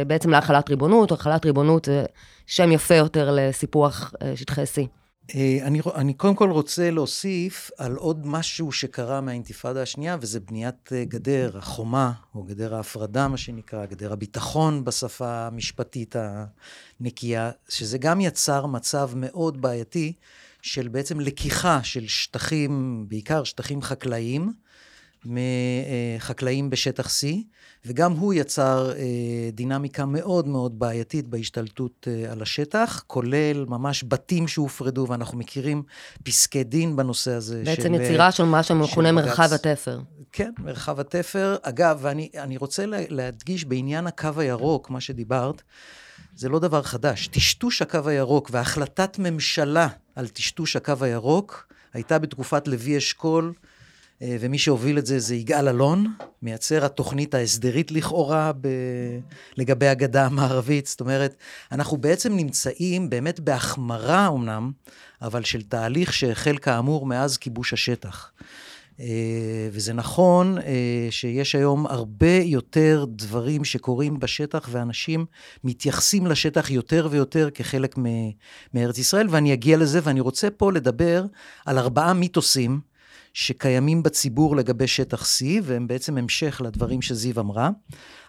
בעצם 0.07 0.29
להחלת 0.29 0.69
ריבונות, 0.69 1.11
החלת 1.11 1.45
ריבונות 1.45 1.85
זה 1.85 2.05
שם 2.47 2.71
יפה 2.71 2.95
יותר 2.95 3.29
לסיפוח 3.33 4.13
שטחי 4.35 4.61
C. 4.61 5.04
אה, 5.35 5.57
אני, 5.61 5.81
אני 5.95 6.13
קודם 6.13 6.35
כל 6.35 6.51
רוצה 6.51 6.91
להוסיף 6.91 7.71
על 7.77 7.95
עוד 7.95 8.27
משהו 8.27 8.71
שקרה 8.71 9.21
מהאינתיפאדה 9.21 9.81
השנייה, 9.81 10.17
וזה 10.21 10.39
בניית 10.39 10.89
אה, 10.93 11.05
גדר 11.05 11.57
החומה, 11.57 12.11
או 12.35 12.43
גדר 12.43 12.75
ההפרדה, 12.75 13.27
מה 13.27 13.37
שנקרא, 13.37 13.85
גדר 13.85 14.13
הביטחון 14.13 14.85
בשפה 14.85 15.47
המשפטית 15.47 16.15
הנקייה, 16.99 17.51
שזה 17.69 17.97
גם 17.97 18.21
יצר 18.21 18.65
מצב 18.65 19.11
מאוד 19.15 19.61
בעייתי 19.61 20.13
של 20.61 20.87
בעצם 20.87 21.19
לקיחה 21.19 21.83
של 21.83 22.07
שטחים, 22.07 23.05
בעיקר 23.07 23.43
שטחים 23.43 23.81
חקלאיים, 23.81 24.53
מחקלאים 25.25 26.69
בשטח 26.69 27.07
C, 27.07 27.25
וגם 27.85 28.11
הוא 28.11 28.33
יצר 28.33 28.91
אה, 28.97 29.49
דינמיקה 29.53 30.05
מאוד 30.05 30.47
מאוד 30.47 30.79
בעייתית 30.79 31.27
בהשתלטות 31.27 32.07
אה, 32.07 32.31
על 32.31 32.41
השטח, 32.41 33.03
כולל 33.07 33.65
ממש 33.67 34.03
בתים 34.07 34.47
שהופרדו, 34.47 35.05
ואנחנו 35.09 35.37
מכירים 35.37 35.83
פסקי 36.23 36.63
דין 36.63 36.95
בנושא 36.95 37.31
הזה. 37.31 37.63
בעצם 37.65 37.95
של, 37.95 38.01
יצירה 38.01 38.31
של 38.31 38.43
מה 38.43 38.63
שמכונה 38.63 39.11
מרחב 39.11 39.53
התפר. 39.53 39.99
כן, 40.31 40.51
מרחב 40.59 40.99
התפר. 40.99 41.55
אגב, 41.61 41.99
ואני 42.01 42.57
רוצה 42.57 42.85
להדגיש 42.87 43.65
בעניין 43.65 44.07
הקו 44.07 44.29
הירוק, 44.37 44.89
מה 44.89 45.01
שדיברת, 45.01 45.61
זה 46.35 46.49
לא 46.49 46.59
דבר 46.59 46.81
חדש. 46.81 47.27
טשטוש 47.27 47.81
הקו 47.81 47.99
הירוק 48.05 48.49
והחלטת 48.53 49.19
ממשלה 49.19 49.87
על 50.15 50.27
טשטוש 50.27 50.75
הקו 50.75 50.93
הירוק 51.01 51.67
הייתה 51.93 52.19
בתקופת 52.19 52.67
לוי 52.67 52.97
אשכול. 52.97 53.53
אה, 54.21 54.37
ומי 54.39 54.57
שהוביל 54.57 54.97
את 54.97 55.05
זה 55.05 55.19
זה 55.19 55.35
יגאל 55.35 55.67
אלון, 55.67 56.13
מייצר 56.41 56.85
התוכנית 56.85 57.33
ההסדרית 57.33 57.91
לכאורה 57.91 58.51
ב... 58.61 58.67
לגבי 59.57 59.87
הגדה 59.87 60.25
המערבית. 60.25 60.87
זאת 60.87 61.01
אומרת, 61.01 61.35
אנחנו 61.71 61.97
בעצם 61.97 62.35
נמצאים 62.35 63.09
באמת 63.09 63.39
בהחמרה 63.39 64.27
אמנם, 64.27 64.71
אבל 65.21 65.43
של 65.43 65.61
תהליך 65.61 66.13
שהחל 66.13 66.57
כאמור 66.57 67.05
מאז 67.05 67.37
כיבוש 67.37 67.73
השטח. 67.73 68.31
אה, 68.99 69.69
וזה 69.71 69.93
נכון 69.93 70.57
אה, 70.57 71.07
שיש 71.09 71.55
היום 71.55 71.85
הרבה 71.85 72.35
יותר 72.43 73.05
דברים 73.09 73.65
שקורים 73.65 74.19
בשטח, 74.19 74.69
ואנשים 74.71 75.25
מתייחסים 75.63 76.27
לשטח 76.27 76.69
יותר 76.69 77.07
ויותר 77.11 77.49
כחלק 77.53 77.95
מארץ 78.73 78.97
ישראל, 78.97 79.27
ואני 79.29 79.53
אגיע 79.53 79.77
לזה, 79.77 79.99
ואני 80.03 80.19
רוצה 80.19 80.49
פה 80.49 80.71
לדבר 80.71 81.25
על 81.65 81.77
ארבעה 81.77 82.13
מיתוסים. 82.13 82.94
שקיימים 83.35 84.03
בציבור 84.03 84.55
לגבי 84.55 84.87
שטח 84.87 85.23
C, 85.23 85.45
והם 85.63 85.87
בעצם 85.87 86.17
המשך 86.17 86.61
לדברים 86.63 87.01
שזיו 87.01 87.39
אמרה. 87.39 87.69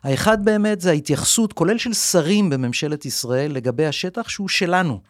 האחד 0.03 0.45
באמת 0.45 0.81
זה 0.81 0.91
ההתייחסות, 0.91 1.53
כולל 1.53 1.79
של 1.79 1.93
שרים 1.93 2.51
בממשלת 2.51 3.07
ישראל, 3.07 3.53
לגבי 3.53 3.87
השטח 3.87 4.29
שהוא 4.29 4.49
שלנו. 4.49 5.01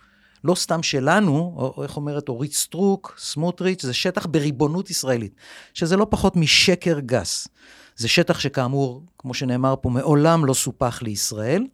לא 0.44 0.54
סתם 0.54 0.82
שלנו, 0.82 1.54
או 1.56 1.82
איך 1.82 1.96
אומרת 1.96 2.28
אורית 2.28 2.52
סטרוק, 2.52 3.16
סמוטריץ', 3.18 3.82
זה 3.82 3.94
שטח 3.94 4.26
בריבונות 4.26 4.90
ישראלית, 4.90 5.34
שזה 5.74 5.96
לא 5.96 6.06
פחות 6.10 6.36
משקר 6.36 7.00
גס. 7.00 7.48
זה 7.96 8.08
שטח 8.08 8.40
שכאמור, 8.40 9.02
כמו 9.18 9.34
שנאמר 9.34 9.74
פה, 9.80 9.90
מעולם 9.90 10.44
לא 10.44 10.54
סופח 10.54 11.02
לישראל, 11.02 11.64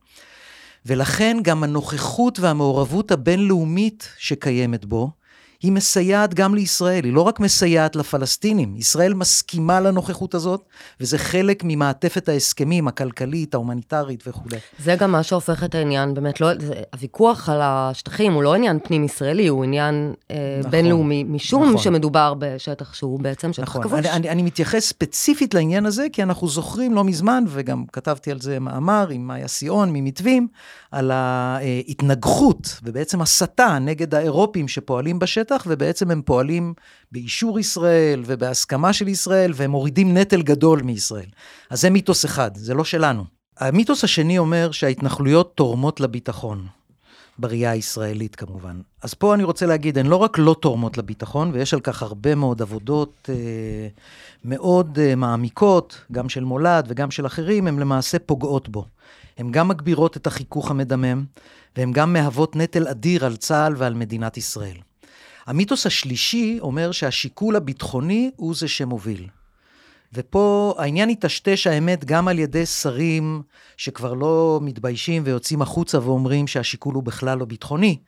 ולכן 0.87 1.37
גם 1.42 1.64
הנוכחות 1.64 2.40
והמעורבות 2.40 3.11
הבינלאומית 3.11 4.08
שקיימת 4.18 4.85
בו, 4.85 5.11
היא 5.62 5.72
מסייעת 5.72 6.35
גם 6.35 6.55
לישראל, 6.55 7.05
היא 7.05 7.12
לא 7.12 7.20
רק 7.20 7.40
מסייעת 7.40 7.96
לפלסטינים, 7.96 8.77
ישראל 8.77 9.14
מסכימה 9.14 9.81
לנוכחות 9.81 10.35
הזאת, 10.35 10.64
וזה 11.01 11.18
חלק 11.18 11.62
ממעטפת 11.64 12.29
ההסכמים 12.29 12.88
הכלכלית, 12.88 13.55
ההומניטרית 13.55 14.25
וכולי. 14.27 14.57
זה 14.79 14.94
גם 14.94 15.12
מה 15.12 15.22
שהופך 15.22 15.64
את 15.64 15.75
העניין, 15.75 16.14
באמת, 16.14 16.40
לא, 16.40 16.48
זה, 16.59 16.75
הוויכוח 16.92 17.48
על 17.48 17.61
השטחים 17.62 18.33
הוא 18.33 18.42
לא 18.42 18.55
עניין 18.55 18.79
פנים-ישראלי, 18.85 19.46
הוא 19.46 19.64
עניין 19.64 20.12
אה, 20.31 20.37
נכון, 20.59 20.70
בינלאומי, 20.70 21.25
משום 21.25 21.64
נכון. 21.64 21.79
שמדובר 21.79 22.35
בשטח 22.38 22.94
שהוא 22.94 23.20
בעצם 23.20 23.53
שטח 23.53 23.62
נכון. 23.62 23.83
כבוש. 23.83 23.98
אני, 23.98 24.11
אני, 24.11 24.29
אני 24.31 24.42
מתייחס 24.42 24.85
ספציפית 24.85 25.55
לעניין 25.55 25.87
הזה, 25.87 26.07
כי 26.12 26.22
אנחנו 26.22 26.48
זוכרים 26.48 26.94
לא 26.94 27.05
מזמן, 27.05 27.44
וגם 27.48 27.85
כתבתי 27.92 28.31
על 28.31 28.40
זה 28.40 28.59
מאמר 28.59 29.09
עם 29.09 29.27
מאיה 29.27 29.48
סיון 29.48 29.90
ממתווים, 29.92 30.48
על 30.90 31.11
ההתנגחות 31.11 32.81
ובעצם 32.83 33.22
הסתה 33.22 33.79
נגד 33.81 34.14
האירופים 34.14 34.68
שפועלים 34.68 35.18
בשטח. 35.18 35.51
השטח, 35.52 35.66
ובעצם 35.70 36.10
הם 36.10 36.22
פועלים 36.22 36.74
באישור 37.12 37.58
ישראל 37.58 38.22
ובהסכמה 38.26 38.92
של 38.92 39.08
ישראל, 39.08 39.52
והם 39.54 39.70
מורידים 39.70 40.16
נטל 40.16 40.42
גדול 40.42 40.82
מישראל. 40.82 41.28
אז 41.70 41.80
זה 41.80 41.90
מיתוס 41.90 42.24
אחד, 42.24 42.56
זה 42.56 42.74
לא 42.74 42.84
שלנו. 42.84 43.24
המיתוס 43.58 44.04
השני 44.04 44.38
אומר 44.38 44.70
שההתנחלויות 44.70 45.52
תורמות 45.54 46.00
לביטחון. 46.00 46.66
בראייה 47.38 47.70
הישראלית 47.70 48.36
כמובן. 48.36 48.80
אז 49.02 49.14
פה 49.14 49.34
אני 49.34 49.44
רוצה 49.44 49.66
להגיד, 49.66 49.98
הן 49.98 50.06
לא 50.06 50.16
רק 50.16 50.38
לא 50.38 50.56
תורמות 50.60 50.98
לביטחון, 50.98 51.50
ויש 51.54 51.74
על 51.74 51.80
כך 51.80 52.02
הרבה 52.02 52.34
מאוד 52.34 52.62
עבודות 52.62 53.28
אה, 53.28 53.88
מאוד 54.44 54.98
אה, 54.98 55.14
מעמיקות, 55.14 56.00
גם 56.12 56.28
של 56.28 56.44
מולד 56.44 56.84
וגם 56.88 57.10
של 57.10 57.26
אחרים, 57.26 57.66
הן 57.66 57.78
למעשה 57.78 58.18
פוגעות 58.18 58.68
בו. 58.68 58.84
הן 59.38 59.50
גם 59.50 59.68
מגבירות 59.68 60.16
את 60.16 60.26
החיכוך 60.26 60.70
המדמם, 60.70 61.24
והן 61.76 61.92
גם 61.92 62.12
מהוות 62.12 62.56
נטל 62.56 62.88
אדיר 62.88 63.24
על 63.24 63.36
צה"ל 63.36 63.74
ועל 63.76 63.94
מדינת 63.94 64.36
ישראל. 64.36 64.76
המיתוס 65.46 65.87
השלישי 65.87 66.59
אומר 66.61 66.92
שהשיקול 66.92 67.57
הביטחוני 67.57 68.31
הוא 68.37 68.55
זה 68.55 68.68
שמוביל. 68.68 69.28
ופה 70.14 70.74
העניין 70.78 71.11
יטשטש 71.11 71.66
האמת 71.66 72.05
גם 72.05 72.28
על 72.28 72.38
ידי 72.38 72.66
שרים 72.66 73.42
שכבר 73.76 74.14
לא 74.14 74.61
מתביישים 74.62 75.22
ויוצאים 75.26 75.62
החוצה 75.62 75.98
ואומרים 76.02 76.46
שהשיקול 76.46 76.94
הוא 76.94 77.02
בכלל 77.02 77.38
לא 77.38 77.44
ביטחוני. 77.44 77.98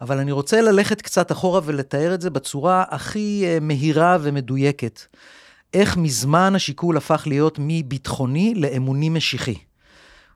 אבל 0.00 0.18
אני 0.18 0.32
רוצה 0.32 0.60
ללכת 0.60 1.02
קצת 1.02 1.32
אחורה 1.32 1.60
ולתאר 1.64 2.14
את 2.14 2.20
זה 2.20 2.30
בצורה 2.30 2.84
הכי 2.88 3.42
אה, 3.46 3.58
מהירה 3.60 4.18
ומדויקת. 4.20 5.00
איך 5.74 5.96
מזמן 5.96 6.54
השיקול 6.54 6.96
הפך 6.96 7.22
להיות 7.26 7.58
מביטחוני 7.62 8.54
לאמוני 8.56 9.08
משיחי. 9.08 9.54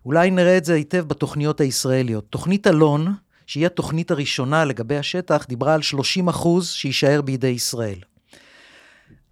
אולי 0.07 0.31
נראה 0.31 0.57
את 0.57 0.65
זה 0.65 0.75
היטב 0.75 1.05
בתוכניות 1.09 1.61
הישראליות. 1.61 2.25
תוכנית 2.31 2.67
אלון, 2.67 3.15
שהיא 3.47 3.67
התוכנית 3.67 4.11
הראשונה 4.11 4.65
לגבי 4.65 4.97
השטח, 4.97 5.47
דיברה 5.49 5.75
על 5.75 5.83
30 5.83 6.29
אחוז 6.29 6.69
שיישאר 6.69 7.23
בידי 7.23 7.49
ישראל. 7.49 7.99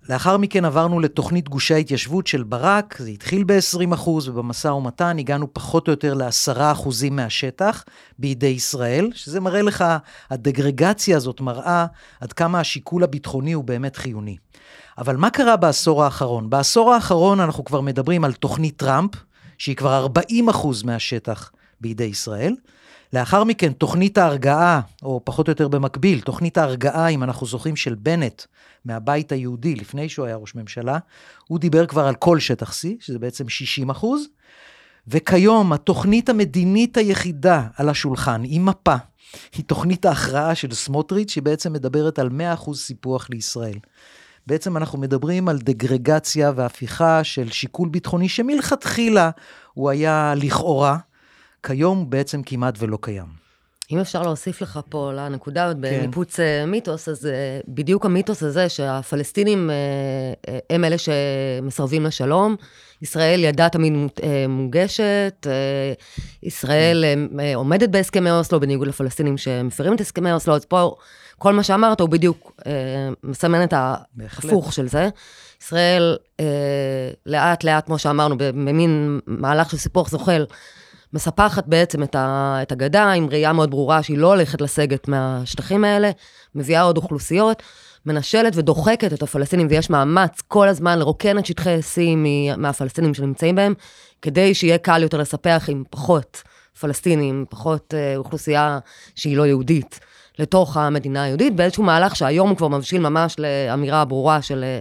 לאחר 0.08 0.36
מכן 0.36 0.64
עברנו 0.64 1.00
לתוכנית 1.00 1.48
גושי 1.48 1.74
ההתיישבות 1.74 2.26
של 2.26 2.42
ברק, 2.42 2.96
זה 2.98 3.10
התחיל 3.10 3.44
ב-20 3.44 3.94
אחוז, 3.94 4.28
ובמשא 4.28 4.68
ומתן 4.68 5.18
הגענו 5.18 5.54
פחות 5.54 5.88
או 5.88 5.92
יותר 5.92 6.14
ל-10 6.14 6.58
אחוזים 6.72 7.16
מהשטח 7.16 7.84
בידי 8.18 8.46
ישראל, 8.46 9.10
שזה 9.14 9.40
מראה 9.40 9.62
לך, 9.62 9.84
הדגרגציה 10.30 11.16
הזאת 11.16 11.40
מראה 11.40 11.86
עד 12.20 12.32
כמה 12.32 12.60
השיקול 12.60 13.04
הביטחוני 13.04 13.52
הוא 13.52 13.64
באמת 13.64 13.96
חיוני. 13.96 14.36
אבל 14.98 15.16
מה 15.16 15.30
קרה 15.30 15.56
בעשור 15.56 16.04
האחרון? 16.04 16.50
בעשור 16.50 16.94
האחרון 16.94 17.40
אנחנו 17.40 17.64
כבר 17.64 17.80
מדברים 17.80 18.24
על 18.24 18.32
תוכנית 18.32 18.76
טראמפ, 18.76 19.10
שהיא 19.58 19.76
כבר 19.76 19.96
40 19.96 20.48
אחוז 20.48 20.82
מהשטח 20.82 21.50
בידי 21.80 22.04
ישראל. 22.04 22.54
לאחר 23.12 23.44
מכן, 23.44 23.72
תוכנית 23.72 24.18
ההרגעה, 24.18 24.80
או 25.02 25.20
פחות 25.24 25.48
או 25.48 25.50
יותר 25.50 25.68
במקביל, 25.68 26.20
תוכנית 26.20 26.58
ההרגעה, 26.58 27.08
אם 27.08 27.22
אנחנו 27.22 27.46
זוכרים, 27.46 27.76
של 27.76 27.94
בנט 27.94 28.42
מהבית 28.84 29.32
היהודי, 29.32 29.74
לפני 29.74 30.08
שהוא 30.08 30.26
היה 30.26 30.36
ראש 30.36 30.54
ממשלה, 30.54 30.98
הוא 31.48 31.58
דיבר 31.58 31.86
כבר 31.86 32.06
על 32.06 32.14
כל 32.14 32.38
שטח 32.38 32.72
C, 32.72 32.86
שזה 33.00 33.18
בעצם 33.18 33.48
60 33.48 33.90
אחוז. 33.90 34.26
וכיום, 35.08 35.72
התוכנית 35.72 36.28
המדינית 36.28 36.96
היחידה 36.96 37.66
על 37.76 37.88
השולחן, 37.88 38.42
עם 38.44 38.66
מפה, 38.66 38.94
היא 39.56 39.64
תוכנית 39.64 40.04
ההכרעה 40.04 40.54
של 40.54 40.74
סמוטריץ', 40.74 41.36
היא 41.36 41.42
בעצם 41.42 41.72
מדברת 41.72 42.18
על 42.18 42.28
100 42.28 42.54
אחוז 42.54 42.80
סיפוח 42.80 43.30
לישראל. 43.30 43.78
בעצם 44.46 44.76
אנחנו 44.76 44.98
מדברים 44.98 45.48
על 45.48 45.58
דגרגציה 45.58 46.52
והפיכה 46.56 47.24
של 47.24 47.50
שיקול 47.50 47.88
ביטחוני 47.88 48.28
שמלכתחילה 48.28 49.30
הוא 49.74 49.90
היה 49.90 50.34
לכאורה, 50.36 50.98
כיום 51.62 52.10
בעצם 52.10 52.42
כמעט 52.42 52.74
ולא 52.78 52.98
קיים. 53.00 53.42
אם 53.92 53.98
אפשר 53.98 54.22
להוסיף 54.22 54.62
לך 54.62 54.80
פה 54.88 55.12
לנקודה 55.12 55.72
כן. 55.72 55.80
בניפוץ 55.80 56.40
אה, 56.40 56.66
מיתוס, 56.66 57.08
אז 57.08 57.26
אה, 57.26 57.60
בדיוק 57.68 58.06
המיתוס 58.06 58.42
הזה 58.42 58.68
שהפלסטינים 58.68 59.70
אה, 59.70 60.58
הם 60.70 60.84
אלה 60.84 60.96
שמסרבים 60.98 62.04
לשלום. 62.04 62.56
ישראל 63.02 63.44
ידעה 63.44 63.68
תמיד 63.68 63.92
מוגשת, 64.48 65.46
ישראל 66.42 67.04
עומדת 67.54 67.88
בהסכמי 67.88 68.30
אוסלו, 68.30 68.60
בניגוד 68.60 68.88
לפלסטינים 68.88 69.38
שמפרים 69.38 69.94
את 69.94 70.00
הסכמי 70.00 70.32
אוסלו, 70.32 70.54
אז 70.54 70.64
פה 70.64 70.96
כל 71.38 71.52
מה 71.52 71.62
שאמרת 71.62 72.00
הוא 72.00 72.08
בדיוק 72.08 72.52
מסמן 73.24 73.64
את 73.64 73.72
ההפוך 73.72 74.72
של 74.72 74.88
זה. 74.88 75.08
ישראל 75.62 76.16
לאט 77.26 77.64
לאט, 77.64 77.86
כמו 77.86 77.98
שאמרנו, 77.98 78.36
במין 78.38 79.20
מהלך 79.26 79.70
של 79.70 79.76
סיפוח 79.76 80.10
זוחל, 80.10 80.44
מספחת 81.12 81.66
בעצם 81.66 82.02
את, 82.02 82.14
ה, 82.14 82.58
את 82.62 82.72
הגדה 82.72 83.12
עם 83.12 83.28
ראייה 83.30 83.52
מאוד 83.52 83.70
ברורה 83.70 84.02
שהיא 84.02 84.18
לא 84.18 84.26
הולכת 84.26 84.60
לסגת 84.60 85.08
מהשטחים 85.08 85.84
האלה, 85.84 86.10
מביאה 86.54 86.82
עוד 86.82 86.96
אוכלוסיות, 86.96 87.62
מנשלת 88.06 88.52
ודוחקת 88.56 89.12
את 89.12 89.22
הפלסטינים, 89.22 89.66
ויש 89.70 89.90
מאמץ 89.90 90.40
כל 90.48 90.68
הזמן 90.68 90.98
לרוקן 90.98 91.38
את 91.38 91.46
שטחי 91.46 91.78
C 91.78 91.98
מהפלסטינים 92.56 93.14
שנמצאים 93.14 93.54
בהם, 93.54 93.74
כדי 94.22 94.54
שיהיה 94.54 94.78
קל 94.78 95.02
יותר 95.02 95.18
לספח 95.18 95.64
עם 95.68 95.84
פחות 95.90 96.42
פלסטינים, 96.80 97.44
פחות 97.50 97.94
אה, 97.96 98.16
אוכלוסייה 98.16 98.78
שהיא 99.14 99.36
לא 99.36 99.46
יהודית, 99.46 100.00
לתוך 100.38 100.76
המדינה 100.76 101.22
היהודית, 101.22 101.56
באיזשהו 101.56 101.82
מהלך 101.82 102.16
שהיום 102.16 102.48
הוא 102.48 102.56
כבר 102.56 102.68
מבשיל 102.68 103.00
ממש 103.00 103.36
לאמירה 103.38 104.04
ברורה 104.04 104.42
של 104.42 104.64
אה, 104.64 104.78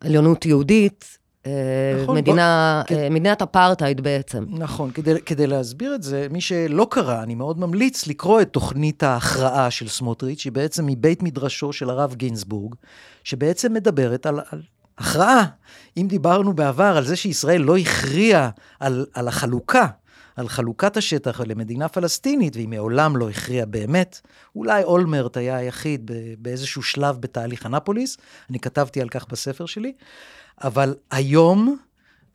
עליונות 0.00 0.46
יהודית, 0.46 1.17
נכון, 2.02 2.16
מדינה, 2.16 2.82
בוא, 2.88 2.96
אה, 2.96 3.10
מדינת 3.10 3.42
אפרטהייד 3.42 4.00
בעצם. 4.00 4.44
נכון, 4.48 4.90
כדי, 4.90 5.20
כדי 5.20 5.46
להסביר 5.46 5.94
את 5.94 6.02
זה, 6.02 6.26
מי 6.30 6.40
שלא 6.40 6.86
קרא, 6.90 7.22
אני 7.22 7.34
מאוד 7.34 7.60
ממליץ 7.60 8.06
לקרוא 8.06 8.40
את 8.40 8.48
תוכנית 8.48 9.02
ההכרעה 9.02 9.70
של 9.70 9.88
סמוטריץ', 9.88 10.40
שהיא 10.40 10.52
בעצם 10.52 10.86
מבית 10.86 11.22
מדרשו 11.22 11.72
של 11.72 11.90
הרב 11.90 12.14
גינזבורג, 12.14 12.74
שבעצם 13.24 13.72
מדברת 13.72 14.26
על, 14.26 14.40
על 14.50 14.62
הכרעה. 14.98 15.44
אם 15.96 16.06
דיברנו 16.08 16.52
בעבר 16.52 16.96
על 16.96 17.04
זה 17.04 17.16
שישראל 17.16 17.60
לא 17.60 17.76
הכריעה 17.76 18.50
על, 18.80 19.06
על 19.14 19.28
החלוקה, 19.28 19.86
על 20.36 20.48
חלוקת 20.48 20.96
השטח 20.96 21.40
למדינה 21.40 21.88
פלסטינית, 21.88 22.56
והיא 22.56 22.68
מעולם 22.68 23.16
לא 23.16 23.30
הכריעה 23.30 23.66
באמת. 23.66 24.20
אולי 24.56 24.84
אולמרט 24.84 25.36
היה 25.36 25.56
היחיד 25.56 26.10
באיזשהו 26.38 26.82
שלב 26.82 27.16
בתהליך 27.20 27.66
אנפוליס, 27.66 28.16
אני 28.50 28.58
כתבתי 28.58 29.00
על 29.00 29.08
כך 29.08 29.26
בספר 29.28 29.66
שלי. 29.66 29.92
אבל 30.64 30.94
היום, 31.10 31.76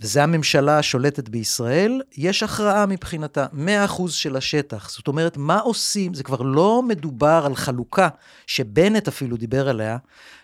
וזו 0.01 0.19
הממשלה 0.19 0.79
השולטת 0.79 1.29
בישראל, 1.29 2.01
יש 2.17 2.43
הכרעה 2.43 2.85
מבחינתה, 2.85 3.45
100% 3.87 4.09
של 4.09 4.35
השטח. 4.35 4.89
זאת 4.89 5.07
אומרת, 5.07 5.37
מה 5.37 5.59
עושים? 5.59 6.13
זה 6.13 6.23
כבר 6.23 6.41
לא 6.41 6.83
מדובר 6.87 7.43
על 7.45 7.55
חלוקה, 7.55 8.09
שבנט 8.47 9.07
אפילו 9.07 9.37
דיבר 9.37 9.69
עליה, 9.69 9.97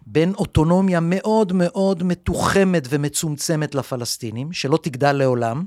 בין 0.07 0.33
אוטונומיה 0.33 0.99
מאוד 0.99 1.53
מאוד 1.53 2.03
מתוחמת 2.03 2.87
ומצומצמת 2.89 3.75
לפלסטינים, 3.75 4.53
שלא 4.53 4.79
תגדל 4.81 5.11
לעולם, 5.11 5.63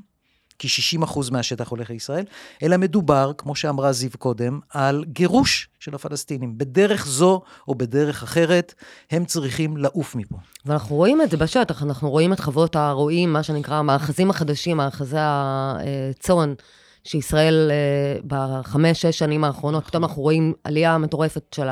כי 0.58 0.68
60% 1.02 1.30
מהשטח 1.32 1.68
הולך 1.68 1.90
לישראל, 1.90 2.24
אלא 2.62 2.76
מדובר, 2.76 3.32
כמו 3.38 3.54
שאמרה 3.54 3.92
זיו 3.92 4.10
קודם, 4.18 4.60
על 4.70 5.04
גירוש 5.08 5.68
של 5.80 5.94
הפלסטינים. 5.94 6.58
בדרך 6.58 7.06
זו 7.06 7.40
או 7.68 7.74
בדרך 7.74 8.22
אחרת, 8.22 8.74
הם 9.10 9.24
צריכים 9.24 9.76
לעוף 9.76 10.14
מפה. 10.14 10.36
ואנחנו 10.66 10.96
רואים 10.96 11.22
את 11.22 11.30
זה 11.30 11.36
בשטח, 11.36 11.82
אנחנו 11.82 12.10
רואים 12.10 12.32
את 12.32 12.40
חוות 12.40 12.76
הרועים, 12.76 13.32
מה 13.32 13.42
שנקרא, 13.42 13.74
המאחזים 13.74 14.30
החדשים, 14.30 14.76
מאחזי 14.76 15.16
הצאן. 15.18 16.54
שישראל 17.04 17.70
אה, 17.70 18.20
בחמש, 18.26 19.02
שש 19.02 19.18
שנים 19.18 19.44
האחרונות, 19.44 19.86
פתאום 19.86 20.04
אנחנו 20.04 20.22
רואים 20.22 20.52
עלייה 20.64 20.98
מטורפת 20.98 21.54
של 21.54 21.68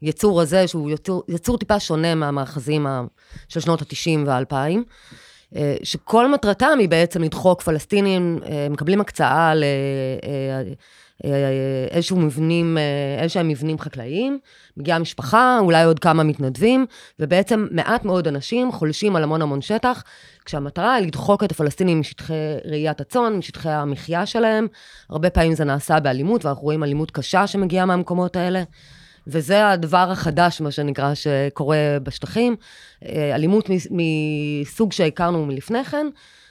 היצור 0.00 0.40
הזה, 0.40 0.68
שהוא 0.68 0.90
יצור, 0.90 1.22
יצור 1.28 1.58
טיפה 1.58 1.80
שונה 1.80 2.14
מהמאחזים 2.14 2.86
של 3.48 3.60
שנות 3.60 3.82
ה-90 3.82 4.26
וה-2000. 4.26 4.78
אה, 5.56 5.74
שכל 5.82 6.32
מטרתם 6.32 6.76
היא 6.78 6.88
בעצם 6.88 7.22
לדחוק 7.22 7.62
פלסטינים, 7.62 8.38
אה, 8.46 8.66
מקבלים 8.70 9.00
הקצאה 9.00 9.52
לאיזשהו 11.24 12.16
אה, 12.16 12.22
מבנים, 12.22 12.78
איזשהם 13.18 13.48
מבנים 13.48 13.78
חקלאיים, 13.78 14.38
מגיעה 14.76 14.98
משפחה, 14.98 15.58
אולי 15.60 15.84
עוד 15.84 15.98
כמה 15.98 16.22
מתנדבים, 16.22 16.86
ובעצם 17.20 17.66
מעט 17.70 18.04
מאוד 18.04 18.28
אנשים 18.28 18.72
חולשים 18.72 19.16
על 19.16 19.22
המון 19.22 19.42
המון 19.42 19.60
שטח, 19.60 20.02
כשהמטרה 20.44 20.94
היא 20.94 21.06
לדחוק 21.06 21.44
את 21.44 21.50
הפלסטינים 21.50 22.00
משטחי 22.00 22.34
ראיית 22.64 23.00
הצאן, 23.00 23.32
משטחי 23.36 23.70
המחיה 23.70 24.26
שלהם. 24.26 24.66
הרבה 25.10 25.30
פעמים 25.30 25.54
זה 25.54 25.64
נעשה 25.64 26.00
באלימות, 26.00 26.44
ואנחנו 26.44 26.62
רואים 26.62 26.84
אלימות 26.84 27.10
קשה 27.10 27.46
שמגיעה 27.46 27.86
מהמקומות 27.86 28.36
האלה. 28.36 28.62
וזה 29.26 29.68
הדבר 29.68 30.08
החדש, 30.10 30.60
מה 30.60 30.70
שנקרא, 30.70 31.14
שקורה 31.14 31.76
בשטחים. 32.02 32.56
אה, 33.04 33.34
אלימות 33.34 33.70
מסוג 33.90 34.92
שהכרנו 34.92 35.46
מלפני 35.46 35.84
כן, 35.84 36.06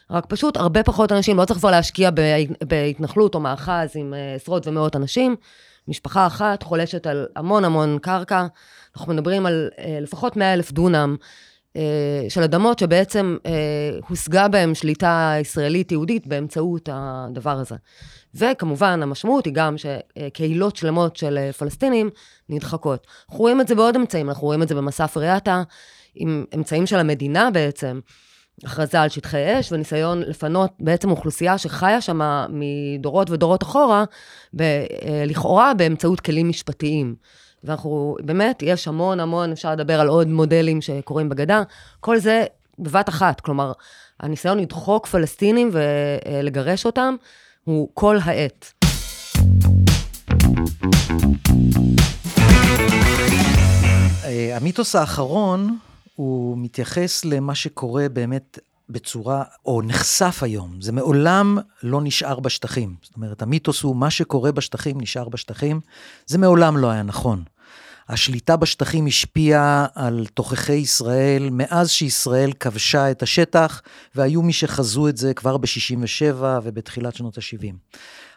רק 0.09 0.25
פשוט 0.25 0.57
הרבה 0.57 0.83
פחות 0.83 1.11
אנשים, 1.11 1.37
לא 1.37 1.45
צריך 1.45 1.59
כבר 1.59 1.71
להשקיע 1.71 2.09
בהתנחלות 2.67 3.35
או 3.35 3.39
מאחז 3.39 3.89
עם 3.95 4.13
אה, 4.13 4.35
עשרות 4.35 4.67
ומאות 4.67 4.95
אנשים. 4.95 5.35
משפחה 5.87 6.27
אחת 6.27 6.63
חולשת 6.63 7.07
על 7.07 7.27
המון 7.35 7.65
המון 7.65 7.97
קרקע, 8.01 8.45
אנחנו 8.97 9.13
מדברים 9.13 9.45
על 9.45 9.69
אה, 9.79 9.97
לפחות 10.01 10.37
100 10.37 10.53
אלף 10.53 10.71
דונם 10.71 11.15
של 12.29 12.43
אדמות 12.43 12.79
שבעצם 12.79 13.37
הושגה 14.09 14.47
בהן 14.47 14.75
שליטה 14.75 15.35
ישראלית 15.41 15.91
יהודית 15.91 16.27
באמצעות 16.27 16.89
הדבר 16.91 17.59
הזה. 17.59 17.75
וכמובן, 18.35 19.03
המשמעות 19.03 19.45
היא 19.45 19.53
גם 19.53 19.75
שקהילות 19.77 20.75
שלמות 20.75 21.15
של 21.15 21.37
אה, 21.37 21.53
פלסטינים 21.53 22.09
נדחקות. 22.49 23.07
אנחנו 23.25 23.39
רואים 23.39 23.61
את 23.61 23.67
זה 23.67 23.75
בעוד 23.75 23.95
אמצעים, 23.95 24.29
אנחנו 24.29 24.47
רואים 24.47 24.63
את 24.63 24.67
זה 24.67 24.75
במסף 24.75 25.17
ריאטה, 25.17 25.63
עם 26.15 26.45
אמצעים 26.55 26.85
של 26.85 26.97
המדינה 26.97 27.51
בעצם, 27.51 27.99
הכרזה 28.63 29.01
על 29.01 29.09
שטחי 29.09 29.59
אש 29.59 29.71
וניסיון 29.71 30.21
לפנות 30.21 30.71
בעצם 30.79 31.11
אוכלוסייה 31.11 31.57
שחיה 31.57 32.01
שם 32.01 32.45
מדורות 32.49 33.29
ודורות 33.29 33.63
אחורה, 33.63 34.03
ב, 34.55 34.63
לכאורה 35.27 35.73
באמצעות 35.73 36.19
כלים 36.19 36.49
משפטיים. 36.49 37.15
ואנחנו, 37.63 38.15
באמת, 38.21 38.63
יש 38.63 38.87
המון 38.87 39.19
המון, 39.19 39.51
אפשר 39.51 39.71
לדבר 39.71 39.99
על 39.99 40.07
עוד 40.07 40.27
מודלים 40.27 40.81
שקורים 40.81 41.29
בגדה. 41.29 41.63
כל 41.99 42.17
זה 42.17 42.45
בבת 42.79 43.09
אחת, 43.09 43.41
כלומר, 43.41 43.71
הניסיון 44.19 44.59
לדחוק 44.59 45.07
פלסטינים 45.07 45.71
ולגרש 45.71 46.85
אותם 46.85 47.15
הוא 47.63 47.89
כל 47.93 48.17
העת. 48.23 48.73
אה, 54.23 54.57
המיתוס 54.57 54.95
האחרון, 54.95 55.77
הוא 56.15 56.57
מתייחס 56.57 57.25
למה 57.25 57.55
שקורה 57.55 58.09
באמת 58.09 58.59
בצורה, 58.89 59.43
או 59.65 59.81
נחשף 59.81 60.39
היום. 60.43 60.81
זה 60.81 60.91
מעולם 60.91 61.57
לא 61.83 62.01
נשאר 62.03 62.39
בשטחים. 62.39 62.95
זאת 63.01 63.15
אומרת, 63.15 63.41
המיתוס 63.41 63.81
הוא 63.81 63.95
מה 63.95 64.09
שקורה 64.09 64.51
בשטחים 64.51 65.01
נשאר 65.01 65.29
בשטחים. 65.29 65.79
זה 66.25 66.37
מעולם 66.37 66.77
לא 66.77 66.89
היה 66.89 67.03
נכון. 67.03 67.43
השליטה 68.09 68.55
בשטחים 68.55 69.05
השפיעה 69.05 69.85
על 69.95 70.25
תוככי 70.33 70.73
ישראל 70.73 71.49
מאז 71.51 71.89
שישראל 71.89 72.51
כבשה 72.53 73.11
את 73.11 73.23
השטח, 73.23 73.81
והיו 74.15 74.41
מי 74.41 74.53
שחזו 74.53 75.07
את 75.07 75.17
זה 75.17 75.33
כבר 75.33 75.57
ב-67' 75.57 76.43
ובתחילת 76.63 77.15
שנות 77.15 77.37
ה-70. 77.37 77.75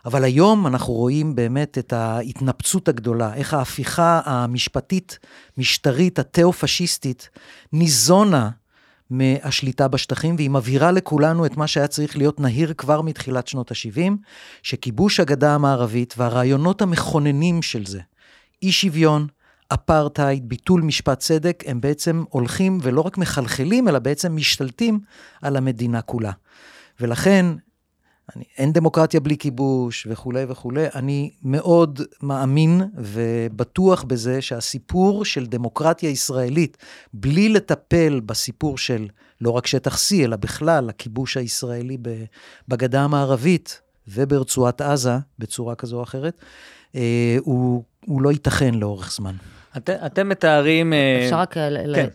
אבל 0.05 0.24
היום 0.24 0.66
אנחנו 0.66 0.92
רואים 0.92 1.35
באמת 1.35 1.79
את 1.79 1.92
ההתנפצות 1.92 2.88
הגדולה, 2.88 3.35
איך 3.35 3.55
ההפיכה 3.55 4.20
המשפטית, 4.24 5.18
משטרית, 5.59 6.18
התיאו-פשיסטית, 6.18 7.29
ניזונה 7.72 8.50
מהשליטה 9.11 9.88
בשטחים, 9.88 10.37
והיא 10.37 10.50
מבהירה 10.50 10.92
לכולנו 10.92 11.46
את 11.46 11.57
מה 11.57 11.66
שהיה 11.66 11.87
צריך 11.87 12.16
להיות 12.16 12.40
נהיר 12.40 12.74
כבר 12.74 13.03
מתחילת 13.03 13.48
שנות 13.48 13.70
ה-70, 13.70 14.12
שכיבוש 14.62 15.20
הגדה 15.20 15.55
המערבית 15.55 16.14
והרעיונות 16.16 16.83
המכוננים 16.83 17.62
של 17.62 17.87
זה, 17.87 18.00
אי 18.62 18.72
שוויון, 18.72 19.27
אפרטהייד, 19.74 20.48
ביטול 20.48 20.82
משפט 20.82 21.18
צדק, 21.18 21.64
הם 21.66 21.80
בעצם 21.80 22.24
הולכים 22.30 22.78
ולא 22.82 23.00
רק 23.00 23.18
מחלחלים, 23.18 23.88
אלא 23.88 23.98
בעצם 23.98 24.37
משתלטים 24.37 25.00
על 25.42 25.56
המדינה 25.56 26.02
כולה. 26.02 26.32
ולכן, 27.00 27.46
אני, 28.37 28.44
אין 28.58 28.72
דמוקרטיה 28.72 29.20
בלי 29.20 29.37
כיבוש 29.37 30.06
וכולי 30.10 30.44
וכולי. 30.48 30.87
אני 30.94 31.30
מאוד 31.42 32.00
מאמין 32.22 32.82
ובטוח 32.96 34.02
בזה 34.02 34.42
שהסיפור 34.42 35.24
של 35.24 35.46
דמוקרטיה 35.46 36.10
ישראלית, 36.10 36.76
בלי 37.14 37.48
לטפל 37.48 38.20
בסיפור 38.20 38.78
של 38.78 39.08
לא 39.40 39.50
רק 39.50 39.66
שטח 39.66 39.96
C, 39.96 40.14
אלא 40.14 40.37
בכלל 40.37 40.88
הכיבוש 40.88 41.37
הישראלי 41.37 41.98
בגדה 42.68 43.02
המערבית 43.02 43.80
וברצועת 44.08 44.80
עזה, 44.80 45.18
בצורה 45.38 45.74
כזו 45.74 45.96
או 45.96 46.02
אחרת, 46.02 46.40
אה, 46.94 47.37
הוא, 47.40 47.84
הוא 48.06 48.22
לא 48.22 48.32
ייתכן 48.32 48.74
לאורך 48.74 49.12
זמן. 49.12 49.34
את, 49.76 49.90
אתם 49.90 50.28
מתארים... 50.28 50.92
אה, 50.92 51.20
אפשר 51.24 51.38
רק... 51.38 51.54
כן. 51.94 52.08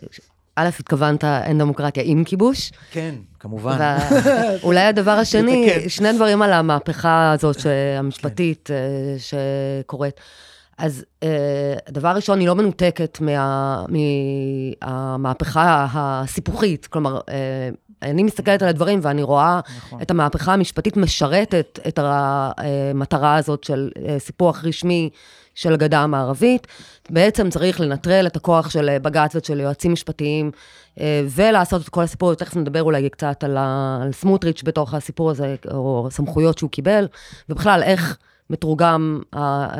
א', 0.56 0.68
התכוונת 0.78 1.24
אין 1.24 1.58
דמוקרטיה 1.58 2.02
עם 2.06 2.24
כיבוש. 2.24 2.72
כן, 2.90 3.14
כמובן. 3.38 3.78
אולי 4.62 4.80
הדבר 4.80 5.10
השני, 5.10 5.70
שני 5.88 6.12
דברים 6.12 6.42
על 6.42 6.52
המהפכה 6.52 7.32
הזאת 7.32 7.56
המשפטית 7.98 8.68
כן. 8.68 9.16
שקורית. 9.18 10.20
אז 10.78 11.04
הדבר 11.88 12.08
הראשון, 12.08 12.40
היא 12.40 12.48
לא 12.48 12.54
מנותקת 12.54 13.18
מה, 13.20 13.84
מהמהפכה 14.82 15.86
הסיפוחית. 15.92 16.86
כלומר, 16.86 17.20
אני 18.02 18.22
מסתכלת 18.22 18.62
על 18.62 18.68
הדברים 18.68 18.98
ואני 19.02 19.22
רואה 19.22 19.60
נכון. 19.76 20.02
את 20.02 20.10
המהפכה 20.10 20.52
המשפטית 20.52 20.96
משרתת 20.96 21.78
את 21.88 21.98
המטרה 22.02 23.36
הזאת 23.36 23.64
של 23.64 23.90
סיפוח 24.18 24.64
רשמי 24.64 25.10
של 25.54 25.72
הגדה 25.72 26.00
המערבית. 26.00 26.66
בעצם 27.10 27.50
צריך 27.50 27.80
לנטרל 27.80 28.26
את 28.26 28.36
הכוח 28.36 28.70
של 28.70 28.98
בג"ץ 29.02 29.36
ושל 29.36 29.60
יועצים 29.60 29.92
משפטיים, 29.92 30.50
אה, 31.00 31.22
ולעשות 31.28 31.82
את 31.82 31.88
כל 31.88 32.02
הסיפור, 32.02 32.34
תכף 32.34 32.56
נדבר 32.56 32.82
אולי 32.82 33.08
קצת 33.08 33.44
על, 33.44 33.56
על 34.02 34.12
סמוטריץ' 34.12 34.62
בתוך 34.64 34.94
הסיפור 34.94 35.30
הזה, 35.30 35.54
או 35.70 36.08
סמכויות 36.10 36.58
שהוא 36.58 36.70
קיבל, 36.70 37.08
ובכלל 37.48 37.82
איך... 37.82 38.16
מתורגם, 38.50 39.22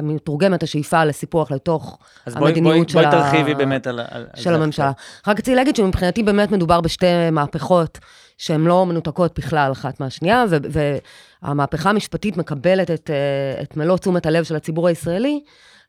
מתורגמת 0.02 0.62
השאיפה 0.62 1.04
לסיפוח 1.04 1.52
לתוך 1.52 1.98
המדיניות 2.26 2.76
בואי, 2.76 2.88
של, 2.88 3.10
בואי 3.10 3.10
תרחיבי 3.10 3.54
באמת 3.54 3.86
על, 3.86 4.00
על 4.10 4.26
של 4.34 4.50
זה 4.50 4.56
הממשלה. 4.56 4.92
רק 5.26 5.38
רציתי 5.38 5.54
להגיד 5.54 5.76
שמבחינתי 5.76 6.22
באמת 6.22 6.50
מדובר 6.50 6.80
בשתי 6.80 7.30
מהפכות 7.32 7.98
שהן 8.38 8.64
לא 8.64 8.86
מנותקות 8.86 9.38
בכלל 9.38 9.72
אחת 9.72 10.00
מהשנייה, 10.00 10.44
ו, 10.50 10.56
והמהפכה 11.42 11.90
המשפטית 11.90 12.36
מקבלת 12.36 12.90
את, 12.90 13.10
אה, 13.10 13.62
את 13.62 13.76
מלוא 13.76 13.96
תשומת 13.96 14.26
הלב 14.26 14.44
של 14.44 14.56
הציבור 14.56 14.88
הישראלי, 14.88 15.40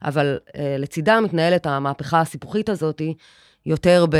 אבל 0.04 0.38
אה, 0.56 0.76
לצידה 0.78 1.20
מתנהלת 1.20 1.66
המהפכה 1.66 2.20
הסיפוחית 2.20 2.68
הזאת, 2.68 3.02
יותר 3.66 4.06
ב... 4.10 4.16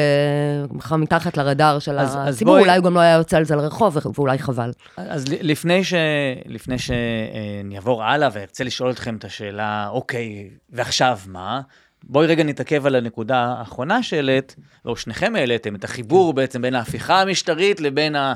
מתחת 0.93 1.37
לרדאר 1.37 1.79
של 1.79 1.99
אז, 1.99 2.09
הציבור, 2.09 2.29
אז 2.29 2.43
בואי... 2.43 2.63
אולי 2.63 2.77
הוא 2.77 2.85
גם 2.85 2.95
לא 2.95 3.01
היה 3.01 3.17
יוצא 3.17 3.37
על 3.37 3.45
זה 3.45 3.57
לרחוב, 3.57 3.97
ואולי 4.15 4.39
חבל. 4.39 4.71
אז 4.97 5.25
לפני, 5.29 5.85
ש... 5.85 5.95
לפני 6.47 6.79
שאני 6.79 7.77
אעבור 7.77 8.05
הלאה 8.05 8.29
וארצה 8.33 8.65
לשאול 8.65 8.91
אתכם 8.91 9.17
את 9.17 9.25
השאלה, 9.25 9.89
אוקיי, 9.89 10.51
ועכשיו 10.71 11.19
מה? 11.27 11.61
בואי 12.05 12.27
רגע 12.27 12.45
נתעכב 12.45 12.87
על 12.87 12.95
הנקודה 12.95 13.55
האחרונה 13.59 14.03
שהעלית, 14.03 14.57
או 14.85 14.97
שניכם 14.97 15.37
העליתם, 15.37 15.75
את 15.75 15.85
החיבור 15.85 16.33
בעצם 16.33 16.63
בין 16.63 16.75
ההפיכה 16.75 17.21
המשטרית 17.21 17.81
לבין 17.81 18.17
ה... 18.17 18.35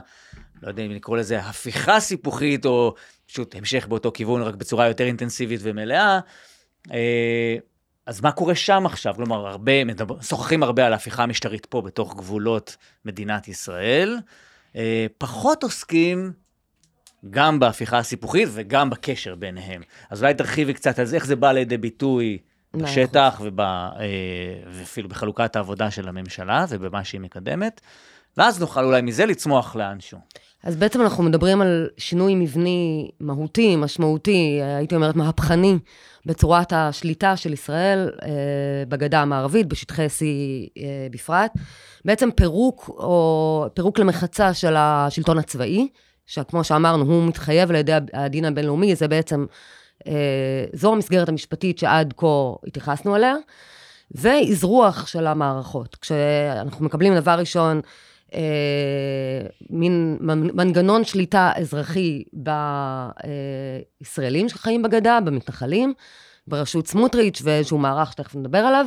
לא 0.62 0.68
יודע 0.68 0.82
אם 0.82 0.90
לקרוא 0.90 1.16
לזה 1.16 1.38
הפיכה 1.38 2.00
סיפוחית, 2.00 2.66
או 2.66 2.94
פשוט 3.26 3.54
המשך 3.54 3.86
באותו 3.86 4.12
כיוון, 4.12 4.42
רק 4.42 4.54
בצורה 4.54 4.88
יותר 4.88 5.04
אינטנסיבית 5.04 5.60
ומלאה. 5.62 6.18
אז 8.06 8.20
מה 8.20 8.32
קורה 8.32 8.54
שם 8.54 8.86
עכשיו? 8.86 9.14
כלומר, 9.14 9.46
הרבה, 9.46 9.84
מדבר, 9.84 10.20
שוחחים 10.20 10.62
הרבה 10.62 10.86
על 10.86 10.92
ההפיכה 10.92 11.22
המשטרית 11.22 11.66
פה, 11.66 11.82
בתוך 11.82 12.16
גבולות 12.16 12.76
מדינת 13.04 13.48
ישראל. 13.48 14.18
אה, 14.76 15.06
פחות 15.18 15.62
עוסקים 15.62 16.32
גם 17.30 17.58
בהפיכה 17.58 17.98
הסיפוחית 17.98 18.48
וגם 18.52 18.90
בקשר 18.90 19.34
ביניהם. 19.34 19.82
אז 20.10 20.22
אולי 20.22 20.34
תרחיבי 20.34 20.74
קצת 20.74 20.98
על 20.98 21.04
זה, 21.04 21.16
איך 21.16 21.26
זה 21.26 21.36
בא 21.36 21.52
לידי 21.52 21.76
ביטוי 21.76 22.38
בשטח 22.74 23.40
וב, 23.44 23.60
אה, 23.60 23.94
ואפילו 24.70 25.08
בחלוקת 25.08 25.56
העבודה 25.56 25.90
של 25.90 26.08
הממשלה 26.08 26.64
ובמה 26.68 27.04
שהיא 27.04 27.20
מקדמת, 27.20 27.80
ואז 28.36 28.60
נוכל 28.60 28.84
אולי 28.84 29.02
מזה 29.02 29.26
לצמוח 29.26 29.76
לאנשהו. 29.76 30.18
אז 30.62 30.76
בעצם 30.76 31.00
אנחנו 31.00 31.22
מדברים 31.24 31.60
על 31.60 31.88
שינוי 31.98 32.34
מבני 32.34 33.10
מהותי, 33.20 33.76
משמעותי, 33.76 34.60
הייתי 34.62 34.94
אומרת 34.94 35.16
מהפכני, 35.16 35.78
בצורת 36.26 36.72
השליטה 36.72 37.36
של 37.36 37.52
ישראל 37.52 38.10
אה, 38.22 38.28
בגדה 38.88 39.22
המערבית, 39.22 39.66
בשטחי 39.66 40.06
C 40.06 40.22
אה, 40.78 41.06
בפרט. 41.10 41.52
בעצם 42.04 42.30
פירוק, 42.30 42.88
או 42.88 43.66
פירוק 43.74 43.98
למחצה 43.98 44.54
של 44.54 44.74
השלטון 44.76 45.38
הצבאי, 45.38 45.88
שכמו 46.26 46.64
שאמרנו, 46.64 47.04
הוא 47.04 47.28
מתחייב 47.28 47.70
על 47.70 47.76
ידי 47.76 47.92
הדין 48.12 48.44
הבינלאומי, 48.44 48.94
זה 48.94 49.08
בעצם, 49.08 49.46
אה, 50.06 50.64
זו 50.72 50.92
המסגרת 50.92 51.28
המשפטית 51.28 51.78
שעד 51.78 52.14
כה 52.16 52.26
התייחסנו 52.66 53.16
אליה, 53.16 53.34
ואזרוח 54.10 55.06
של 55.06 55.26
המערכות. 55.26 55.96
כשאנחנו 55.96 56.84
מקבלים 56.84 57.14
דבר 57.14 57.38
ראשון, 57.38 57.80
אה, 58.36 59.46
מין 59.70 60.16
מנגנון 60.54 61.04
שליטה 61.04 61.52
אזרחי 61.56 62.22
בישראלים 64.00 64.48
שחיים 64.48 64.82
בגדה, 64.82 65.18
במתנחלים, 65.24 65.94
בראשות 66.46 66.86
סמוטריץ' 66.86 67.42
ואיזשהו 67.44 67.78
מערך 67.78 68.12
שתכף 68.12 68.34
נדבר 68.34 68.58
עליו, 68.58 68.86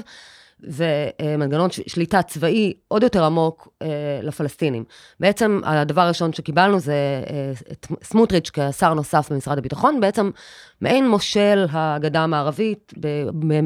ומנגנון 0.63 1.69
שליטה 1.87 2.21
צבאי 2.21 2.73
עוד 2.87 3.03
יותר 3.03 3.23
עמוק 3.23 3.67
אה, 3.81 3.87
לפלסטינים. 4.23 4.83
בעצם 5.19 5.61
הדבר 5.63 6.01
הראשון 6.01 6.33
שקיבלנו 6.33 6.79
זה 6.79 6.93
אה, 7.29 7.51
את 7.71 7.87
סמוטריץ' 8.03 8.51
כשר 8.53 8.93
נוסף 8.93 9.31
במשרד 9.31 9.57
הביטחון, 9.57 9.99
בעצם 9.99 10.31
מעין 10.81 11.09
מושל 11.09 11.65
הגדה 11.71 12.19
המערבית, 12.23 12.93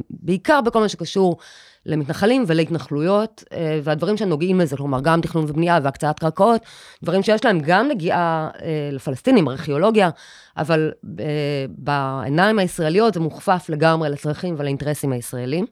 בעיקר 0.09 0.61
בכל 0.61 0.79
מה 0.79 0.89
שקשור 0.89 1.37
למתנחלים 1.85 2.43
ולהתנחלויות, 2.47 3.43
אה, 3.53 3.79
והדברים 3.83 4.17
שנוגעים 4.17 4.59
לזה, 4.59 4.77
כלומר, 4.77 5.01
גם 5.01 5.21
תכנון 5.21 5.45
ובנייה 5.47 5.79
והקצאת 5.83 6.19
קרקעות, 6.19 6.61
דברים 7.03 7.23
שיש 7.23 7.45
להם 7.45 7.59
גם 7.59 7.87
נגיעה 7.87 8.49
אה, 8.61 8.89
לפלסטינים, 8.91 9.49
ארכיאולוגיה, 9.49 10.09
אבל 10.57 10.91
אה, 11.19 11.25
בעיניים 11.69 12.59
הישראליות 12.59 13.13
זה 13.13 13.19
מוכפף 13.19 13.65
לגמרי 13.69 14.09
לצרכים 14.09 14.55
ולאינטרסים 14.57 15.11
הישראלים. 15.11 15.65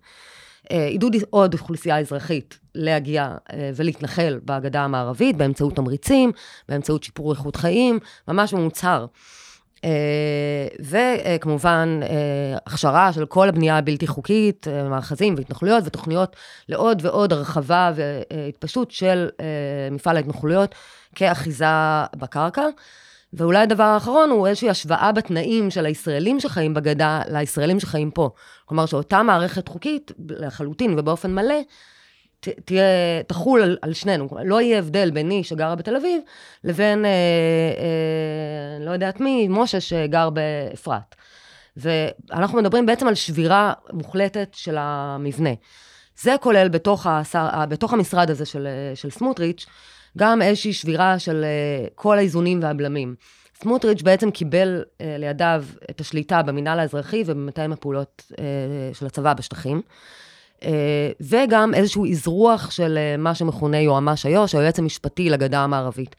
עידוד 0.69 1.15
עוד 1.29 1.53
אוכלוסייה 1.53 1.99
אזרחית 1.99 2.59
להגיע 2.75 3.35
ולהתנחל 3.75 4.39
בגדה 4.45 4.81
המערבית 4.81 5.37
באמצעות 5.37 5.75
תמריצים, 5.75 6.31
באמצעות 6.69 7.03
שיפור 7.03 7.31
איכות 7.31 7.55
חיים, 7.55 7.99
ממש 8.27 8.53
במוצהר. 8.53 9.05
אה, 9.85 10.67
וכמובן, 10.79 11.99
הכשרה 12.65 13.13
של 13.13 13.25
כל 13.25 13.49
הבנייה 13.49 13.77
הבלתי 13.77 14.07
חוקית, 14.07 14.67
מאחזים 14.89 15.35
והתנחלויות 15.37 15.83
ותוכניות 15.87 16.35
לעוד 16.69 17.05
ועוד 17.05 17.33
הרחבה 17.33 17.91
והתפשטות 17.95 18.91
של 18.91 19.29
מפעל 19.91 20.17
ההתנחלויות 20.17 20.75
כאחיזה 21.15 21.65
בקרקע. 22.15 22.67
ואולי 23.33 23.59
הדבר 23.59 23.83
האחרון 23.83 24.29
הוא 24.29 24.47
איזושהי 24.47 24.69
השוואה 24.69 25.11
בתנאים 25.11 25.69
של 25.69 25.85
הישראלים 25.85 26.39
שחיים 26.39 26.73
בגדה 26.73 27.21
לישראלים 27.27 27.79
שחיים 27.79 28.11
פה. 28.11 28.29
כלומר, 28.65 28.85
שאותה 28.85 29.23
מערכת 29.23 29.67
חוקית, 29.67 30.11
לחלוטין 30.29 30.99
ובאופן 30.99 31.35
מלא, 31.35 31.55
ת, 32.41 32.47
תהיה, 32.65 32.83
תחול 33.27 33.61
על, 33.61 33.77
על 33.81 33.93
שנינו. 33.93 34.29
לא 34.45 34.61
יהיה 34.61 34.79
הבדל 34.79 35.11
ביני 35.11 35.43
שגרה 35.43 35.75
בתל 35.75 35.95
אביב, 35.95 36.21
לבין, 36.63 37.05
אה, 37.05 37.09
אה, 37.09 38.85
לא 38.85 38.91
יודעת 38.91 39.19
מי, 39.19 39.47
משה 39.49 39.79
שגר 39.79 40.29
באפרת. 40.29 41.15
ואנחנו 41.77 42.57
מדברים 42.57 42.85
בעצם 42.85 43.07
על 43.07 43.15
שבירה 43.15 43.73
מוחלטת 43.93 44.49
של 44.53 44.75
המבנה. 44.79 45.49
זה 46.21 46.35
כולל 46.41 46.69
בתוך, 46.69 47.07
השר, 47.07 47.47
בתוך 47.69 47.93
המשרד 47.93 48.29
הזה 48.29 48.45
של, 48.45 48.67
של 48.95 49.09
סמוטריץ', 49.09 49.65
גם 50.17 50.41
איזושהי 50.41 50.73
שבירה 50.73 51.19
של 51.19 51.45
uh, 51.45 51.89
כל 51.95 52.17
האיזונים 52.17 52.59
והבלמים. 52.63 53.15
סמוטריץ' 53.61 54.01
בעצם 54.01 54.31
קיבל 54.31 54.83
uh, 54.83 55.03
לידיו 55.19 55.63
את 55.89 56.01
השליטה 56.01 56.41
במינהל 56.41 56.79
האזרחי 56.79 57.23
ובמתאם 57.25 57.71
הפעולות 57.71 58.23
uh, 58.31 58.35
של 58.93 59.05
הצבא 59.05 59.33
בשטחים. 59.33 59.81
Uh, 60.61 60.65
וגם 61.21 61.73
איזשהו 61.73 62.05
אזרוח 62.05 62.71
של 62.71 62.97
uh, 62.97 63.21
מה 63.21 63.35
שמכונה 63.35 63.79
יועמ"ש 63.79 64.25
איו"ש, 64.25 64.55
היועץ 64.55 64.79
המשפטי 64.79 65.29
לגדה 65.29 65.59
המערבית. 65.59 66.15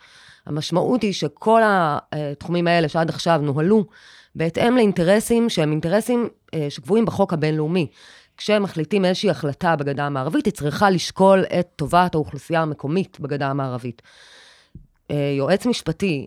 המשמעות 0.47 1.03
היא 1.03 1.13
שכל 1.13 1.63
התחומים 1.65 2.67
האלה 2.67 2.89
שעד 2.89 3.09
עכשיו 3.09 3.41
נוהלו 3.43 3.85
בהתאם 4.35 4.77
לאינטרסים 4.77 5.49
שהם 5.49 5.71
אינטרסים 5.71 6.29
uh, 6.47 6.59
שקבועים 6.69 7.05
בחוק 7.05 7.33
הבינלאומי. 7.33 7.87
כשמחליטים 8.37 9.05
איזושהי 9.05 9.31
החלטה 9.31 9.77
בגדה 9.77 10.07
המערבית, 10.07 10.47
היא 10.47 10.53
צריכה 10.53 10.91
לשקול 10.91 11.45
את 11.61 11.69
טובת 11.77 12.15
האוכלוסייה 12.15 12.63
המקומית 12.63 13.21
בגדה 13.21 13.47
המערבית. 13.47 14.03
אה, 15.11 15.35
יועץ 15.39 15.67
משפטי, 15.67 16.27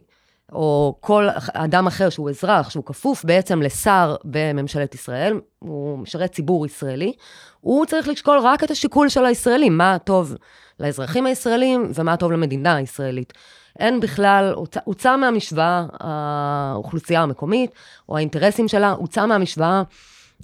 או 0.51 0.95
כל 0.99 1.27
אדם 1.53 1.87
אחר 1.87 2.09
שהוא 2.09 2.29
אזרח, 2.29 2.69
שהוא 2.69 2.83
כפוף 2.85 3.25
בעצם 3.25 3.61
לשר 3.61 4.15
בממשלת 4.23 4.95
ישראל, 4.95 5.39
הוא 5.59 5.99
משרת 5.99 6.31
ציבור 6.31 6.65
ישראלי, 6.65 7.13
הוא 7.61 7.85
צריך 7.85 8.07
לשקול 8.07 8.39
רק 8.43 8.63
את 8.63 8.71
השיקול 8.71 9.09
של 9.09 9.25
הישראלים, 9.25 9.77
מה 9.77 9.97
טוב 10.03 10.35
לאזרחים 10.79 11.25
הישראלים 11.25 11.91
ומה 11.93 12.17
טוב 12.17 12.31
למדינה 12.31 12.75
הישראלית. 12.75 13.33
אין 13.79 13.99
בכלל, 13.99 14.53
הוצא 14.83 15.17
מהמשוואה 15.17 15.85
האוכלוסייה 15.99 17.21
המקומית, 17.21 17.71
או 18.09 18.17
האינטרסים 18.17 18.67
שלה, 18.67 18.91
הוצא 18.91 19.25
מהמשוואה 19.25 19.83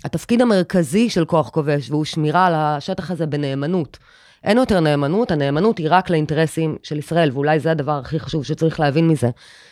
התפקיד 0.06 0.41
המרכזי 0.41 1.10
של 1.10 1.26
כוח 1.26 1.49
כובש, 1.49 1.89
והוא 1.89 2.06
שמירה 2.06 2.45
על 2.45 2.54
השטח 2.56 3.12
הזה 3.12 3.26
בנאמנות. 3.26 3.97
אין 4.43 4.58
יותר 4.58 4.80
נאמנות, 4.80 5.32
הנאמנות 5.32 5.78
היא 5.78 5.88
רק 5.89 6.10
לאינטרסים 6.10 6.78
של 6.84 6.97
ישראל, 6.97 7.30
ואולי 7.34 7.60
זה 7.60 7.72
הדבר 7.72 7.91
הכי 7.91 8.20
חשוב 8.20 8.45
שצריך 8.45 8.80
להבין 8.80 9.08
מזה, 9.08 9.30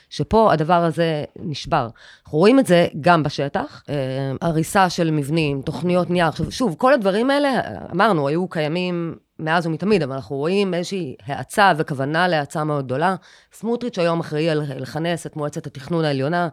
שפה 0.10 0.53
הדבר 0.53 0.74
הזה 0.74 1.24
נשבר. 1.39 1.89
אנחנו 2.24 2.38
רואים 2.38 2.60
את 2.60 2.66
זה 2.66 2.88
גם 3.01 3.24
בשטח, 3.24 3.84
אה, 3.89 3.95
הריסה 4.41 4.89
של 4.89 5.12
מבנים, 5.12 5.62
תוכניות 5.62 6.10
נייר. 6.10 6.28
עכשיו, 6.28 6.51
שוב, 6.51 6.76
כל 6.78 6.93
הדברים 6.93 7.30
האלה, 7.30 7.62
אמרנו, 7.91 8.28
היו 8.28 8.47
קיימים 8.47 9.16
מאז 9.39 9.68
ומתמיד, 9.68 10.03
אבל 10.03 10.14
אנחנו 10.16 10.36
רואים 10.36 10.74
איזושהי 10.74 11.16
האצה 11.26 11.72
וכוונה 11.78 12.28
להאצה 12.28 12.64
מאוד 12.64 12.86
גדולה. 12.86 13.16
סמוטריץ' 13.53 13.99
היום 13.99 14.20
אחראי 14.20 14.55
לכנס 14.55 15.26
את 15.26 15.36
מועצת 15.36 15.68
התכנון 15.68 16.05
העליונה. 16.05 16.49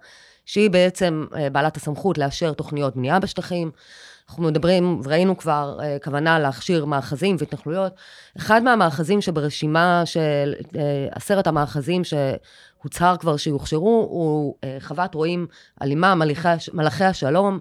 שהיא 0.46 0.70
בעצם 0.70 1.26
אה, 1.36 1.50
בעלת 1.50 1.76
הסמכות 1.76 2.18
לאשר 2.18 2.52
תוכניות 2.52 2.96
בנייה 2.96 3.18
בשטחים. 3.18 3.70
אנחנו 4.28 4.42
מדברים, 4.42 5.00
וראינו 5.04 5.36
כבר 5.36 5.78
אה, 5.82 5.96
כוונה 6.04 6.38
להכשיר 6.38 6.84
מאחזים 6.84 7.36
והתנחלויות. 7.38 7.92
אחד 8.38 8.62
מהמאחזים 8.62 9.20
שברשימה 9.20 10.02
של 10.04 10.54
אה, 10.76 11.08
עשרת 11.10 11.46
המאחזים 11.46 12.02
שהוצהר 12.86 13.16
כבר 13.16 13.36
שיוכשרו, 13.36 14.06
הוא 14.10 14.54
חוות 14.80 15.14
רועים 15.14 15.46
אלימה, 15.82 16.14
מלאכי, 16.14 16.48
מלאכי 16.72 17.04
השלום. 17.04 17.58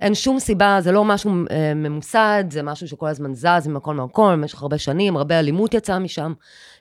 אין 0.00 0.14
שום 0.14 0.38
סיבה, 0.38 0.78
זה 0.80 0.92
לא 0.92 1.04
משהו 1.04 1.30
אה, 1.50 1.74
ממוסד, 1.74 2.44
זה 2.50 2.62
משהו 2.62 2.88
שכל 2.88 3.06
הזמן 3.06 3.34
זז 3.34 3.66
ממקום 3.66 3.96
למקום, 3.96 4.32
במשך 4.32 4.62
הרבה 4.62 4.78
שנים, 4.78 5.16
הרבה 5.16 5.38
אלימות 5.38 5.74
יצאה 5.74 5.98
משם. 5.98 6.32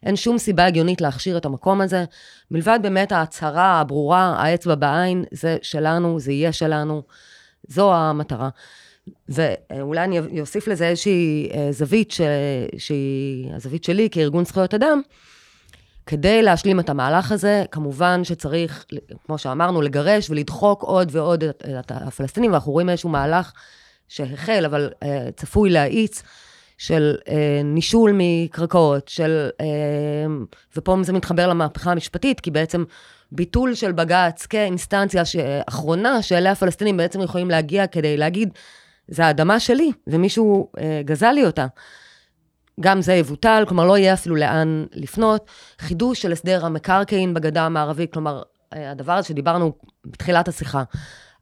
אין 0.03 0.15
שום 0.15 0.37
סיבה 0.37 0.65
הגיונית 0.65 1.01
להכשיר 1.01 1.37
את 1.37 1.45
המקום 1.45 1.81
הזה. 1.81 2.05
מלבד 2.51 2.79
באמת 2.81 3.11
ההצהרה 3.11 3.79
הברורה, 3.79 4.35
האצבע 4.37 4.75
בעין, 4.75 5.23
זה 5.31 5.57
שלנו, 5.61 6.19
זה 6.19 6.31
יהיה 6.31 6.51
שלנו, 6.51 7.01
זו 7.67 7.93
המטרה. 7.93 8.49
ואולי 9.29 10.03
אני 10.03 10.41
אוסיף 10.41 10.67
לזה 10.67 10.87
איזושהי 10.87 11.49
אה, 11.53 11.71
זווית. 11.71 12.13
שהיא 12.77 13.53
הזווית 13.53 13.83
שלי 13.83 14.09
כארגון 14.11 14.45
זכויות 14.45 14.73
אדם. 14.73 15.01
כדי 16.05 16.41
להשלים 16.41 16.79
את 16.79 16.89
המהלך 16.89 17.31
הזה, 17.31 17.63
כמובן 17.71 18.23
שצריך, 18.23 18.85
כמו 19.25 19.37
שאמרנו, 19.37 19.81
לגרש 19.81 20.29
ולדחוק 20.29 20.83
עוד 20.83 21.09
ועוד 21.11 21.43
את 21.43 21.91
הפלסטינים, 21.91 22.51
ואנחנו 22.51 22.71
רואים 22.71 22.89
איזשהו 22.89 23.09
מהלך 23.09 23.51
שהחל, 24.07 24.65
אבל 24.65 24.89
uh, 24.93 25.07
צפוי 25.35 25.69
להאיץ, 25.69 26.23
של 26.77 27.15
uh, 27.19 27.29
נישול 27.63 28.11
מקרקעות, 28.13 29.07
של... 29.07 29.49
Uh, 29.61 29.65
ופה 30.77 30.97
זה 31.01 31.13
מתחבר 31.13 31.47
למהפכה 31.47 31.91
המשפטית, 31.91 32.39
כי 32.39 32.51
בעצם 32.51 32.83
ביטול 33.31 33.75
של 33.75 33.91
בג"ץ 33.91 34.45
כאינסטנציה 34.45 35.23
אחרונה, 35.67 36.21
שאליה 36.21 36.51
הפלסטינים 36.51 36.97
בעצם 36.97 37.21
יכולים 37.21 37.49
להגיע 37.49 37.87
כדי 37.87 38.17
להגיד, 38.17 38.49
זה 39.07 39.25
האדמה 39.25 39.59
שלי, 39.59 39.91
ומישהו 40.07 40.71
uh, 40.77 40.79
גזל 41.05 41.31
לי 41.31 41.45
אותה. 41.45 41.65
גם 42.79 43.01
זה 43.01 43.13
יבוטל, 43.13 43.63
כלומר 43.67 43.85
לא 43.85 43.97
יהיה 43.97 44.13
אפילו 44.13 44.35
לאן 44.35 44.85
לפנות. 44.93 45.45
חידוש 45.79 46.21
של 46.21 46.31
הסדר 46.31 46.65
המקרקעין 46.65 47.33
בגדה 47.33 47.65
המערבית, 47.65 48.13
כלומר, 48.13 48.41
אה, 48.73 48.91
הדבר 48.91 49.13
הזה 49.13 49.27
שדיברנו 49.27 49.71
בתחילת 50.05 50.47
השיחה, 50.47 50.83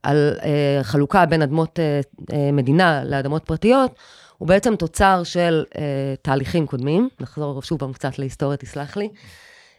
על 0.03 0.38
uh, 0.39 0.43
חלוקה 0.84 1.25
בין 1.25 1.41
אדמות 1.41 1.79
uh, 1.79 2.21
uh, 2.21 2.34
מדינה 2.53 3.03
לאדמות 3.03 3.45
פרטיות, 3.45 3.91
הוא 4.38 4.47
בעצם 4.47 4.75
תוצר 4.75 5.23
של 5.23 5.63
uh, 5.69 5.77
תהליכים 6.21 6.67
קודמים. 6.67 7.09
נחזור 7.19 7.61
שוב 7.61 7.79
פעם 7.79 7.93
קצת 7.93 8.19
להיסטוריה, 8.19 8.57
תסלח 8.57 8.97
לי. 8.97 9.09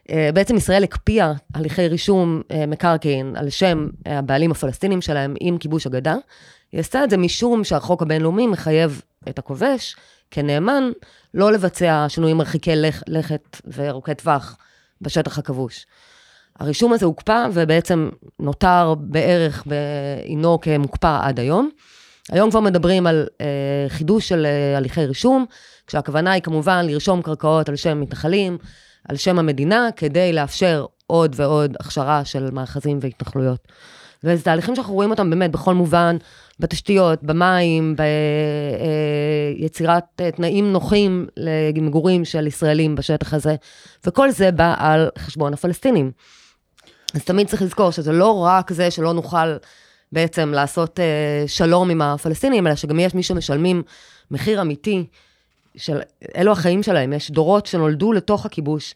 Uh, 0.07 0.11
בעצם 0.33 0.55
ישראל 0.57 0.83
הקפיאה 0.83 1.33
הליכי 1.53 1.87
רישום 1.87 2.41
uh, 2.41 2.55
מקרקעין 2.67 3.35
על 3.35 3.49
שם 3.49 3.87
uh, 3.89 4.09
הבעלים 4.09 4.51
הפלסטינים 4.51 5.01
שלהם 5.01 5.35
עם 5.39 5.57
כיבוש 5.57 5.87
הגדה. 5.87 6.15
היא 6.71 6.79
עשתה 6.79 7.03
את 7.03 7.09
זה 7.09 7.17
משום 7.17 7.63
שהחוק 7.63 8.01
הבינלאומי 8.01 8.47
מחייב 8.47 9.01
את 9.29 9.39
הכובש 9.39 9.95
כנאמן, 10.31 10.91
לא 11.35 11.51
לבצע 11.51 12.05
שינויים 12.09 12.37
מרחיקי 12.37 12.75
לכ, 12.75 13.03
לכת 13.07 13.61
וארוכי 13.65 14.15
טווח 14.15 14.57
בשטח 15.01 15.37
הכבוש. 15.37 15.85
הרישום 16.59 16.93
הזה 16.93 17.05
הוקפא 17.05 17.47
ובעצם 17.53 18.09
נותר 18.39 18.93
בערך 18.97 19.63
בעינו 19.65 20.59
כמוקפא 20.61 21.19
עד 21.21 21.39
היום. 21.39 21.69
היום 22.31 22.49
כבר 22.49 22.59
מדברים 22.59 23.07
על 23.07 23.27
אה, 23.41 23.45
חידוש 23.89 24.27
של 24.29 24.45
אה, 24.45 24.77
הליכי 24.77 25.05
רישום, 25.05 25.45
כשהכוונה 25.87 26.31
היא 26.31 26.41
כמובן 26.41 26.85
לרשום 26.85 27.21
קרקעות 27.21 27.69
על 27.69 27.75
שם 27.75 28.01
מתנחלים, 28.01 28.57
על 29.09 29.15
שם 29.15 29.39
המדינה, 29.39 29.89
כדי 29.95 30.33
לאפשר 30.33 30.85
עוד 31.07 31.35
ועוד 31.35 31.77
הכשרה 31.79 32.25
של 32.25 32.51
מאחזים 32.51 32.99
והתנחלויות. 33.01 33.67
וזה 34.23 34.43
תהליכים 34.43 34.75
שאנחנו 34.75 34.93
רואים 34.93 35.11
אותם 35.11 35.29
באמת 35.29 35.51
בכל 35.51 35.73
מובן, 35.73 36.17
בתשתיות, 36.59 37.23
במים, 37.23 37.95
ביצירת 39.59 40.03
אה, 40.21 40.31
תנאים 40.31 40.71
נוחים 40.71 41.27
למגורים 41.37 42.25
של 42.25 42.47
ישראלים 42.47 42.95
בשטח 42.95 43.33
הזה, 43.33 43.55
וכל 44.05 44.31
זה 44.31 44.51
בא 44.51 44.75
על 44.77 45.09
חשבון 45.17 45.53
הפלסטינים. 45.53 46.11
אז 47.13 47.23
תמיד 47.23 47.47
צריך 47.47 47.61
לזכור 47.61 47.91
שזה 47.91 48.11
לא 48.11 48.43
רק 48.45 48.71
זה 48.71 48.91
שלא 48.91 49.13
נוכל 49.13 49.57
בעצם 50.11 50.49
לעשות 50.49 50.99
אה, 50.99 51.43
שלום 51.47 51.89
עם 51.89 52.01
הפלסטינים, 52.01 52.67
אלא 52.67 52.75
שגם 52.75 52.99
יש 52.99 53.13
מי 53.13 53.23
שמשלמים 53.23 53.83
מחיר 54.31 54.61
אמיתי 54.61 55.05
של, 55.75 55.99
אלו 56.37 56.51
החיים 56.51 56.83
שלהם, 56.83 57.13
יש 57.13 57.31
דורות 57.31 57.65
שנולדו 57.65 58.13
לתוך 58.13 58.45
הכיבוש, 58.45 58.95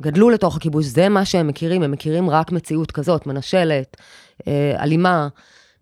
גדלו 0.00 0.30
לתוך 0.30 0.56
הכיבוש, 0.56 0.86
זה 0.86 1.08
מה 1.08 1.24
שהם 1.24 1.46
מכירים, 1.46 1.82
הם 1.82 1.90
מכירים 1.90 2.30
רק 2.30 2.52
מציאות 2.52 2.92
כזאת, 2.92 3.26
מנשלת, 3.26 3.96
אה, 4.48 4.82
אלימה, 4.82 5.28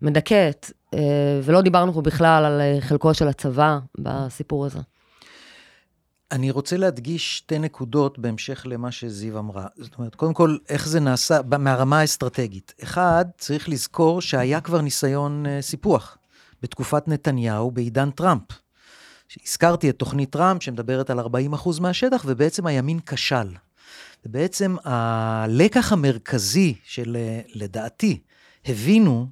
מדכאת, 0.01 0.65
אה, 0.71 0.78
ולא 1.43 1.61
דיברנו 1.61 2.01
בכלל 2.01 2.45
על 2.45 2.61
אה, 2.61 2.77
חלקו 2.81 3.13
של 3.13 3.27
הצבא 3.27 3.79
בסיפור 3.97 4.65
הזה. 4.65 4.79
אני 6.31 6.51
רוצה 6.51 6.77
להדגיש 6.77 7.37
שתי 7.37 7.59
נקודות 7.59 8.19
בהמשך 8.19 8.65
למה 8.69 8.91
שזיו 8.91 9.39
אמרה. 9.39 9.67
זאת 9.77 9.97
אומרת, 9.97 10.15
קודם 10.15 10.33
כל, 10.33 10.57
איך 10.69 10.87
זה 10.87 10.99
נעשה 10.99 11.39
מהרמה 11.59 11.99
האסטרטגית. 11.99 12.73
אחד, 12.83 13.25
צריך 13.37 13.69
לזכור 13.69 14.21
שהיה 14.21 14.61
כבר 14.61 14.81
ניסיון 14.81 15.45
סיפוח 15.61 16.17
בתקופת 16.61 17.07
נתניהו 17.07 17.71
בעידן 17.71 18.11
טראמפ. 18.11 18.41
הזכרתי 19.45 19.89
את 19.89 19.95
תוכנית 19.99 20.29
טראמפ 20.29 20.63
שמדברת 20.63 21.09
על 21.09 21.19
40% 21.19 21.23
מהשטח, 21.81 22.23
ובעצם 22.27 22.67
הימין 22.67 22.99
כשל. 23.05 23.47
ובעצם 24.25 24.75
הלקח 24.83 25.93
המרכזי 25.93 26.75
של, 26.83 27.17
לדעתי, 27.53 28.19
הבינו 28.69 29.27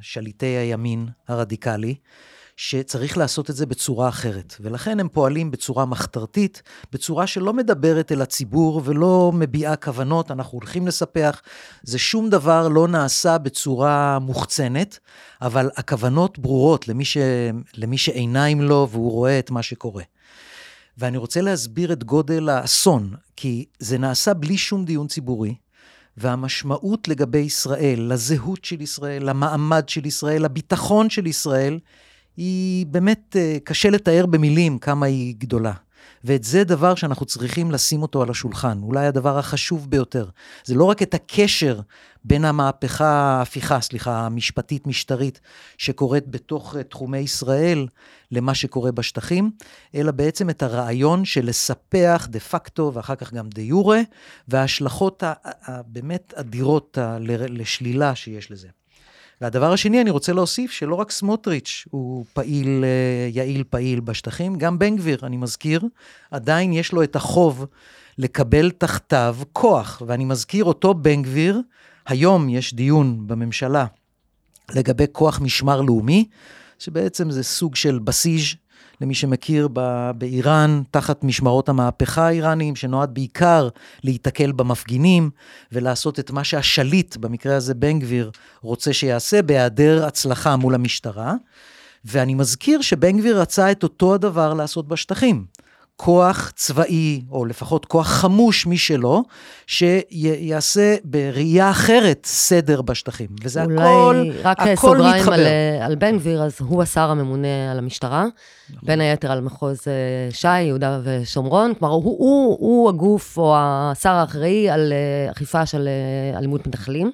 שליטי 0.00 0.46
הימין 0.46 1.08
הרדיקלי, 1.28 1.94
שצריך 2.56 3.18
לעשות 3.18 3.50
את 3.50 3.56
זה 3.56 3.66
בצורה 3.66 4.08
אחרת. 4.08 4.54
ולכן 4.60 5.00
הם 5.00 5.08
פועלים 5.08 5.50
בצורה 5.50 5.86
מחתרתית, 5.86 6.62
בצורה 6.92 7.26
שלא 7.26 7.52
מדברת 7.52 8.12
אל 8.12 8.22
הציבור 8.22 8.82
ולא 8.84 9.32
מביעה 9.34 9.76
כוונות, 9.76 10.30
אנחנו 10.30 10.58
הולכים 10.58 10.86
לספח. 10.86 11.42
זה 11.82 11.98
שום 11.98 12.30
דבר 12.30 12.68
לא 12.68 12.88
נעשה 12.88 13.38
בצורה 13.38 14.18
מוחצנת, 14.18 14.98
אבל 15.42 15.70
הכוונות 15.76 16.38
ברורות 16.38 16.88
למי, 16.88 17.04
ש... 17.04 17.16
למי 17.74 17.98
שעיניים 17.98 18.60
לו 18.60 18.88
והוא 18.90 19.10
רואה 19.10 19.38
את 19.38 19.50
מה 19.50 19.62
שקורה. 19.62 20.02
ואני 20.98 21.16
רוצה 21.16 21.40
להסביר 21.40 21.92
את 21.92 22.04
גודל 22.04 22.48
האסון, 22.48 23.14
כי 23.36 23.64
זה 23.78 23.98
נעשה 23.98 24.34
בלי 24.34 24.58
שום 24.58 24.84
דיון 24.84 25.06
ציבורי. 25.06 25.54
והמשמעות 26.18 27.08
לגבי 27.08 27.38
ישראל, 27.38 28.06
לזהות 28.12 28.64
של 28.64 28.80
ישראל, 28.80 29.28
למעמד 29.30 29.88
של 29.88 30.06
ישראל, 30.06 30.44
לביטחון 30.44 31.10
של 31.10 31.26
ישראל, 31.26 31.78
היא 32.36 32.86
באמת 32.86 33.36
אה, 33.38 33.56
קשה 33.64 33.90
לתאר 33.90 34.26
במילים 34.26 34.78
כמה 34.78 35.06
היא 35.06 35.34
גדולה. 35.38 35.72
ואת 36.24 36.44
זה 36.44 36.64
דבר 36.64 36.94
שאנחנו 36.94 37.26
צריכים 37.26 37.70
לשים 37.70 38.02
אותו 38.02 38.22
על 38.22 38.30
השולחן, 38.30 38.78
אולי 38.82 39.06
הדבר 39.06 39.38
החשוב 39.38 39.90
ביותר. 39.90 40.28
זה 40.64 40.74
לא 40.74 40.84
רק 40.84 41.02
את 41.02 41.14
הקשר 41.14 41.80
בין 42.24 42.44
המהפכה, 42.44 43.06
ההפיכה, 43.08 43.80
סליחה, 43.80 44.26
המשפטית-משטרית 44.26 45.40
שקורית 45.78 46.28
בתוך 46.28 46.76
אה, 46.76 46.82
תחומי 46.82 47.18
ישראל 47.18 47.86
למה 48.30 48.54
שקורה 48.54 48.92
בשטחים, 48.92 49.50
אלא 49.94 50.10
בעצם 50.10 50.50
את 50.50 50.62
הרעיון 50.62 51.24
של 51.24 51.46
לספח 51.46 52.28
דה 52.30 52.40
פקטו 52.40 52.90
ואחר 52.94 53.14
כך 53.14 53.32
גם 53.32 53.48
דה 53.48 53.62
יורה, 53.62 54.00
וההשלכות 54.48 55.22
הבאמת 55.44 56.34
אדירות 56.36 56.98
לשלילה 57.48 58.14
שיש 58.14 58.50
לזה. 58.50 58.77
והדבר 59.40 59.72
השני, 59.72 60.00
אני 60.00 60.10
רוצה 60.10 60.32
להוסיף 60.32 60.70
שלא 60.70 60.94
רק 60.94 61.10
סמוטריץ' 61.10 61.84
הוא 61.90 62.24
פעיל, 62.32 62.84
אה, 62.84 63.28
יעיל 63.32 63.64
פעיל 63.70 64.00
בשטחים, 64.00 64.56
גם 64.56 64.78
בן 64.78 64.96
גביר, 64.96 65.18
אני 65.22 65.36
מזכיר, 65.36 65.82
עדיין 66.30 66.72
יש 66.72 66.92
לו 66.92 67.02
את 67.02 67.16
החוב 67.16 67.66
לקבל 68.18 68.70
תחתיו 68.70 69.36
כוח. 69.52 70.02
ואני 70.06 70.24
מזכיר 70.24 70.64
אותו 70.64 70.94
בן 70.94 71.22
גביר, 71.22 71.60
היום 72.06 72.48
יש 72.48 72.74
דיון 72.74 73.26
בממשלה 73.26 73.86
לגבי 74.74 75.04
כוח 75.12 75.40
משמר 75.40 75.80
לאומי, 75.80 76.28
שבעצם 76.78 77.30
זה 77.30 77.42
סוג 77.42 77.76
של 77.76 77.98
בסיג' 77.98 78.44
למי 79.00 79.14
שמכיר, 79.14 79.68
באיראן, 80.18 80.82
תחת 80.90 81.24
משמרות 81.24 81.68
המהפכה 81.68 82.26
האיראניים, 82.26 82.76
שנועד 82.76 83.14
בעיקר 83.14 83.68
להיתקל 84.04 84.52
במפגינים 84.52 85.30
ולעשות 85.72 86.18
את 86.18 86.30
מה 86.30 86.44
שהשליט, 86.44 87.16
במקרה 87.16 87.56
הזה 87.56 87.74
בן 87.74 87.98
גביר, 87.98 88.30
רוצה 88.62 88.92
שיעשה 88.92 89.42
בהיעדר 89.42 90.04
הצלחה 90.06 90.56
מול 90.56 90.74
המשטרה. 90.74 91.34
ואני 92.04 92.34
מזכיר 92.34 92.80
שבן 92.80 93.18
גביר 93.18 93.40
רצה 93.40 93.72
את 93.72 93.82
אותו 93.82 94.14
הדבר 94.14 94.54
לעשות 94.54 94.88
בשטחים. 94.88 95.44
כוח 96.00 96.52
צבאי, 96.56 97.22
או 97.30 97.44
לפחות 97.44 97.84
כוח 97.84 98.06
חמוש 98.08 98.66
משלו, 98.66 99.22
שיעשה 99.66 100.96
בראייה 101.04 101.70
אחרת 101.70 102.26
סדר 102.26 102.82
בשטחים. 102.82 103.26
וזה 103.42 103.62
הכל, 103.62 103.72
הכל 103.74 103.78
מתחבר. 103.78 103.98
אולי 104.04 104.42
רק 104.42 104.78
סוגריים 104.78 105.28
על, 105.28 105.40
על 105.82 105.94
בן 105.94 106.18
גביר, 106.18 106.42
אז 106.42 106.56
הוא 106.60 106.82
השר 106.82 107.10
הממונה 107.10 107.70
על 107.70 107.78
המשטרה, 107.78 108.26
נכון. 108.70 108.86
בין 108.86 109.00
היתר 109.00 109.32
על 109.32 109.40
מחוז 109.40 109.80
אה, 109.86 110.30
ש"י, 110.30 110.60
יהודה 110.60 111.00
ושומרון. 111.04 111.74
כלומר, 111.78 111.94
הוא, 111.94 112.02
הוא, 112.18 112.56
הוא 112.60 112.88
הגוף 112.88 113.38
או 113.38 113.54
השר 113.58 114.12
האחראי 114.12 114.70
על 114.70 114.92
אה, 114.92 115.32
אכיפה 115.32 115.66
של 115.66 115.88
אה, 115.88 116.38
אלימות 116.38 116.66
מתנחלים. 116.66 117.10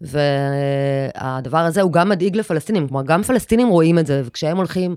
והדבר 0.00 1.58
הזה 1.58 1.82
הוא 1.82 1.92
גם 1.92 2.08
מדאיג 2.08 2.36
לפלסטינים, 2.36 2.88
כלומר, 2.88 3.02
גם 3.02 3.22
פלסטינים 3.22 3.68
רואים 3.68 3.98
את 3.98 4.06
זה, 4.06 4.22
וכשהם 4.24 4.56
הולכים... 4.56 4.96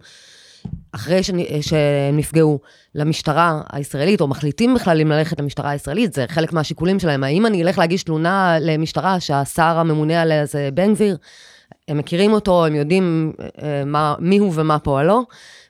אחרי 0.92 1.24
שהם 1.24 2.18
נפגעו 2.18 2.60
למשטרה 2.96 3.62
הישראלית, 3.72 4.22
או 4.22 4.28
מחליטים 4.28 4.74
בכלל 4.74 5.02
אם 5.02 5.12
ללכת 5.12 5.40
למשטרה 5.40 5.70
הישראלית, 5.70 6.14
זה 6.14 6.26
חלק 6.28 6.54
מהשיקולים 6.54 7.00
שלהם. 7.00 7.24
האם 7.24 7.46
אני 7.46 7.64
אלך 7.64 7.78
להגיש 7.78 8.04
תלונה 8.04 8.58
למשטרה 8.62 9.20
שהשר 9.20 9.78
הממונה 9.78 10.22
עליה 10.22 10.46
זה 10.46 10.70
בן 10.74 10.94
גביר? 10.94 11.18
הם 11.88 11.98
מכירים 11.98 12.34
אותו, 12.34 12.66
הם 12.66 12.76
יודעים 12.76 13.34
אה, 13.40 13.84
מה, 13.86 14.16
מי 14.20 14.38
הוא 14.38 14.52
ומה 14.56 14.80
פועלו, 14.80 15.26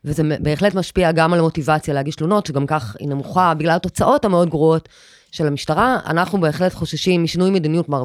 וזה 0.05 0.23
בהחלט 0.39 0.75
משפיע 0.75 1.11
גם 1.11 1.33
על 1.33 1.39
המוטיבציה 1.39 1.93
להגיש 1.93 2.15
תלונות, 2.15 2.45
שגם 2.45 2.65
כך 2.67 2.95
היא 2.99 3.09
נמוכה 3.09 3.53
בגלל 3.53 3.75
התוצאות 3.75 4.25
המאוד 4.25 4.49
גרועות 4.49 4.89
של 5.31 5.47
המשטרה. 5.47 5.97
אנחנו 6.05 6.41
בהחלט 6.41 6.73
חוששים 6.73 7.23
משינוי 7.23 7.51
מדיניות, 7.51 7.85
כלומר, 7.85 8.03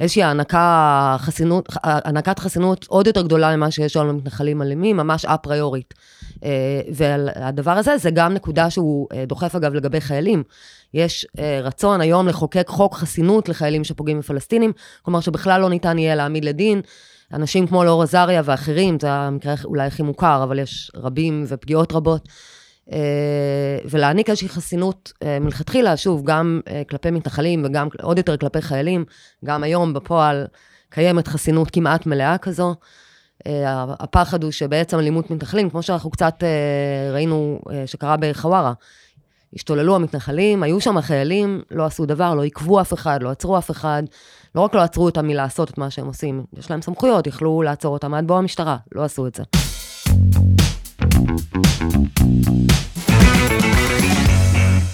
איזושהי 0.00 0.22
הענקת 1.82 2.38
חסינות 2.38 2.86
עוד 2.88 3.06
יותר 3.06 3.22
גדולה 3.22 3.56
ממה 3.56 3.70
שיש 3.70 3.96
היום 3.96 4.08
למתנחלים 4.08 4.62
אלימים, 4.62 4.96
ממש 4.96 5.24
אפריורית. 5.24 5.94
אה, 6.44 6.80
והדבר 6.92 7.70
הזה, 7.70 7.96
זה 7.96 8.10
גם 8.10 8.34
נקודה 8.34 8.70
שהוא 8.70 9.08
אה, 9.12 9.24
דוחף 9.24 9.54
אגב 9.54 9.74
לגבי 9.74 10.00
חיילים. 10.00 10.42
יש 10.94 11.26
אה, 11.38 11.60
רצון 11.62 12.00
היום 12.00 12.28
לחוקק 12.28 12.68
חוק 12.68 12.94
חסינות 12.94 13.48
לחיילים 13.48 13.84
שפוגעים 13.84 14.18
בפלסטינים, 14.18 14.72
כלומר 15.02 15.20
שבכלל 15.20 15.60
לא 15.60 15.70
ניתן 15.70 15.98
יהיה 15.98 16.14
להעמיד 16.14 16.44
לדין. 16.44 16.80
אנשים 17.32 17.66
כמו 17.66 17.84
לאור 17.84 18.02
עזריה 18.02 18.42
ואחרים, 18.44 18.96
זה 19.00 19.10
המקרה 19.10 19.54
אולי 19.64 19.86
הכי 19.86 20.02
מוכר, 20.02 20.42
אבל 20.42 20.58
יש 20.58 20.90
רבים 20.94 21.44
ופגיעות 21.48 21.92
רבות. 21.92 22.28
ולהעניק 23.84 24.30
איזושהי 24.30 24.48
חסינות 24.48 25.12
מלכתחילה, 25.40 25.96
שוב, 25.96 26.24
גם 26.24 26.60
כלפי 26.90 27.10
מתנחלים 27.10 27.64
וגם 27.64 27.88
עוד 28.02 28.18
יותר 28.18 28.36
כלפי 28.36 28.62
חיילים, 28.62 29.04
גם 29.44 29.62
היום 29.62 29.94
בפועל 29.94 30.46
קיימת 30.90 31.28
חסינות 31.28 31.70
כמעט 31.70 32.06
מלאה 32.06 32.38
כזו. 32.38 32.74
אה, 33.46 33.84
הפחד 34.00 34.42
הוא 34.42 34.52
שבעצם 34.52 34.98
אלימות 34.98 35.30
מתנחלים, 35.30 35.70
כמו 35.70 35.82
שאנחנו 35.82 36.10
קצת 36.10 36.42
אה, 36.42 37.12
ראינו 37.12 37.60
אה, 37.72 37.86
שקרה 37.86 38.16
בחווארה, 38.20 38.72
השתוללו 39.54 39.96
המתנחלים, 39.96 40.62
היו 40.62 40.80
שם 40.80 41.00
חיילים, 41.00 41.62
לא 41.70 41.84
עשו 41.84 42.06
דבר, 42.06 42.34
לא 42.34 42.42
עיכבו 42.42 42.80
אף 42.80 42.92
אחד, 42.92 43.22
לא 43.22 43.30
עצרו 43.30 43.58
אף 43.58 43.70
אחד. 43.70 44.02
לא 44.54 44.60
רק 44.60 44.74
לא 44.74 44.80
עצרו 44.80 45.04
אותם 45.04 45.26
מלעשות 45.26 45.70
את 45.70 45.78
מה 45.78 45.90
שהם 45.90 46.06
עושים, 46.06 46.44
יש 46.58 46.70
להם 46.70 46.82
סמכויות, 46.82 47.26
יכלו 47.26 47.62
לעצור 47.62 47.92
אותם 47.92 48.14
עד 48.14 48.26
בוא 48.26 48.38
המשטרה, 48.38 48.76
לא 48.94 49.04
עשו 49.04 49.26
את 49.26 49.34
זה. 49.34 49.42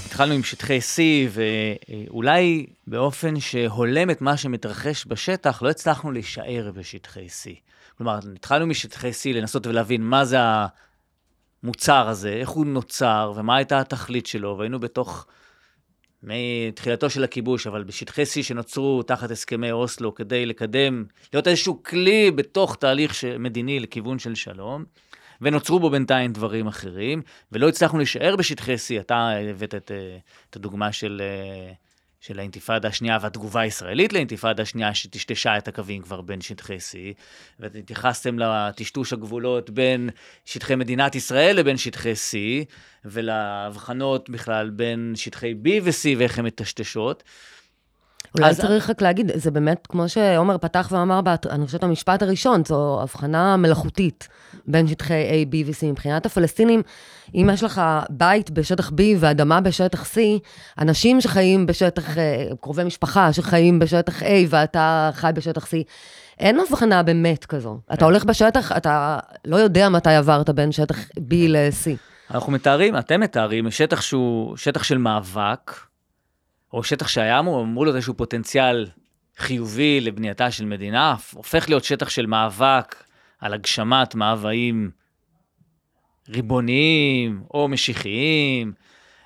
התחלנו 0.07 0.35
עם 0.35 0.43
שטחי 0.43 0.79
C, 0.79 1.01
ואולי 1.31 2.67
באופן 2.87 3.41
שהולם 3.41 4.11
את 4.11 4.21
מה 4.21 4.37
שמתרחש 4.37 5.07
בשטח, 5.07 5.63
לא 5.63 5.71
הצלחנו 5.71 6.13
להישאר 6.13 6.71
בשטחי 6.75 7.27
C. 7.27 7.51
כלומר, 7.99 8.19
התחלנו 8.37 8.67
משטחי 8.67 9.11
C 9.11 9.35
לנסות 9.35 9.67
ולהבין 9.67 10.03
מה 10.03 10.25
זה 10.25 10.39
המוצר 11.63 12.09
הזה, 12.09 12.33
איך 12.33 12.49
הוא 12.49 12.67
נוצר 12.67 13.33
ומה 13.37 13.57
הייתה 13.57 13.81
התכלית 13.81 14.27
שלו, 14.27 14.57
והיינו 14.59 14.81
בתוך, 14.81 15.27
מתחילתו 16.23 17.11
של 17.11 17.25
הכיבוש, 17.25 17.67
אבל 17.67 17.85
בשטחי 17.85 18.23
C 18.23 18.43
שנוצרו 18.43 19.03
תחת 19.03 19.31
הסכמי 19.31 19.73
אוסלו 19.73 20.15
כדי 20.15 20.47
לקדם, 20.47 21.05
להיות 21.33 21.49
איזשהו 21.49 21.83
כלי 21.83 22.31
בתוך 22.31 22.77
תהליך 22.77 23.25
מדיני 23.39 23.81
לכיוון 23.81 24.19
של 24.19 24.35
שלום. 24.35 24.85
ונוצרו 25.41 25.81
בו 25.81 25.91
בינתיים 25.91 26.33
דברים 26.33 26.67
אחרים, 26.67 27.23
ולא 27.53 27.69
הצלחנו 27.69 27.99
להישאר 27.99 28.37
בשטחי 28.37 28.75
C. 28.75 29.01
אתה 29.01 29.31
הבאת 29.51 29.75
את, 29.75 29.91
אה, 29.91 30.17
את 30.51 30.57
הדוגמה 30.57 30.93
של 30.93 31.23
אה, 31.25 31.73
של 32.27 32.39
האינתיפאדה 32.39 32.89
השנייה 32.89 33.19
והתגובה 33.21 33.61
הישראלית 33.61 34.13
לאינתיפאדה 34.13 34.63
השנייה 34.63 34.95
שטשטשה 34.95 35.59
את 35.59 35.69
הקווים 35.69 36.03
כבר 36.03 36.21
בין 36.21 36.41
שטחי 36.41 36.77
C, 36.77 36.97
והתייחסתם 37.61 38.39
לטשטוש 38.39 39.13
הגבולות 39.13 39.71
בין 39.71 40.11
שטחי 40.45 40.75
מדינת 40.75 41.15
ישראל 41.15 41.57
לבין 41.57 41.77
שטחי 41.77 42.13
C, 42.13 42.37
ולהבחנות 43.05 44.31
בכלל 44.31 44.71
בין 44.71 45.13
שטחי 45.17 45.55
B 45.65 45.69
ו-C 45.83 46.19
ואיך 46.19 46.39
הן 46.39 46.45
מטשטשות. 46.45 47.23
אולי 48.35 48.51
אז... 48.51 48.61
צריך 48.61 48.91
רק 48.91 49.03
להגיד, 49.03 49.31
זה 49.35 49.51
באמת, 49.51 49.87
כמו 49.87 50.09
שעומר 50.09 50.59
פתח 50.59 50.89
ואמר, 50.93 51.21
אני 51.51 51.67
חושבת 51.67 51.83
המשפט 51.83 52.23
הראשון, 52.23 52.63
זו 52.65 52.99
הבחנה 53.03 53.57
מלאכותית 53.57 54.29
בין 54.67 54.87
שטחי 54.87 55.45
A, 55.45 55.53
B 55.53 55.57
ו-C. 55.67 55.87
מבחינת 55.87 56.27
הפלסטינים, 56.27 56.83
אם 57.35 57.51
יש 57.53 57.63
לך 57.63 57.83
בית 58.11 58.51
בשטח 58.51 58.89
B 58.89 59.01
ואדמה 59.19 59.61
בשטח 59.61 60.15
C, 60.15 60.19
אנשים 60.79 61.21
שחיים 61.21 61.67
בשטח, 61.67 62.19
אה, 62.19 62.47
קרובי 62.61 62.85
משפחה 62.85 63.33
שחיים 63.33 63.79
בשטח 63.79 64.23
A 64.23 64.27
ואתה 64.49 65.11
חי 65.13 65.31
בשטח 65.35 65.65
C, 65.65 65.71
אין 66.39 66.61
הבחנה 66.61 67.03
באמת 67.03 67.45
כזו. 67.45 67.79
אתה 67.93 68.05
הולך 68.05 68.25
בשטח, 68.25 68.73
אתה 68.73 69.19
לא 69.45 69.57
יודע 69.57 69.89
מתי 69.89 70.15
עברת 70.15 70.51
בין 70.51 70.73
שטח 70.73 70.99
B 71.01 71.35
ל-C. 71.49 71.91
אנחנו 72.31 72.53
מתארים, 72.53 72.99
אתם 72.99 73.21
מתארים, 73.21 73.71
שטח 73.71 74.01
שהוא 74.01 74.57
שטח 74.57 74.83
של 74.83 74.99
מאבק, 74.99 75.73
או 76.75 76.83
שטח 76.83 77.09
שהיה 77.09 77.39
אמור, 77.39 77.63
אמור 77.63 77.85
להיות 77.85 77.97
איזשהו 77.97 78.15
פוטנציאל 78.15 78.87
חיובי 79.37 80.01
לבנייתה 80.01 80.51
של 80.51 80.65
מדינה, 80.65 81.17
הופך 81.33 81.69
להיות 81.69 81.85
שטח 81.85 82.09
של 82.09 82.27
מאבק 82.27 83.05
על 83.39 83.55
הגשמת 83.55 84.15
מאוויים 84.15 84.91
ריבוניים 86.29 87.43
או 87.55 87.69
משיחיים, 87.69 88.73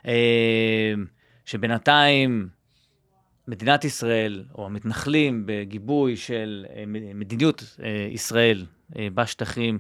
אה, 0.06 0.92
שבינתיים 1.44 2.48
מדינת 3.48 3.84
ישראל, 3.84 4.44
או 4.54 4.66
המתנחלים 4.66 5.42
בגיבוי 5.46 6.16
של 6.16 6.66
אה, 6.76 6.84
מדיניות 7.14 7.76
אה, 7.82 8.08
ישראל 8.10 8.66
בשטחים, 9.14 9.78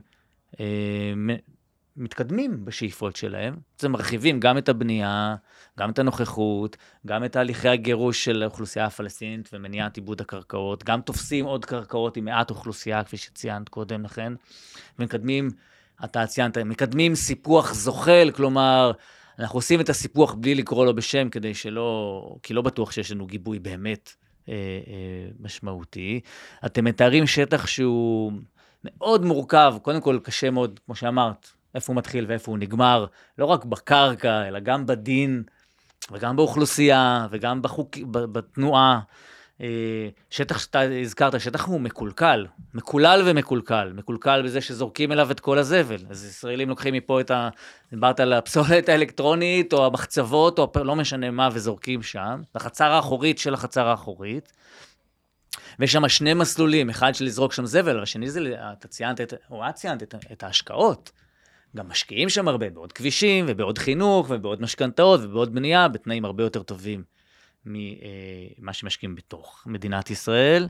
מתקדמים 1.98 2.64
בשאיפות 2.64 3.16
שלהם. 3.16 3.56
זה 3.78 3.88
מרחיבים 3.88 4.40
גם 4.40 4.58
את 4.58 4.68
הבנייה, 4.68 5.36
גם 5.78 5.90
את 5.90 5.98
הנוכחות, 5.98 6.76
גם 7.06 7.24
את 7.24 7.32
תהליכי 7.32 7.68
הגירוש 7.68 8.24
של 8.24 8.42
האוכלוסייה 8.42 8.86
הפלסטינית 8.86 9.50
ומניעת 9.52 9.96
עיבוד 9.96 10.20
הקרקעות, 10.20 10.84
גם 10.84 11.00
תופסים 11.00 11.44
עוד 11.44 11.64
קרקעות 11.64 12.16
עם 12.16 12.24
מעט 12.24 12.50
אוכלוסייה, 12.50 13.04
כפי 13.04 13.16
שציינת 13.16 13.68
קודם 13.68 14.04
לכן, 14.04 14.32
ומקדמים, 14.98 15.50
אתה 16.04 16.26
ציינת, 16.26 16.58
מקדמים 16.58 17.14
סיפוח 17.14 17.74
זוחל, 17.74 18.30
כלומר, 18.34 18.92
אנחנו 19.38 19.58
עושים 19.58 19.80
את 19.80 19.88
הסיפוח 19.88 20.34
בלי 20.34 20.54
לקרוא 20.54 20.86
לו 20.86 20.94
בשם, 20.94 21.28
כדי 21.28 21.54
שלא, 21.54 22.36
כי 22.42 22.54
לא 22.54 22.62
בטוח 22.62 22.92
שיש 22.92 23.12
לנו 23.12 23.26
גיבוי 23.26 23.58
באמת 23.58 24.12
אה, 24.48 24.54
אה, 24.54 25.30
משמעותי. 25.40 26.20
אתם 26.66 26.84
מתארים 26.84 27.26
שטח 27.26 27.66
שהוא 27.66 28.32
מאוד 28.84 29.24
מורכב, 29.24 29.74
קודם 29.82 30.00
כל 30.00 30.18
קשה 30.22 30.50
מאוד, 30.50 30.80
כמו 30.86 30.94
שאמרת, 30.94 31.57
איפה 31.78 31.92
הוא 31.92 31.98
מתחיל 31.98 32.24
ואיפה 32.28 32.50
הוא 32.50 32.58
נגמר, 32.58 33.06
לא 33.38 33.44
רק 33.44 33.64
בקרקע, 33.64 34.48
אלא 34.48 34.60
גם 34.60 34.86
בדין, 34.86 35.42
וגם 36.12 36.36
באוכלוסייה, 36.36 37.26
וגם 37.30 37.62
בחוק, 37.62 37.96
בתנועה. 38.10 39.00
אה, 39.60 40.08
שטח 40.30 40.58
שאתה 40.58 40.80
הזכרת, 40.80 41.40
שטח 41.40 41.64
הוא 41.64 41.80
מקולקל, 41.80 42.46
מקולל 42.74 43.22
ומקולקל, 43.26 43.92
מקולקל 43.94 44.42
בזה 44.44 44.60
שזורקים 44.60 45.12
אליו 45.12 45.30
את 45.30 45.40
כל 45.40 45.58
הזבל. 45.58 46.04
אז 46.10 46.24
ישראלים 46.24 46.68
לוקחים 46.68 46.94
מפה 46.94 47.20
את 47.20 47.30
ה... 47.30 47.48
דיברת 47.90 48.20
על 48.20 48.32
הפסולת 48.32 48.88
האלקטרונית, 48.88 49.72
או 49.72 49.86
המחצבות, 49.86 50.58
או 50.58 50.70
לא 50.84 50.96
משנה 50.96 51.30
מה, 51.30 51.48
וזורקים 51.52 52.02
שם. 52.02 52.42
החצר 52.54 52.90
האחורית 52.92 53.38
של 53.38 53.54
החצר 53.54 53.88
האחורית. 53.88 54.52
ויש 55.78 55.92
שם 55.92 56.08
שני 56.08 56.34
מסלולים, 56.34 56.90
אחד 56.90 57.14
של 57.14 57.24
לזרוק 57.24 57.52
שם 57.52 57.66
זבל, 57.66 57.98
והשני 57.98 58.30
זה, 58.30 58.40
אתה 58.72 58.88
ציינת, 58.88 59.20
את, 59.20 59.34
או 59.50 59.68
את 59.68 59.74
ציינת 59.74 60.02
את, 60.02 60.14
את 60.32 60.42
ההשקעות. 60.42 61.10
גם 61.76 61.88
משקיעים 61.88 62.28
שם 62.28 62.48
הרבה, 62.48 62.70
בעוד 62.70 62.92
כבישים, 62.92 63.44
ובעוד 63.48 63.78
חינוך, 63.78 64.26
ובעוד 64.30 64.62
משכנתאות, 64.62 65.20
ובעוד 65.22 65.54
בנייה, 65.54 65.88
בתנאים 65.88 66.24
הרבה 66.24 66.42
יותר 66.42 66.62
טובים. 66.62 67.02
ממה 67.64 68.72
שמשקיעים 68.72 69.14
בתוך 69.14 69.62
מדינת 69.66 70.10
ישראל. 70.10 70.68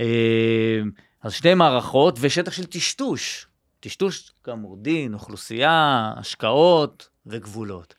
אה, 0.00 0.80
אז 1.22 1.32
שתי 1.32 1.54
מערכות 1.54 2.18
ושטח 2.20 2.52
של 2.52 2.64
טשטוש. 2.64 3.46
טשטוש, 3.80 4.30
כאמור, 4.44 4.76
דין, 4.76 5.14
אוכלוסייה, 5.14 6.12
השקעות 6.16 7.08
וגבולות. 7.26 7.94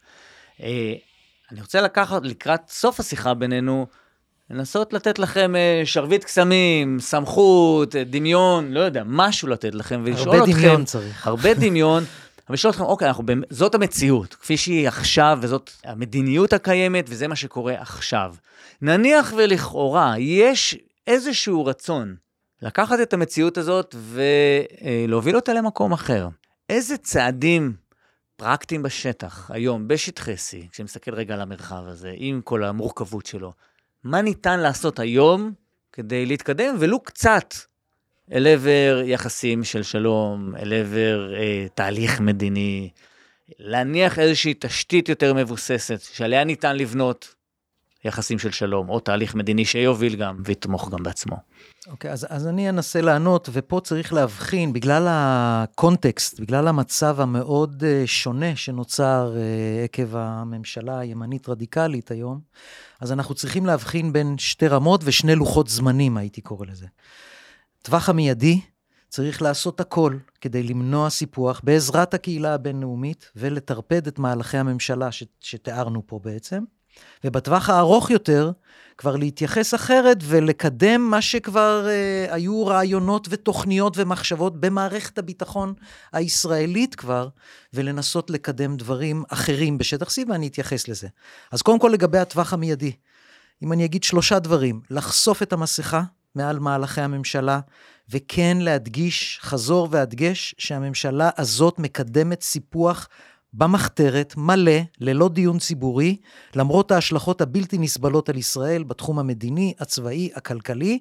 אה, 0.61 0.93
אני 1.51 1.61
רוצה 1.61 1.81
לקחת 1.81 2.21
לקראת 2.25 2.61
סוף 2.69 2.99
השיחה 2.99 3.33
בינינו, 3.33 3.87
לנסות 4.49 4.93
לתת 4.93 5.19
לכם 5.19 5.55
אה, 5.55 5.81
שרביט 5.85 6.23
קסמים, 6.23 6.99
סמכות, 6.99 7.95
דמיון, 7.95 8.71
לא 8.71 8.79
יודע, 8.79 9.03
משהו 9.05 9.47
לתת 9.47 9.75
לכם 9.75 10.01
ולשאול 10.05 10.37
אתכם. 10.37 10.51
הרבה 10.51 10.53
דמיון 10.53 10.85
צריך. 10.85 11.27
הרבה 11.27 11.53
דמיון. 11.53 12.03
אבל 12.47 12.53
לשאול 12.53 12.71
אתכם, 12.71 12.83
אוקיי, 12.83 13.07
אנחנו, 13.07 13.23
זאת 13.49 13.75
המציאות, 13.75 14.35
כפי 14.35 14.57
שהיא 14.57 14.87
עכשיו, 14.87 15.37
וזאת 15.41 15.71
המדיניות 15.83 16.53
הקיימת, 16.53 17.05
וזה 17.09 17.27
מה 17.27 17.35
שקורה 17.35 17.73
עכשיו. 17.81 18.35
נניח 18.81 19.33
ולכאורה 19.37 20.15
יש 20.19 20.77
איזשהו 21.07 21.65
רצון 21.65 22.15
לקחת 22.61 22.99
את 22.99 23.13
המציאות 23.13 23.57
הזאת 23.57 23.95
ולהוביל 23.99 25.35
אותה 25.35 25.53
למקום 25.53 25.91
אחר. 25.93 26.27
איזה 26.69 26.97
צעדים 26.97 27.73
פרקטיים 28.35 28.83
בשטח, 28.83 29.51
היום, 29.53 29.87
בשטחי 29.87 30.33
C, 30.33 30.71
כשנסתכל 30.71 31.13
רגע 31.13 31.33
על 31.33 31.41
המרחב 31.41 31.83
הזה, 31.87 32.13
עם 32.15 32.41
כל 32.41 32.63
המורכבות 32.63 33.25
שלו, 33.25 33.53
מה 34.03 34.21
ניתן 34.21 34.59
לעשות 34.59 34.99
היום 34.99 35.53
כדי 35.91 36.25
להתקדם, 36.25 36.75
ולו 36.79 36.99
קצת, 36.99 37.53
אל 38.31 38.47
עבר 38.47 39.01
יחסים 39.05 39.63
של 39.63 39.83
שלום, 39.83 40.55
אל 40.55 40.73
עבר 40.73 41.33
אה, 41.35 41.65
תהליך 41.75 42.19
מדיני, 42.19 42.89
להניח 43.59 44.19
איזושהי 44.19 44.53
תשתית 44.59 45.09
יותר 45.09 45.33
מבוססת, 45.33 46.01
שעליה 46.01 46.43
ניתן 46.43 46.75
לבנות 46.75 47.35
יחסים 48.05 48.39
של 48.39 48.51
שלום, 48.51 48.89
או 48.89 48.99
תהליך 48.99 49.35
מדיני 49.35 49.65
שיוביל 49.65 50.15
גם 50.15 50.41
ויתמוך 50.45 50.89
גם 50.91 51.03
בעצמו. 51.03 51.35
אוקיי, 51.87 52.09
okay, 52.09 52.13
אז, 52.13 52.27
אז 52.29 52.47
אני 52.47 52.69
אנסה 52.69 53.01
לענות, 53.01 53.49
ופה 53.51 53.81
צריך 53.83 54.13
להבחין, 54.13 54.73
בגלל 54.73 55.07
הקונטקסט, 55.09 56.39
בגלל 56.39 56.67
המצב 56.67 57.21
המאוד 57.21 57.83
uh, 57.83 58.07
שונה 58.07 58.55
שנוצר 58.55 59.33
uh, 59.33 59.83
עקב 59.83 60.15
הממשלה 60.15 60.99
הימנית 60.99 61.49
רדיקלית 61.49 62.11
היום, 62.11 62.39
אז 63.01 63.11
אנחנו 63.11 63.35
צריכים 63.35 63.65
להבחין 63.65 64.13
בין 64.13 64.37
שתי 64.37 64.67
רמות 64.67 65.01
ושני 65.03 65.35
לוחות 65.35 65.67
זמנים, 65.67 66.17
הייתי 66.17 66.41
קורא 66.41 66.65
לזה. 66.65 66.85
טווח 67.83 68.09
המיידי, 68.09 68.61
צריך 69.09 69.41
לעשות 69.41 69.79
הכל 69.79 70.17
כדי 70.41 70.63
למנוע 70.63 71.09
סיפוח 71.09 71.61
בעזרת 71.63 72.13
הקהילה 72.13 72.53
הבינלאומית 72.53 73.31
ולטרפד 73.35 74.07
את 74.07 74.19
מהלכי 74.19 74.57
הממשלה 74.57 75.11
ש- 75.11 75.23
שתיארנו 75.39 76.07
פה 76.07 76.19
בעצם. 76.23 76.63
ובטווח 77.23 77.69
הארוך 77.69 78.11
יותר, 78.11 78.51
כבר 78.97 79.15
להתייחס 79.15 79.73
אחרת 79.73 80.17
ולקדם 80.23 81.01
מה 81.01 81.21
שכבר 81.21 81.87
אה, 81.89 82.25
היו 82.29 82.65
רעיונות 82.65 83.27
ותוכניות 83.29 83.97
ומחשבות 83.97 84.59
במערכת 84.59 85.17
הביטחון 85.17 85.73
הישראלית 86.13 86.95
כבר, 86.95 87.27
ולנסות 87.73 88.29
לקדם 88.29 88.77
דברים 88.77 89.23
אחרים 89.29 89.77
בשטח 89.77 90.09
C, 90.09 90.15
ואני 90.29 90.47
אתייחס 90.47 90.87
לזה. 90.87 91.07
אז 91.51 91.61
קודם 91.61 91.79
כל 91.79 91.89
לגבי 91.93 92.17
הטווח 92.17 92.53
המיידי. 92.53 92.91
אם 93.63 93.73
אני 93.73 93.85
אגיד 93.85 94.03
שלושה 94.03 94.39
דברים, 94.39 94.81
לחשוף 94.89 95.43
את 95.43 95.53
המסכה, 95.53 96.03
מעל 96.35 96.59
מהלכי 96.59 97.01
הממשלה, 97.01 97.59
וכן 98.09 98.57
להדגיש, 98.61 99.39
חזור 99.41 99.87
והדגש, 99.91 100.55
שהממשלה 100.57 101.29
הזאת 101.37 101.79
מקדמת 101.79 102.41
סיפוח 102.41 103.09
במחתרת, 103.53 104.33
מלא, 104.37 104.79
ללא 104.99 105.29
דיון 105.29 105.59
ציבורי, 105.59 106.17
למרות 106.55 106.91
ההשלכות 106.91 107.41
הבלתי 107.41 107.77
נסבלות 107.77 108.29
על 108.29 108.37
ישראל 108.37 108.83
בתחום 108.83 109.19
המדיני, 109.19 109.73
הצבאי, 109.79 110.29
הכלכלי, 110.35 110.99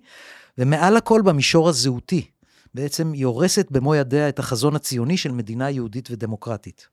ומעל 0.58 0.96
הכל 0.96 1.22
במישור 1.22 1.68
הזהותי. 1.68 2.26
בעצם 2.74 3.12
היא 3.12 3.26
הורסת 3.26 3.66
במו 3.70 3.94
ידיה 3.94 4.28
את 4.28 4.38
החזון 4.38 4.76
הציוני 4.76 5.16
של 5.16 5.32
מדינה 5.32 5.70
יהודית 5.70 6.10
ודמוקרטית. 6.10 6.88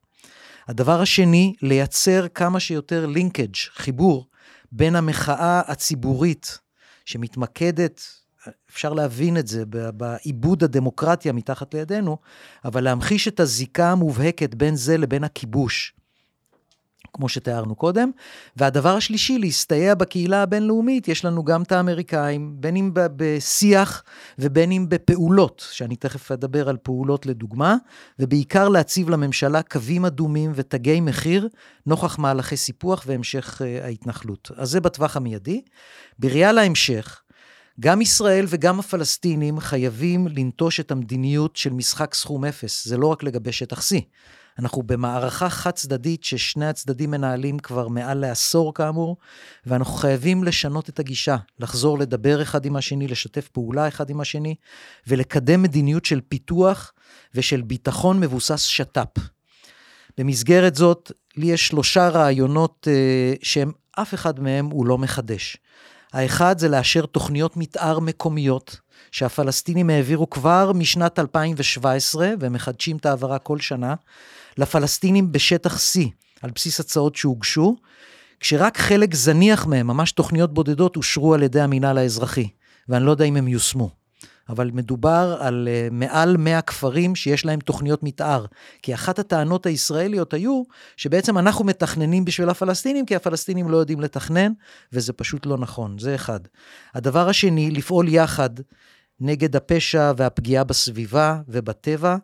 הדבר 0.67 1.01
השני, 1.01 1.53
לייצר 1.61 2.27
כמה 2.27 2.59
שיותר 2.59 3.05
לינקג', 3.05 3.55
חיבור, 3.55 4.25
בין 4.71 4.95
המחאה 4.95 5.61
הציבורית 5.67 6.59
שמתמקדת 7.05 8.01
אפשר 8.69 8.93
להבין 8.93 9.37
את 9.37 9.47
זה 9.47 9.63
בעיבוד 9.93 10.63
הדמוקרטיה 10.63 11.33
מתחת 11.33 11.73
לידינו, 11.73 12.17
אבל 12.65 12.83
להמחיש 12.83 13.27
את 13.27 13.39
הזיקה 13.39 13.91
המובהקת 13.91 14.55
בין 14.55 14.75
זה 14.75 14.97
לבין 14.97 15.23
הכיבוש, 15.23 15.93
כמו 17.13 17.29
שתיארנו 17.29 17.75
קודם. 17.75 18.11
והדבר 18.55 18.95
השלישי, 18.95 19.37
להסתייע 19.37 19.95
בקהילה 19.95 20.43
הבינלאומית, 20.43 21.07
יש 21.07 21.25
לנו 21.25 21.43
גם 21.43 21.61
את 21.61 21.71
האמריקאים, 21.71 22.55
בין 22.59 22.75
אם 22.75 22.91
בשיח 22.93 24.03
ובין 24.39 24.71
אם 24.71 24.85
בפעולות, 24.89 25.67
שאני 25.71 25.95
תכף 25.95 26.31
אדבר 26.31 26.69
על 26.69 26.77
פעולות 26.77 27.25
לדוגמה, 27.25 27.75
ובעיקר 28.19 28.69
להציב 28.69 29.09
לממשלה 29.09 29.61
קווים 29.61 30.05
אדומים 30.05 30.51
ותגי 30.55 31.01
מחיר, 31.01 31.47
נוכח 31.85 32.19
מהלכי 32.19 32.57
סיפוח 32.57 33.03
והמשך 33.07 33.61
אה, 33.65 33.85
ההתנחלות. 33.85 34.51
אז 34.57 34.69
זה 34.69 34.81
בטווח 34.81 35.17
המיידי. 35.17 35.61
בראייה 36.19 36.51
להמשך, 36.51 37.21
גם 37.79 38.01
ישראל 38.01 38.45
וגם 38.49 38.79
הפלסטינים 38.79 39.59
חייבים 39.59 40.27
לנטוש 40.27 40.79
את 40.79 40.91
המדיניות 40.91 41.55
של 41.55 41.73
משחק 41.73 42.13
סכום 42.13 42.45
אפס, 42.45 42.87
זה 42.87 42.97
לא 42.97 43.07
רק 43.07 43.23
לגבי 43.23 43.51
שטח 43.51 43.79
C. 43.79 43.95
אנחנו 44.59 44.83
במערכה 44.83 45.49
חד 45.49 45.71
צדדית 45.71 46.23
ששני 46.23 46.65
הצדדים 46.65 47.11
מנהלים 47.11 47.59
כבר 47.59 47.87
מעל 47.87 48.17
לעשור 48.17 48.73
כאמור, 48.73 49.17
ואנחנו 49.65 49.93
חייבים 49.93 50.43
לשנות 50.43 50.89
את 50.89 50.99
הגישה, 50.99 51.37
לחזור 51.59 51.99
לדבר 51.99 52.41
אחד 52.41 52.65
עם 52.65 52.75
השני, 52.75 53.07
לשתף 53.07 53.47
פעולה 53.47 53.87
אחד 53.87 54.09
עם 54.09 54.21
השני, 54.21 54.55
ולקדם 55.07 55.61
מדיניות 55.61 56.05
של 56.05 56.21
פיתוח 56.29 56.93
ושל 57.35 57.61
ביטחון 57.61 58.19
מבוסס 58.19 58.61
שת"פ. 58.61 59.21
במסגרת 60.17 60.75
זאת, 60.75 61.11
לי 61.37 61.45
יש 61.45 61.67
שלושה 61.67 62.09
רעיונות 62.09 62.87
uh, 62.87 63.39
שהם, 63.43 63.71
אף 63.91 64.13
אחד 64.13 64.39
מהם 64.39 64.65
הוא 64.65 64.85
לא 64.85 64.97
מחדש. 64.97 65.57
האחד 66.13 66.59
זה 66.59 66.69
לאשר 66.69 67.05
תוכניות 67.05 67.57
מתאר 67.57 67.99
מקומיות, 67.99 68.79
שהפלסטינים 69.11 69.89
העבירו 69.89 70.29
כבר 70.29 70.71
משנת 70.75 71.19
2017, 71.19 72.33
והם 72.39 72.53
מחדשים 72.53 72.97
את 72.97 73.05
ההעברה 73.05 73.39
כל 73.39 73.59
שנה, 73.59 73.95
לפלסטינים 74.57 75.31
בשטח 75.31 75.77
C, 75.77 75.99
על 76.41 76.51
בסיס 76.55 76.79
הצעות 76.79 77.15
שהוגשו, 77.15 77.75
כשרק 78.39 78.77
חלק 78.77 79.15
זניח 79.15 79.65
מהם, 79.65 79.87
ממש 79.87 80.11
תוכניות 80.11 80.53
בודדות, 80.53 80.95
אושרו 80.95 81.33
על 81.33 81.43
ידי 81.43 81.61
המינהל 81.61 81.97
האזרחי, 81.97 82.49
ואני 82.89 83.05
לא 83.05 83.11
יודע 83.11 83.25
אם 83.25 83.35
הם 83.35 83.47
יושמו. 83.47 83.98
אבל 84.49 84.71
מדובר 84.73 85.37
על 85.39 85.67
uh, 85.67 85.93
מעל 85.93 86.37
100 86.37 86.61
כפרים 86.61 87.15
שיש 87.15 87.45
להם 87.45 87.59
תוכניות 87.59 88.03
מתאר. 88.03 88.45
כי 88.81 88.93
אחת 88.93 89.19
הטענות 89.19 89.65
הישראליות 89.65 90.33
היו 90.33 90.63
שבעצם 90.97 91.37
אנחנו 91.37 91.65
מתכננים 91.65 92.25
בשביל 92.25 92.49
הפלסטינים, 92.49 93.05
כי 93.05 93.15
הפלסטינים 93.15 93.69
לא 93.69 93.77
יודעים 93.77 93.99
לתכנן, 93.99 94.51
וזה 94.93 95.13
פשוט 95.13 95.45
לא 95.45 95.57
נכון, 95.57 95.99
זה 95.99 96.15
אחד. 96.15 96.39
הדבר 96.93 97.29
השני, 97.29 97.71
לפעול 97.71 98.07
יחד 98.07 98.49
נגד 99.19 99.55
הפשע 99.55 100.11
והפגיעה 100.17 100.63
בסביבה 100.63 101.41
ובטבע. 101.47 102.17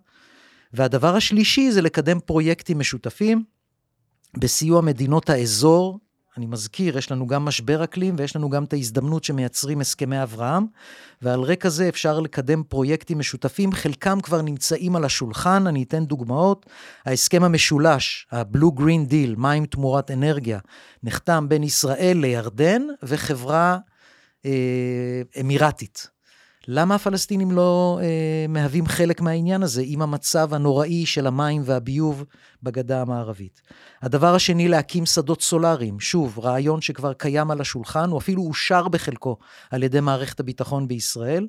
והדבר 0.74 1.16
השלישי 1.16 1.72
זה 1.72 1.82
לקדם 1.82 2.20
פרויקטים 2.20 2.80
משותפים 2.80 3.44
בסיוע 4.38 4.82
מדינות 4.82 5.30
האזור. 5.30 6.00
אני 6.38 6.46
מזכיר, 6.46 6.98
יש 6.98 7.12
לנו 7.12 7.28
גם 7.28 7.46
משבר 7.46 7.84
אקלים 7.84 8.16
ויש 8.18 8.36
לנו 8.36 8.50
גם 8.50 8.64
את 8.64 8.74
ההזדמנות 8.74 9.24
שמייצרים 9.24 9.82
הסכמי 9.82 10.24
אברהם, 10.24 10.66
ועל 11.22 11.42
רקע 11.42 11.70
זה 11.70 11.90
אפשר 11.90 12.20
לקדם 12.20 12.64
פרויקטים 12.64 13.20
משותפים, 13.20 13.72
חלקם 13.72 14.22
כבר 14.22 14.42
נמצאים 14.42 14.96
על 14.96 15.06
השולחן, 15.06 15.68
אני 15.68 15.84
אתן 15.84 16.06
דוגמאות. 16.06 16.66
ההסכם 17.06 17.44
המשולש, 17.44 18.28
ה-Blue 18.32 18.80
Green 18.80 19.12
Deal, 19.12 19.38
מים 19.38 19.66
תמורת 19.66 20.12
אנרגיה, 20.12 20.60
נחתם 21.04 21.46
בין 21.50 21.64
ישראל 21.64 22.18
לירדן 22.18 22.82
וחברה 23.04 23.78
אה, 24.46 25.22
אמירתית. 25.42 26.14
למה 26.68 26.95
הפלסטינים 26.95 27.51
לא 27.51 27.99
אה, 28.01 28.45
מהווים 28.49 28.88
חלק 28.88 29.22
מהעניין 29.22 29.63
הזה 29.63 29.82
עם 29.86 30.01
המצב 30.01 30.53
הנוראי 30.53 31.05
של 31.05 31.28
המים 31.28 31.61
והביוב 31.66 32.24
בגדה 32.63 33.01
המערבית? 33.01 33.61
הדבר 34.01 34.36
השני, 34.36 34.68
להקים 34.68 35.05
שדות 35.05 35.41
סולאריים. 35.41 35.99
שוב, 35.99 36.39
רעיון 36.39 36.82
שכבר 36.82 37.13
קיים 37.13 37.51
על 37.51 37.61
השולחן, 37.61 38.09
הוא 38.09 38.18
אפילו 38.18 38.43
אושר 38.43 38.88
בחלקו 38.88 39.38
על 39.72 39.84
ידי 39.84 39.99
מערכת 39.99 40.39
הביטחון 40.39 40.88
בישראל. 40.88 41.47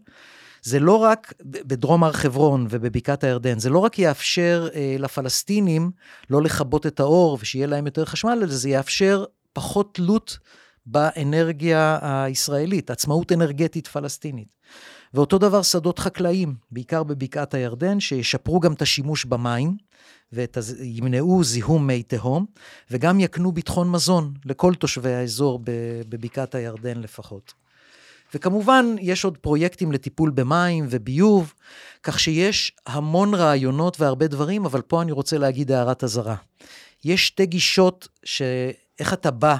זה 0.62 0.80
לא 0.80 0.96
רק 0.96 1.32
בדרום 1.42 2.04
הר 2.04 2.12
חברון 2.12 2.66
ובבקעת 2.70 3.24
הירדן, 3.24 3.58
זה 3.58 3.70
לא 3.70 3.78
רק 3.78 3.98
יאפשר 3.98 4.68
אה, 4.74 4.96
לפלסטינים 4.98 5.90
לא 6.30 6.42
לכבות 6.42 6.86
את 6.86 7.00
האור 7.00 7.38
ושיהיה 7.40 7.66
להם 7.66 7.86
יותר 7.86 8.04
חשמל, 8.04 8.38
אלא 8.42 8.46
זה 8.46 8.68
יאפשר 8.68 9.24
פחות 9.52 9.94
תלות 9.94 10.38
באנרגיה 10.86 11.98
הישראלית, 12.02 12.90
עצמאות 12.90 13.32
אנרגטית 13.32 13.86
פלסטינית. 13.86 14.55
ואותו 15.14 15.38
דבר 15.38 15.62
שדות 15.62 15.98
חקלאיים, 15.98 16.54
בעיקר 16.70 17.02
בבקעת 17.02 17.54
הירדן, 17.54 18.00
שישפרו 18.00 18.60
גם 18.60 18.72
את 18.72 18.82
השימוש 18.82 19.24
במים, 19.24 19.76
וימנעו 20.32 21.44
זיהום 21.44 21.86
מי 21.86 22.02
תהום, 22.02 22.46
וגם 22.90 23.20
יקנו 23.20 23.52
ביטחון 23.52 23.90
מזון 23.90 24.34
לכל 24.44 24.74
תושבי 24.74 25.12
האזור 25.14 25.60
בבקעת 26.08 26.54
הירדן 26.54 27.00
לפחות. 27.00 27.54
וכמובן, 28.34 28.86
יש 29.00 29.24
עוד 29.24 29.38
פרויקטים 29.38 29.92
לטיפול 29.92 30.30
במים 30.30 30.86
וביוב, 30.90 31.54
כך 32.02 32.20
שיש 32.20 32.72
המון 32.86 33.34
רעיונות 33.34 34.00
והרבה 34.00 34.26
דברים, 34.26 34.64
אבל 34.64 34.82
פה 34.82 35.02
אני 35.02 35.12
רוצה 35.12 35.38
להגיד 35.38 35.72
הערת 35.72 36.04
אזהרה. 36.04 36.36
יש 37.04 37.26
שתי 37.26 37.46
גישות 37.46 38.08
שאיך 38.24 39.12
אתה 39.12 39.30
בא 39.30 39.56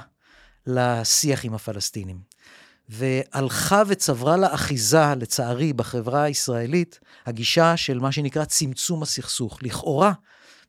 לשיח 0.67 1.45
עם 1.45 1.55
הפלסטינים. 1.55 2.26
והלכה 2.89 3.83
וצברה 3.87 4.37
לה 4.37 4.55
אחיזה, 4.55 5.15
לצערי, 5.17 5.73
בחברה 5.73 6.23
הישראלית, 6.23 7.01
הגישה 7.27 7.77
של 7.77 7.99
מה 7.99 8.13
שנקרא 8.13 8.45
צמצום 8.45 9.03
הסכסוך. 9.03 9.59
לכאורה, 9.63 10.13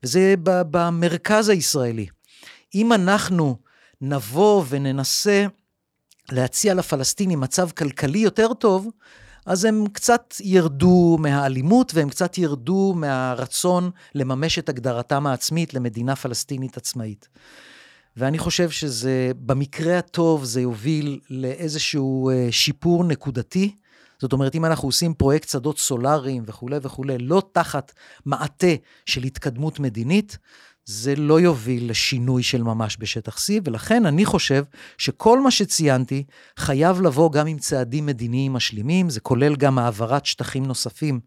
וזה 0.04 0.36
במרכז 0.44 1.50
הישראלי. 1.50 2.08
אם 2.76 2.94
אנחנו 2.94 3.58
נבוא 4.02 4.64
וננסה 4.70 5.46
להציע 6.32 6.74
לפלסטינים 6.74 7.40
מצב 7.40 7.70
כלכלי 7.72 8.20
יותר 8.20 8.54
טוב, 8.54 8.88
אז 9.46 9.66
הם 9.66 9.86
קצת 9.94 10.34
ירדו 10.44 11.18
מהאלימות 11.20 11.92
והם 11.96 12.10
קצת 12.10 12.38
ירדו 12.38 12.94
מהרצון 12.96 13.92
לממש 14.16 14.60
את 14.60 14.70
הגדרתם 14.70 15.28
העצמית 15.28 15.74
למדינה 15.74 16.16
פלסטינית 16.16 16.78
עצמאית. 16.78 17.30
ואני 18.18 18.38
חושב 18.38 18.70
שזה, 18.70 19.32
במקרה 19.46 19.98
הטוב, 19.98 20.44
זה 20.44 20.62
יוביל 20.62 21.20
לאיזשהו 21.30 22.30
אה, 22.30 22.48
שיפור 22.52 23.04
נקודתי. 23.04 23.76
זאת 24.20 24.34
אומרת, 24.34 24.56
אם 24.56 24.66
אנחנו 24.66 24.88
עושים 24.88 25.14
פרויקט 25.14 25.50
שדות 25.50 25.80
סולאריים 25.80 26.44
וכולי 26.46 26.78
וכולי, 26.82 27.18
לא 27.18 27.42
תחת 27.52 27.92
מעטה 28.26 28.74
של 29.06 29.24
התקדמות 29.24 29.80
מדינית, 29.80 30.38
זה 30.86 31.16
לא 31.16 31.40
יוביל 31.40 31.90
לשינוי 31.90 32.44
של 32.44 32.64
ממש 32.64 32.98
בשטח 33.00 33.38
C, 33.38 33.52
ולכן 33.64 34.06
אני 34.06 34.26
חושב 34.26 34.64
שכל 34.98 35.42
מה 35.42 35.52
שציינתי 35.52 36.24
חייב 36.58 37.02
לבוא 37.02 37.32
גם 37.32 37.48
עם 37.48 37.58
צעדים 37.58 38.06
מדיניים 38.06 38.54
משלימים, 38.54 39.10
זה 39.10 39.20
כולל 39.20 39.56
גם 39.56 39.80
העברת 39.80 40.26
שטחים 40.26 40.66
נוספים. 40.66 41.20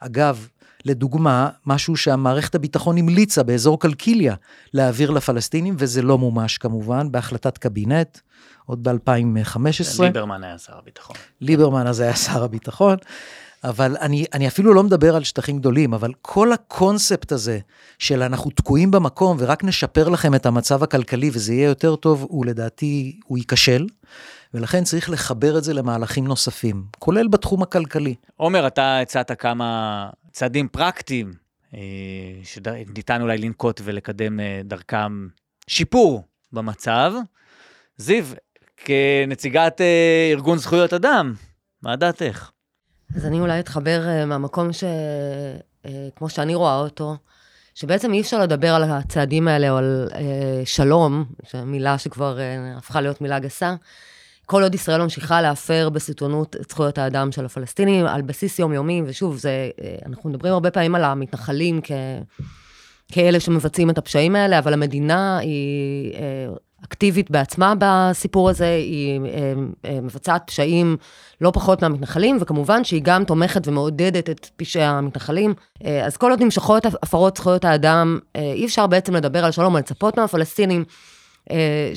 אגב, 0.00 0.48
לדוגמה, 0.84 1.48
משהו 1.66 1.96
שהמערכת 1.96 2.54
הביטחון 2.54 2.98
המליצה 2.98 3.42
באזור 3.42 3.80
קלקיליה 3.80 4.34
להעביר 4.74 5.10
לפלסטינים, 5.10 5.74
וזה 5.78 6.02
לא 6.02 6.18
מומש 6.18 6.58
כמובן, 6.58 7.12
בהחלטת 7.12 7.58
קבינט, 7.58 8.18
עוד 8.66 8.88
ב-2015. 8.88 10.02
ליברמן 10.02 10.44
היה 10.44 10.58
שר 10.58 10.78
הביטחון. 10.78 11.16
ליברמן 11.40 11.86
אז 11.86 12.00
היה 12.00 12.16
שר 12.16 12.44
הביטחון. 12.44 12.96
אבל 13.64 13.96
אני, 14.00 14.24
אני 14.32 14.48
אפילו 14.48 14.74
לא 14.74 14.82
מדבר 14.82 15.16
על 15.16 15.24
שטחים 15.24 15.58
גדולים, 15.58 15.94
אבל 15.94 16.12
כל 16.22 16.52
הקונספט 16.52 17.32
הזה 17.32 17.58
של 17.98 18.22
אנחנו 18.22 18.50
תקועים 18.50 18.90
במקום 18.90 19.36
ורק 19.40 19.64
נשפר 19.64 20.08
לכם 20.08 20.34
את 20.34 20.46
המצב 20.46 20.82
הכלכלי 20.82 21.30
וזה 21.32 21.54
יהיה 21.54 21.68
יותר 21.68 21.96
טוב, 21.96 22.26
הוא 22.28 22.46
לדעתי, 22.46 23.20
הוא 23.24 23.38
ייכשל. 23.38 23.86
ולכן 24.54 24.84
צריך 24.84 25.10
לחבר 25.10 25.58
את 25.58 25.64
זה 25.64 25.74
למהלכים 25.74 26.26
נוספים, 26.26 26.84
כולל 26.98 27.28
בתחום 27.28 27.62
הכלכלי. 27.62 28.14
עומר, 28.36 28.66
אתה 28.66 28.98
הצעת 28.98 29.40
כמה 29.40 30.10
צעדים 30.32 30.68
פרקטיים 30.68 31.32
אה, 31.74 31.80
שניתן 32.44 33.22
אולי 33.22 33.38
לנקוט 33.38 33.80
ולקדם 33.84 34.40
אה, 34.40 34.60
דרכם 34.64 35.28
שיפור 35.66 36.22
במצב. 36.52 37.12
זיו, 37.96 38.24
כנציגת 38.76 39.80
אה, 39.80 40.28
ארגון 40.32 40.58
זכויות 40.58 40.92
אדם, 40.92 41.34
מה 41.82 41.96
דעתך? 41.96 42.50
אז 43.16 43.26
אני 43.26 43.40
אולי 43.40 43.60
אתחבר 43.60 44.24
מהמקום 44.26 44.72
ש... 44.72 44.84
כמו 46.16 46.28
שאני 46.28 46.54
רואה 46.54 46.78
אותו, 46.78 47.16
שבעצם 47.74 48.12
אי 48.12 48.20
אפשר 48.20 48.40
לדבר 48.40 48.74
על 48.74 48.82
הצעדים 48.82 49.48
האלה 49.48 49.70
או 49.70 49.76
על 49.76 50.08
שלום, 50.64 51.24
מילה 51.66 51.98
שכבר 51.98 52.38
הפכה 52.76 53.00
להיות 53.00 53.20
מילה 53.20 53.38
גסה, 53.38 53.74
כל 54.52 54.62
עוד 54.62 54.74
ישראל 54.74 55.02
ממשיכה 55.02 55.42
להפר 55.42 55.88
בסיטונות 55.88 56.56
את 56.56 56.70
זכויות 56.70 56.98
האדם 56.98 57.32
של 57.32 57.44
הפלסטינים 57.44 58.06
על 58.06 58.22
בסיס 58.22 58.58
יומיומי, 58.58 59.02
ושוב, 59.06 59.36
זה, 59.36 59.70
אה, 59.82 59.94
אנחנו 60.06 60.30
מדברים 60.30 60.52
הרבה 60.52 60.70
פעמים 60.70 60.94
על 60.94 61.04
המתנחלים 61.04 61.80
כ, 61.84 61.92
כאלה 63.12 63.40
שמבצעים 63.40 63.90
את 63.90 63.98
הפשעים 63.98 64.36
האלה, 64.36 64.58
אבל 64.58 64.72
המדינה 64.72 65.38
היא 65.38 66.14
אה, 66.14 66.54
אקטיבית 66.84 67.30
בעצמה 67.30 67.74
בסיפור 67.78 68.50
הזה, 68.50 68.74
היא 68.74 69.20
אה, 69.84 70.00
מבצעת 70.02 70.42
פשעים 70.46 70.96
לא 71.40 71.50
פחות 71.50 71.82
מהמתנחלים, 71.82 72.38
וכמובן 72.40 72.84
שהיא 72.84 73.02
גם 73.04 73.24
תומכת 73.24 73.68
ומעודדת 73.68 74.30
את 74.30 74.50
פשעי 74.56 74.84
המתנחלים. 74.84 75.54
אז 76.04 76.16
כל 76.16 76.30
עוד 76.30 76.42
נמשכות 76.42 76.86
הפרות 76.86 77.36
זכויות 77.36 77.64
האדם, 77.64 78.18
אי 78.34 78.64
אפשר 78.64 78.86
בעצם 78.86 79.16
לדבר 79.16 79.44
על 79.44 79.50
שלום, 79.50 79.74
או 79.74 79.78
לצפות 79.78 80.18
מהפלסטינים. 80.18 80.84
אה, 81.50 81.92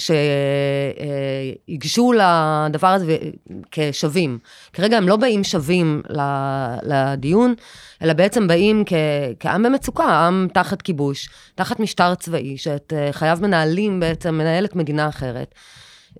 שיגשו 1.67 2.13
לדבר 2.13 2.87
הזה 2.87 3.17
כשווים. 3.71 4.39
כרגע 4.73 4.97
הם 4.97 5.07
לא 5.07 5.15
באים 5.15 5.43
שווים 5.43 6.01
לדיון, 6.83 7.53
אלא 8.01 8.13
בעצם 8.13 8.47
באים 8.47 8.83
כעם 9.39 9.63
במצוקה, 9.63 10.27
עם 10.27 10.47
תחת 10.53 10.81
כיבוש, 10.81 11.29
תחת 11.55 11.79
משטר 11.79 12.15
צבאי, 12.15 12.57
שאת 12.57 12.93
אה, 12.95 13.13
חייו 13.13 13.37
מנהלים 13.41 13.99
בעצם, 13.99 14.35
מנהלת 14.35 14.75
מדינה 14.75 15.09
אחרת. 15.09 15.55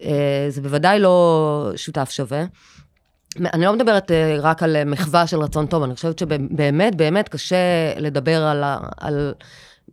אה, 0.03 0.45
זה 0.49 0.61
בוודאי 0.61 0.99
לא 0.99 1.71
שותף 1.75 2.09
שווה. 2.11 2.45
אני 3.53 3.65
לא 3.65 3.73
מדברת 3.73 4.11
רק 4.39 4.63
על 4.63 4.83
מחווה 4.83 5.27
של 5.27 5.39
רצון 5.39 5.65
טוב, 5.65 5.83
אני 5.83 5.95
חושבת 5.95 6.19
שבאמת, 6.19 6.95
באמת 6.95 7.29
קשה 7.29 7.55
לדבר 7.97 8.43
על, 8.43 8.63
על 8.97 9.33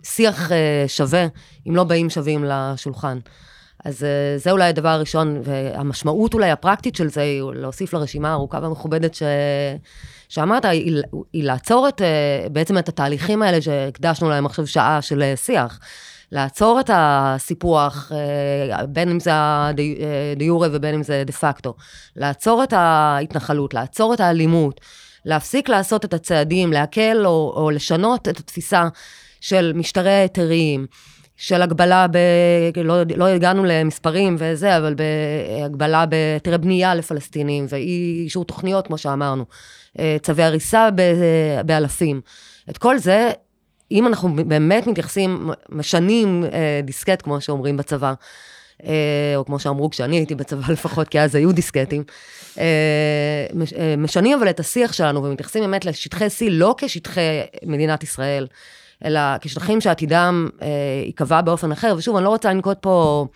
שיח 0.05 0.48
uh, 0.48 0.53
שווה, 0.86 1.26
אם 1.68 1.76
לא 1.76 1.84
באים 1.84 2.11
שווים 2.11 2.44
לשולחן. 2.44 3.18
אז 3.84 4.03
uh, 4.03 4.42
זה 4.42 4.50
אולי 4.50 4.64
הדבר 4.64 4.88
הראשון, 4.88 5.40
והמשמעות 5.44 6.34
אולי 6.34 6.50
הפרקטית 6.50 6.96
של 6.96 7.09
זה, 7.09 7.20
היא 7.20 7.42
להוסיף 7.55 7.94
לרשימה 7.94 8.30
הארוכה 8.30 8.59
והמכובדת 8.62 9.14
ש... 9.14 9.22
שאמרת, 10.28 10.64
היא, 10.64 11.03
היא 11.32 11.44
לעצור 11.44 11.88
את, 11.88 12.00
uh, 12.00 12.48
בעצם 12.48 12.78
את 12.78 12.88
התהליכים 12.88 13.42
האלה 13.42 13.62
שהקדשנו 13.62 14.30
להם 14.30 14.46
עכשיו 14.46 14.66
שעה 14.66 15.03
של 15.03 15.32
שיח. 15.36 15.78
לעצור 16.32 16.80
את 16.80 16.90
הסיפוח, 16.94 18.12
בין 18.88 19.09
אם 19.09 19.20
זה 19.20 19.30
דה 20.36 20.55
ובין 20.55 20.94
אם 20.94 21.03
זה 21.03 21.22
דה 21.26 21.32
פקטו. 21.32 21.74
לעצור 22.16 22.64
את 22.64 22.72
ההתנחלות, 22.72 23.74
לעצור 23.74 24.14
את 24.14 24.20
האלימות, 24.20 24.80
להפסיק 25.24 25.68
לעשות 25.68 26.05
את 26.05 26.14
הצעדים, 26.14 26.72
להקל 26.72 27.26
או, 27.26 27.53
או 27.57 27.70
לשנות 27.70 28.28
את 28.28 28.40
התפיסה 28.40 28.88
של 29.43 29.72
משטרי 29.74 30.11
ההיתרים, 30.11 30.86
של 31.36 31.62
הגבלה, 31.62 32.07
ב... 32.11 32.16
לא, 32.84 33.03
לא 33.16 33.26
הגענו 33.26 33.64
למספרים 33.64 34.36
וזה, 34.38 34.76
אבל 34.76 34.95
בהגבלה 34.95 36.07
בהיתרי 36.07 36.59
בנייה 36.59 36.95
לפלסטינים, 36.95 37.66
ואי 37.68 38.20
אישור 38.24 38.45
תוכניות, 38.45 38.86
כמו 38.86 38.99
שאמרנו, 38.99 39.45
אה, 39.99 40.16
צווי 40.22 40.43
הריסה 40.43 40.88
באלפים. 41.66 42.20
את 42.70 42.78
כל 42.78 42.99
זה, 42.99 43.30
אם 43.90 44.07
אנחנו 44.07 44.36
באמת 44.36 44.86
מתייחסים, 44.86 45.51
משנים 45.68 46.45
אה, 46.45 46.80
דיסקט, 46.82 47.22
כמו 47.22 47.40
שאומרים 47.40 47.76
בצבא, 47.76 48.14
אה, 48.84 49.32
או 49.36 49.45
כמו 49.45 49.59
שאמרו 49.59 49.90
כשאני 49.90 50.16
הייתי 50.16 50.34
בצבא 50.34 50.72
לפחות, 50.72 51.09
כי 51.09 51.20
אז 51.20 51.34
היו 51.34 51.53
דיסקטים, 51.53 52.05
משנים 53.99 54.38
אבל 54.38 54.51
את 54.51 54.61
השיח 54.61 54.93
שלנו 54.93 55.24
ומתייחסים 55.24 55.62
באמת 55.62 55.84
לשטחי 55.84 56.26
C 56.26 56.45
לא 56.51 56.74
כשטחי 56.78 57.40
מדינת 57.66 58.03
ישראל, 58.03 58.47
אלא 59.05 59.20
כשטחים 59.40 59.80
שעתידם 59.80 60.48
אה, 60.62 60.68
ייקבע 61.05 61.40
באופן 61.40 61.72
אחר. 61.72 61.94
ושוב, 61.98 62.16
אני 62.16 62.24
לא 62.24 62.28
רוצה 62.28 62.50
לנקוט 62.50 62.78
פה 62.80 63.26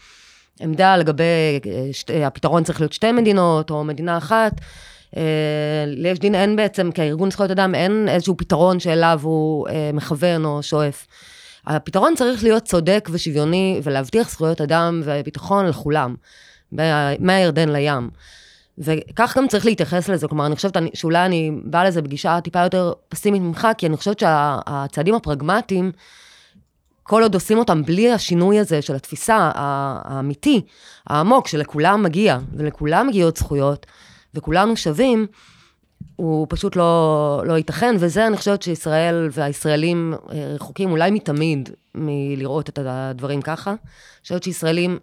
עמדה 0.61 0.97
לגבי 0.97 1.61
אה, 1.67 1.89
שתי, 1.93 2.25
הפתרון 2.25 2.65
צריך 2.65 2.81
להיות 2.81 2.93
שתי 2.93 3.13
מדינות, 3.13 3.71
או 3.71 3.85
מדינה 3.85 4.19
אחת. 4.19 4.53
אה, 5.17 5.85
ליש 5.87 6.19
דין 6.19 6.35
אין 6.35 6.57
בעצם, 6.57 6.91
כארגון 6.93 7.31
זכויות 7.31 7.51
אדם, 7.51 7.75
אין 7.75 8.09
איזשהו 8.09 8.37
פתרון 8.37 8.81
שאליו 8.81 9.21
הוא 9.23 9.69
אה, 9.69 9.91
מכוון 9.93 10.45
או 10.45 10.63
שואף. 10.63 11.07
הפתרון 11.67 12.15
צריך 12.17 12.43
להיות 12.43 12.65
צודק 12.65 13.09
ושוויוני, 13.13 13.81
ולהבטיח 13.83 14.31
זכויות 14.31 14.61
אדם 14.61 15.03
וביטחון 15.05 15.67
לכולם, 15.67 16.15
מהירדן 17.19 17.69
לים. 17.69 18.11
וכך 18.79 19.37
גם 19.39 19.49
צריך 19.49 19.67
להתייחס 19.67 20.09
לזה, 20.09 20.29
כלומר, 20.29 20.47
אני 20.47 20.57
חושבת 20.57 20.77
שאולי 20.95 21.27
אני 21.27 21.51
באה 21.65 21.85
לזה 21.85 22.03
בגישה 22.03 22.41
טיפה 22.41 22.63
יותר 22.63 22.93
פסימית 23.09 23.43
ממך, 23.43 23.69
כי 23.79 23.87
אני 23.87 23.97
חושבת 23.97 24.19
שהצעדים 24.19 25.15
הפרגמטיים, 25.15 25.93
כל 27.03 27.23
עוד 27.23 27.35
עושים 27.35 27.59
אותם 27.59 27.83
בלי 27.83 28.13
השינוי 28.13 28.59
הזה 28.59 28.83
של 28.83 28.95
התפיסה 28.95 29.51
האמיתי, 29.55 30.61
העמוק, 31.07 31.49
שלכולם 31.49 32.03
מגיע, 32.03 32.39
ולכולם 32.53 33.07
מגיעות 33.07 33.37
זכויות, 33.37 33.87
וכולנו 34.35 34.77
שווים, 34.77 35.27
הוא 36.17 36.47
פשוט 36.51 36.77
לא, 36.77 37.43
לא 37.47 37.53
ייתכן, 37.53 37.97
וזה 37.99 38.27
אני 38.27 38.37
חושבת 38.37 38.63
שישראל 38.63 39.29
והישראלים 39.33 40.15
אה, 40.33 40.55
רחוקים 40.55 40.91
אולי 40.91 41.11
מתמיד 41.11 41.71
מלראות 41.95 42.69
את 42.69 42.79
הדברים 42.83 43.43
ככה. 43.43 43.71
אני 43.71 43.79
חושבת 44.23 44.43
שישראלים... 44.43 44.99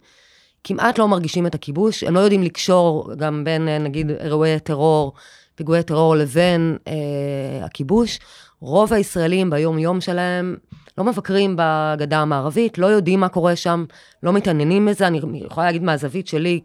כמעט 0.63 0.97
לא 0.97 1.07
מרגישים 1.07 1.47
את 1.47 1.55
הכיבוש, 1.55 2.03
הם 2.03 2.15
לא 2.15 2.19
יודעים 2.19 2.43
לקשור 2.43 3.11
גם 3.17 3.43
בין, 3.43 3.67
אה, 3.67 3.77
נגיד, 3.77 4.11
אירועי 4.11 4.59
טרור, 4.59 5.13
פיגועי 5.55 5.83
טרור, 5.83 6.15
לבין 6.15 6.77
אה, 6.87 7.65
הכיבוש. 7.65 8.19
רוב 8.59 8.93
הישראלים 8.93 9.49
ביום-יום 9.49 10.01
שלהם 10.01 10.55
לא 10.97 11.03
מבקרים 11.03 11.55
בגדה 11.57 12.19
המערבית, 12.19 12.77
לא 12.77 12.85
יודעים 12.85 13.19
מה 13.19 13.29
קורה 13.29 13.55
שם, 13.55 13.85
לא 14.23 14.33
מתעניינים 14.33 14.85
בזה. 14.85 15.07
אני 15.07 15.19
יכולה 15.45 15.65
להגיד 15.65 15.83
מהזווית 15.83 16.27
שלי, 16.27 16.59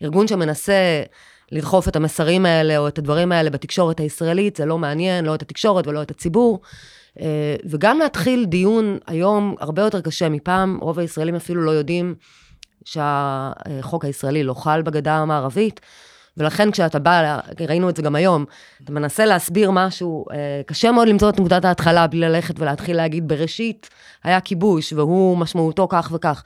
כארגון 0.00 0.28
שמנסה 0.28 1.02
לדחוף 1.52 1.88
את 1.88 1.96
המסרים 1.96 2.46
האלה 2.46 2.78
או 2.78 2.88
את 2.88 2.98
הדברים 2.98 3.32
האלה 3.32 3.50
בתקשורת 3.50 4.00
הישראלית, 4.00 4.56
זה 4.56 4.66
לא 4.66 4.78
מעניין, 4.78 5.24
לא 5.24 5.34
את 5.34 5.42
התקשורת 5.42 5.86
ולא 5.86 6.02
את 6.02 6.10
הציבור. 6.10 6.60
אה, 7.20 7.56
וגם 7.64 7.98
להתחיל 7.98 8.44
דיון 8.44 8.98
היום 9.06 9.54
הרבה 9.60 9.82
יותר 9.82 10.00
קשה 10.00 10.28
מפעם, 10.28 10.78
רוב 10.80 10.98
הישראלים 10.98 11.34
אפילו 11.34 11.62
לא 11.62 11.70
יודעים 11.70 12.14
שהחוק 12.84 14.04
הישראלי 14.04 14.42
לא 14.42 14.54
חל 14.54 14.82
בגדה 14.82 15.16
המערבית, 15.16 15.80
ולכן 16.38 16.70
כשאתה 16.70 16.98
בא, 16.98 17.40
ראינו 17.68 17.90
את 17.90 17.96
זה 17.96 18.02
גם 18.02 18.14
היום, 18.14 18.44
אתה 18.84 18.92
מנסה 18.92 19.26
להסביר 19.26 19.70
משהו, 19.70 20.24
אה, 20.32 20.62
קשה 20.66 20.92
מאוד 20.92 21.08
למצוא 21.08 21.28
את 21.28 21.40
נקודת 21.40 21.64
ההתחלה 21.64 22.06
בלי 22.06 22.20
ללכת 22.20 22.60
ולהתחיל 22.60 22.96
להגיד, 22.96 23.28
בראשית 23.28 23.90
היה 24.24 24.40
כיבוש, 24.40 24.92
והוא 24.92 25.38
משמעותו 25.38 25.86
כך 25.90 26.10
וכך. 26.14 26.42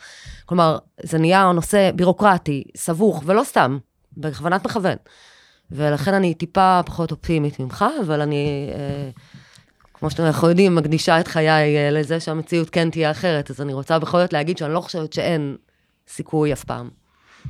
כלומר, 0.46 0.78
זה 1.02 1.18
נהיה 1.18 1.52
נושא 1.52 1.90
בירוקרטי, 1.94 2.64
סבוך, 2.76 3.22
ולא 3.26 3.44
סתם, 3.44 3.78
בכוונת 4.16 4.64
מכוון. 4.64 4.96
ולכן 5.70 6.14
אני 6.14 6.34
טיפה 6.34 6.80
פחות 6.86 7.10
אופטימית 7.10 7.60
ממך, 7.60 7.84
אבל 8.04 8.20
אני, 8.20 8.70
אה, 8.74 9.10
כמו 9.94 10.10
שאנחנו 10.10 10.48
יודעים, 10.48 10.74
מקדישה 10.74 11.20
את 11.20 11.28
חיי 11.28 11.76
אה, 11.76 11.90
לזה 11.90 12.20
שהמציאות 12.20 12.70
כן 12.70 12.90
תהיה 12.90 13.10
אחרת, 13.10 13.50
אז 13.50 13.60
אני 13.60 13.72
רוצה 13.72 13.98
בכל 13.98 14.18
זאת 14.18 14.32
להגיד 14.32 14.58
שאני 14.58 14.72
לא 14.72 14.80
חושבת 14.80 15.12
שאין 15.12 15.56
סיכוי 16.08 16.52
אף 16.52 16.64
פעם. 16.64 16.90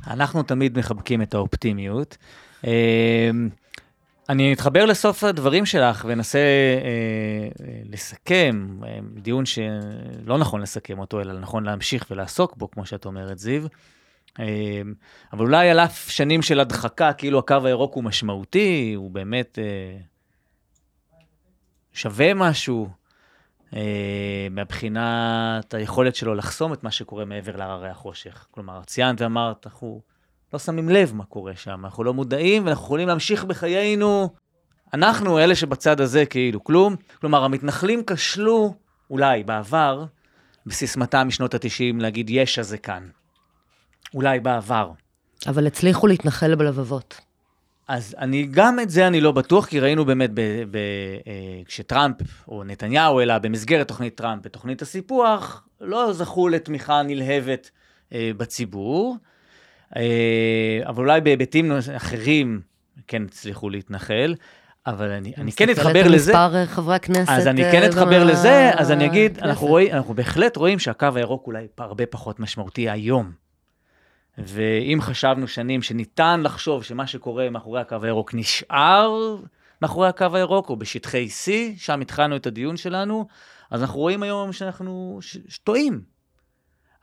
אנחנו 0.07 0.43
תמיד 0.43 0.77
מחבקים 0.77 1.21
את 1.21 1.33
האופטימיות. 1.33 2.17
אמ, 2.63 3.49
אני 4.29 4.53
אתחבר 4.53 4.85
לסוף 4.85 5.23
הדברים 5.23 5.65
שלך 5.65 6.05
ואנסה 6.07 6.39
אה, 6.39 7.47
לסכם, 7.89 8.79
אה, 8.85 8.99
דיון 9.15 9.45
שלא 9.45 10.37
נכון 10.37 10.61
לסכם 10.61 10.99
אותו, 10.99 11.21
אלא 11.21 11.33
נכון 11.33 11.63
להמשיך 11.63 12.05
ולעסוק 12.11 12.57
בו, 12.57 12.71
כמו 12.71 12.85
שאת 12.85 13.05
אומרת, 13.05 13.39
זיו. 13.39 13.63
אמ, 14.39 14.93
אבל 15.33 15.41
אולי 15.41 15.69
על 15.69 15.79
אף 15.79 16.09
שנים 16.09 16.41
של 16.41 16.59
הדחקה, 16.59 17.13
כאילו 17.13 17.39
הקו 17.39 17.57
הירוק 17.63 17.93
הוא 17.93 18.03
משמעותי, 18.03 18.93
הוא 18.95 19.11
באמת 19.11 19.59
אה, 19.59 19.97
שווה 21.93 22.33
משהו, 22.33 22.89
מבחינת 24.51 25.73
היכולת 25.73 26.15
שלו 26.15 26.35
לחסום 26.35 26.73
את 26.73 26.83
מה 26.83 26.91
שקורה 26.91 27.25
מעבר 27.25 27.55
להררי 27.55 27.89
החושך. 27.89 28.47
כלומר, 28.51 28.83
ציינת 28.83 29.21
ואמרת, 29.21 29.67
אנחנו 29.67 30.01
לא 30.53 30.59
שמים 30.59 30.89
לב 30.89 31.13
מה 31.15 31.25
קורה 31.25 31.55
שם, 31.55 31.85
אנחנו 31.85 32.03
לא 32.03 32.13
מודעים 32.13 32.65
ואנחנו 32.65 32.83
יכולים 32.85 33.07
להמשיך 33.07 33.43
בחיינו. 33.43 34.29
אנחנו 34.93 35.39
אלה 35.39 35.55
שבצד 35.55 36.01
הזה 36.01 36.25
כאילו 36.25 36.63
כלום. 36.63 36.95
כלומר, 37.21 37.43
המתנחלים 37.43 38.03
כשלו, 38.07 38.75
אולי 39.09 39.43
בעבר, 39.43 40.05
בסיסמתם 40.65 41.27
משנות 41.27 41.53
ה-90 41.53 42.01
להגיד 42.01 42.29
יש"ע 42.29 42.61
זה 42.61 42.77
כאן. 42.77 43.09
אולי 44.13 44.39
בעבר. 44.39 44.91
אבל 45.47 45.67
הצליחו 45.67 46.07
להתנחל 46.07 46.55
בלבבות. 46.55 47.21
אז 47.87 48.15
אני, 48.19 48.47
גם 48.51 48.79
את 48.79 48.89
זה 48.89 49.07
אני 49.07 49.21
לא 49.21 49.31
בטוח, 49.31 49.65
כי 49.65 49.79
ראינו 49.79 50.05
באמת 50.05 50.29
ב, 50.33 50.41
ב, 50.71 50.77
אה, 51.27 51.61
כשטראמפ 51.65 52.15
או 52.47 52.63
נתניהו 52.63 53.19
אלא 53.19 53.37
במסגרת 53.37 53.87
תוכנית 53.87 54.15
טראמפ 54.15 54.45
בתוכנית 54.45 54.81
הסיפוח, 54.81 55.67
לא 55.81 56.13
זכו 56.13 56.47
לתמיכה 56.47 57.01
נלהבת 57.01 57.71
אה, 58.13 58.31
בציבור, 58.37 59.17
אה, 59.95 60.79
אבל 60.85 61.03
אולי 61.03 61.21
בהיבטים 61.21 61.71
אחרים 61.95 62.61
כן 63.07 63.23
הצליחו 63.23 63.69
להתנחל. 63.69 64.35
אבל 64.87 65.09
אני, 65.09 65.33
אני 65.37 65.51
כן 65.51 65.69
אתחבר 65.69 66.07
לזה. 66.07 66.31
מספר 66.31 66.65
חברי 66.65 66.95
הכנסת. 66.95 67.29
אז 67.29 67.47
אני 67.47 67.63
כן 67.71 67.89
אתחבר 67.89 68.23
לזה, 68.23 68.71
אז 68.75 68.91
אני 68.91 69.05
אגיד, 69.05 69.39
אנחנו, 69.41 69.67
רואים, 69.67 69.93
אנחנו 69.93 70.13
בהחלט 70.13 70.57
רואים 70.57 70.79
שהקו 70.79 71.07
הירוק 71.15 71.47
אולי 71.47 71.67
הרבה 71.77 72.05
פחות 72.05 72.39
משמעותי 72.39 72.89
היום. 72.89 73.42
ואם 74.37 74.97
חשבנו 75.01 75.47
שנים 75.47 75.81
שניתן 75.81 76.41
לחשוב 76.43 76.83
שמה 76.83 77.07
שקורה 77.07 77.49
מאחורי 77.49 77.81
הקו 77.81 77.97
הירוק 78.01 78.33
נשאר 78.33 79.37
מאחורי 79.81 80.07
הקו 80.07 80.25
הירוק, 80.33 80.69
או 80.69 80.75
בשטחי 80.75 81.27
C, 81.27 81.51
שם 81.77 82.01
התחלנו 82.01 82.35
את 82.35 82.47
הדיון 82.47 82.77
שלנו, 82.77 83.27
אז 83.71 83.81
אנחנו 83.81 83.99
רואים 83.99 84.23
היום 84.23 84.53
שאנחנו 84.53 85.19
טועים. 85.63 86.01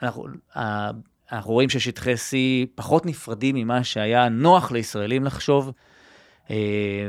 אנחנו, 0.03 0.26
אנחנו 1.33 1.53
רואים 1.53 1.70
ששטחי 1.70 2.14
C 2.14 2.37
פחות 2.74 3.07
נפרדים 3.07 3.57
ממה 3.57 3.85
שהיה 3.85 4.28
נוח 4.28 4.72
לישראלים 4.72 5.24
לחשוב, 5.24 5.72
אה, 6.51 7.09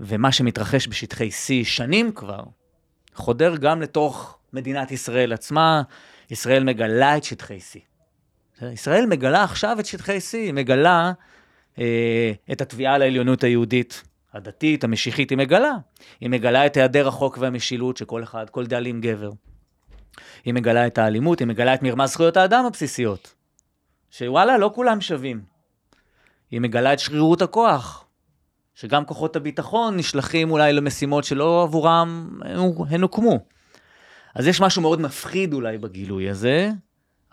ומה 0.00 0.32
שמתרחש 0.32 0.88
בשטחי 0.88 1.28
C 1.28 1.64
שנים 1.64 2.12
כבר, 2.12 2.42
חודר 3.14 3.56
גם 3.56 3.82
לתוך 3.82 4.38
מדינת 4.52 4.90
ישראל 4.90 5.32
עצמה. 5.32 5.82
ישראל 6.30 6.64
מגלה 6.64 7.16
את 7.16 7.24
שטחי 7.24 7.58
C. 7.58 7.95
ישראל 8.62 9.06
מגלה 9.06 9.44
עכשיו 9.44 9.76
את 9.80 9.86
שטחי 9.86 10.18
C, 10.18 10.36
היא 10.36 10.52
מגלה 10.52 11.12
אה, 11.78 12.32
את 12.52 12.60
התביעה 12.60 12.98
לעליונות 12.98 13.44
היהודית 13.44 14.02
הדתית, 14.32 14.84
המשיחית, 14.84 15.30
היא 15.30 15.38
מגלה. 15.38 15.72
היא 16.20 16.30
מגלה 16.30 16.66
את 16.66 16.76
היעדר 16.76 17.08
החוק 17.08 17.38
והמשילות 17.40 17.96
שכל 17.96 18.22
אחד, 18.22 18.50
כל 18.50 18.66
דאלים 18.66 19.00
גבר. 19.00 19.30
היא 20.44 20.54
מגלה 20.54 20.86
את 20.86 20.98
האלימות, 20.98 21.38
היא 21.38 21.48
מגלה 21.48 21.74
את 21.74 21.82
מרמה 21.82 22.06
זכויות 22.06 22.36
האדם 22.36 22.64
הבסיסיות. 22.64 23.34
שוואלה, 24.10 24.58
לא 24.58 24.70
כולם 24.74 25.00
שווים. 25.00 25.40
היא 26.50 26.60
מגלה 26.60 26.92
את 26.92 26.98
שרירות 26.98 27.42
הכוח, 27.42 28.04
שגם 28.74 29.04
כוחות 29.04 29.36
הביטחון 29.36 29.96
נשלחים 29.96 30.50
אולי 30.50 30.72
למשימות 30.72 31.24
שלא 31.24 31.62
עבורם 31.62 32.40
הן 32.88 33.02
הוקמו. 33.02 33.38
אז 34.34 34.46
יש 34.46 34.60
משהו 34.60 34.82
מאוד 34.82 35.00
מפחיד 35.00 35.52
אולי 35.52 35.78
בגילוי 35.78 36.30
הזה, 36.30 36.70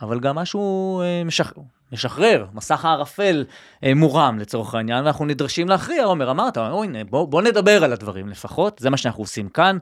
אבל 0.04 0.20
גם 0.20 0.36
משהו 0.36 1.02
אה, 1.02 1.24
משח... 1.24 1.54
משחרר, 1.92 2.46
מסך 2.54 2.86
הערפל 2.86 3.46
אה, 3.84 3.94
מורם 3.94 4.40
לצורך 4.40 4.76
העניין, 4.76 5.04
ואנחנו 5.04 5.26
נדרשים 5.26 5.70
להכריע, 5.70 6.04
עומר, 6.04 6.32
אמרת, 6.32 6.58
הנה, 6.58 7.04
בוא, 7.04 7.28
בוא 7.28 7.42
נדבר 7.42 7.84
על 7.84 7.94
הדברים 7.94 8.30
לפחות, 8.30 8.80
זה 8.80 8.90
מה 8.90 8.98
שאנחנו 8.98 9.24
עושים 9.24 9.50
כאן, 9.50 9.78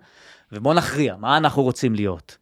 ובוא 0.51 0.73
נכריע, 0.73 1.15
מה 1.19 1.37
אנחנו 1.37 1.63
רוצים 1.63 1.95
להיות. 1.95 2.37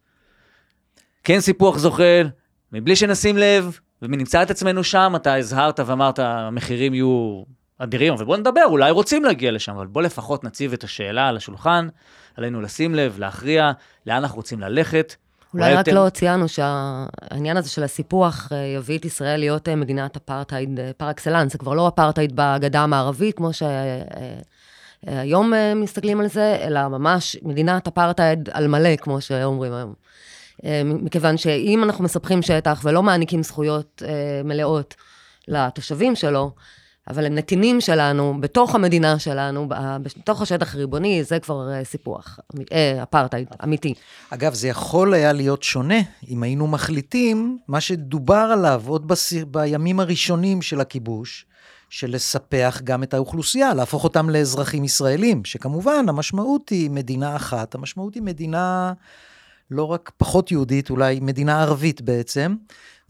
כן 1.24 1.40
סיפוח 1.40 1.78
זוחל, 1.78 2.28
מבלי 2.72 2.96
שנשים 2.96 3.38
לב, 3.38 3.78
ונמצא 4.02 4.42
את 4.42 4.50
עצמנו 4.50 4.84
שם, 4.84 5.12
אתה 5.16 5.34
הזהרת 5.34 5.80
ואמרת, 5.80 6.18
המחירים 6.18 6.94
יהיו 6.94 7.42
אדירים, 7.78 8.14
ובוא 8.18 8.36
נדבר, 8.36 8.64
אולי 8.64 8.90
רוצים 8.90 9.24
להגיע 9.24 9.52
לשם, 9.52 9.76
אבל 9.76 9.86
בוא 9.86 10.02
לפחות 10.02 10.44
נציב 10.44 10.72
את 10.72 10.84
השאלה 10.84 11.28
על 11.28 11.36
השולחן, 11.36 11.88
עלינו 12.36 12.60
לשים 12.60 12.94
לב, 12.94 13.18
להכריע, 13.18 13.72
לאן 14.06 14.16
אנחנו 14.16 14.36
רוצים 14.36 14.60
ללכת, 14.60 15.14
אולי 15.54 15.74
רק 15.74 15.80
אתם- 15.88 15.94
לא 15.94 16.08
ציינו 16.08 16.48
שהעניין 16.48 17.56
הזה 17.56 17.70
של 17.70 17.82
הסיפוח 17.82 18.48
אה, 18.52 18.58
יביא 18.58 18.98
את 18.98 19.04
ישראל 19.04 19.40
להיות 19.40 19.68
אה, 19.68 19.76
מדינת 19.76 20.16
אפרטהייד 20.16 20.80
אה, 20.80 20.90
פר 20.96 21.10
אקסלנס, 21.10 21.52
זה 21.52 21.58
כבר 21.58 21.74
לא 21.74 21.88
אפרטהייד 21.88 22.32
בגדה 22.34 22.80
המערבית, 22.80 23.36
כמו 23.36 23.50
שהיום 25.06 25.52
מסתכלים 25.76 26.20
על 26.20 26.26
זה, 26.26 26.58
אלא 26.62 26.88
ממש 26.88 27.36
מדינת 27.42 27.86
אפרטהייד 27.86 28.48
על 28.52 28.68
מלא, 28.68 28.96
כמו 28.96 29.20
שאומרים 29.20 29.72
היום. 29.72 29.94
מכיוון 30.84 31.36
שאם 31.36 31.84
אנחנו 31.84 32.04
מספחים 32.04 32.42
שטח 32.42 32.80
ולא 32.84 33.02
מעניקים 33.02 33.42
זכויות 33.42 34.02
מלאות 34.44 34.94
לתושבים 35.48 36.16
שלו, 36.16 36.50
אבל 37.08 37.26
הם 37.26 37.34
נתינים 37.34 37.80
שלנו, 37.80 38.40
בתוך 38.40 38.74
המדינה 38.74 39.18
שלנו, 39.18 39.68
בתוך 40.02 40.42
השטח 40.42 40.74
הריבוני, 40.74 41.24
זה 41.24 41.38
כבר 41.38 41.72
אה, 41.72 41.84
סיפוח, 41.84 42.38
אמ- 42.54 42.62
אה, 42.72 43.02
אפרטהייד, 43.02 43.48
אמיתי. 43.64 43.94
אגב, 44.30 44.54
זה 44.54 44.68
יכול 44.68 45.14
היה 45.14 45.32
להיות 45.32 45.62
שונה 45.62 46.00
אם 46.28 46.42
היינו 46.42 46.66
מחליטים 46.66 47.58
מה 47.68 47.80
שדובר 47.80 48.34
עליו 48.52 48.82
עוד 48.86 49.08
בס... 49.08 49.32
בימים 49.32 50.00
הראשונים 50.00 50.62
של 50.62 50.80
הכיבוש, 50.80 51.46
של 51.90 52.10
לספח 52.10 52.80
גם 52.84 53.02
את 53.02 53.14
האוכלוסייה, 53.14 53.74
להפוך 53.74 54.04
אותם 54.04 54.30
לאזרחים 54.30 54.84
ישראלים, 54.84 55.44
שכמובן 55.44 56.08
המשמעות 56.08 56.68
היא 56.68 56.90
מדינה 56.90 57.36
אחת, 57.36 57.74
המשמעות 57.74 58.14
היא 58.14 58.22
מדינה 58.22 58.92
לא 59.70 59.84
רק 59.84 60.10
פחות 60.16 60.52
יהודית, 60.52 60.90
אולי 60.90 61.18
מדינה 61.22 61.62
ערבית 61.62 62.02
בעצם, 62.02 62.54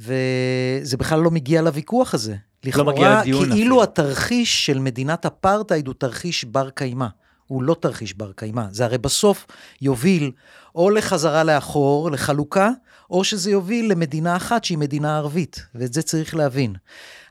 וזה 0.01 0.97
בכלל 0.97 1.20
לא 1.20 1.30
מגיע 1.30 1.62
לוויכוח 1.62 2.14
הזה. 2.14 2.36
לא 2.76 2.84
מגיע 2.84 3.20
לדיון 3.20 3.42
כאילו 3.44 3.54
אפילו. 3.58 3.82
התרחיש 3.82 4.66
של 4.66 4.78
מדינת 4.78 5.26
אפרטהייד 5.26 5.86
הוא 5.86 5.94
תרחיש 5.98 6.44
בר 6.44 6.70
קיימא. 6.70 7.06
הוא 7.46 7.62
לא 7.62 7.76
תרחיש 7.80 8.14
בר 8.14 8.32
קיימא. 8.36 8.62
זה 8.70 8.84
הרי 8.84 8.98
בסוף 8.98 9.46
יוביל 9.82 10.30
או 10.74 10.90
לחזרה 10.90 11.44
לאחור, 11.44 12.11
לחלוקה, 12.11 12.70
או 13.11 13.24
שזה 13.24 13.50
יוביל 13.50 13.90
למדינה 13.92 14.36
אחת 14.36 14.64
שהיא 14.64 14.78
מדינה 14.78 15.16
ערבית, 15.16 15.66
ואת 15.74 15.92
זה 15.92 16.02
צריך 16.02 16.34
להבין. 16.36 16.74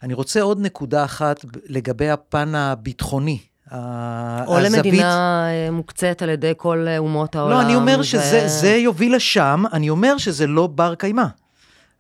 אני 0.04 0.14
רוצה 0.14 0.42
עוד 0.42 0.60
נקודה 0.60 1.06
אחת 1.06 1.46
לגבי 1.66 2.10
הפן 2.10 2.56
הביטחוני. 2.56 3.40
או 3.72 3.78
הזווית- 3.78 4.76
למדינה 4.76 5.46
אה, 5.50 5.72
מוקצת 5.72 6.22
על 6.22 6.30
ידי 6.30 6.54
כל 6.58 6.86
אה, 6.88 6.98
אומות 6.98 7.36
העולם. 7.36 7.54
לא, 7.58 7.62
אני 7.62 7.76
אומר 7.76 7.98
ו- 8.00 8.04
שזה 8.04 8.48
זה 8.48 8.70
יוביל 8.76 9.16
לשם, 9.16 9.64
אני 9.74 9.90
אומר 9.90 10.18
שזה 10.18 10.48
לא 10.48 10.68
בר 10.68 10.96
קיימא. 10.96 11.24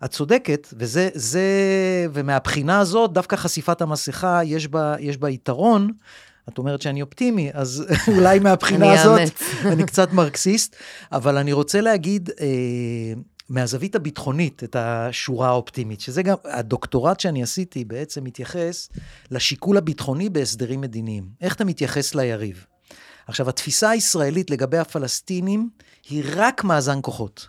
את 0.05 0.11
צודקת, 0.11 0.67
וזה, 0.73 1.09
זה, 1.13 1.47
ומהבחינה 2.13 2.79
הזאת, 2.79 3.13
דווקא 3.13 3.35
חשיפת 3.35 3.81
המסכה, 3.81 4.41
יש 4.43 4.67
בה, 4.67 4.95
יש 4.99 5.17
בה 5.17 5.29
יתרון. 5.29 5.91
את 6.49 6.57
אומרת 6.57 6.81
שאני 6.81 7.01
אופטימי, 7.01 7.49
אז 7.53 7.85
אולי 8.15 8.39
מהבחינה 8.39 8.85
אני 8.85 8.99
הזאת. 8.99 9.41
אני 9.73 9.83
קצת 9.83 10.13
מרקסיסט, 10.13 10.75
אבל 11.11 11.37
אני 11.37 11.53
רוצה 11.53 11.81
להגיד, 11.81 12.29
אה, 12.41 13.13
מהזווית 13.49 13.95
הביטחונית, 13.95 14.63
את 14.63 14.75
השורה 14.79 15.47
האופטימית, 15.47 16.01
שזה 16.01 16.23
גם, 16.23 16.35
הדוקטורט 16.45 17.19
שאני 17.19 17.43
עשיתי 17.43 17.85
בעצם 17.85 18.23
מתייחס 18.23 18.89
לשיקול 19.31 19.77
הביטחוני 19.77 20.29
בהסדרים 20.29 20.81
מדיניים. 20.81 21.29
איך 21.41 21.55
אתה 21.55 21.65
מתייחס 21.65 22.15
ליריב? 22.15 22.65
עכשיו, 23.27 23.49
התפיסה 23.49 23.89
הישראלית 23.89 24.51
לגבי 24.51 24.77
הפלסטינים 24.77 25.69
היא 26.09 26.23
רק 26.35 26.63
מאזן 26.63 26.99
כוחות. 27.01 27.47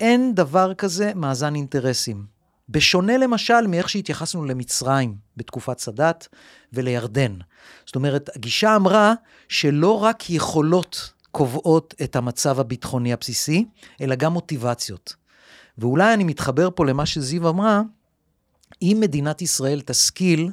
אין 0.00 0.34
דבר 0.34 0.74
כזה 0.74 1.12
מאזן 1.14 1.54
אינטרסים. 1.54 2.38
בשונה 2.68 3.16
למשל 3.16 3.66
מאיך 3.66 3.88
שהתייחסנו 3.88 4.44
למצרים 4.44 5.14
בתקופת 5.36 5.78
סאדאת 5.78 6.26
ולירדן. 6.72 7.34
זאת 7.86 7.96
אומרת, 7.96 8.30
הגישה 8.36 8.76
אמרה 8.76 9.14
שלא 9.48 10.02
רק 10.02 10.30
יכולות 10.30 11.12
קובעות 11.32 11.94
את 12.02 12.16
המצב 12.16 12.60
הביטחוני 12.60 13.12
הבסיסי, 13.12 13.64
אלא 14.00 14.14
גם 14.14 14.32
מוטיבציות. 14.32 15.14
ואולי 15.78 16.14
אני 16.14 16.24
מתחבר 16.24 16.68
פה 16.74 16.86
למה 16.86 17.06
שזיו 17.06 17.48
אמרה, 17.48 17.82
אם 18.82 18.96
מדינת 19.00 19.42
ישראל 19.42 19.80
תשכיל 19.80 20.50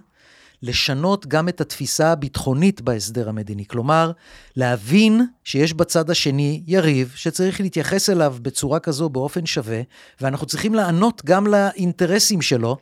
לשנות 0.66 1.28
גם 1.28 1.50
את 1.50 1.62
התפיסה 1.62 2.12
הביטחונית 2.12 2.82
בהסדר 2.82 3.30
המדיני. 3.30 3.66
כלומר, 3.66 4.12
להבין 4.56 5.22
שיש 5.44 5.74
בצד 5.74 6.10
השני 6.10 6.64
יריב 6.68 7.14
שצריך 7.16 7.62
להתייחס 7.62 8.10
אליו 8.10 8.36
בצורה 8.42 8.80
כזו 8.80 9.10
באופן 9.10 9.46
שווה, 9.46 9.82
ואנחנו 10.22 10.48
צריכים 10.48 10.76
לענות 10.76 11.22
גם 11.26 11.48
לאינטרסים 11.48 12.42
שלו, 12.42 12.78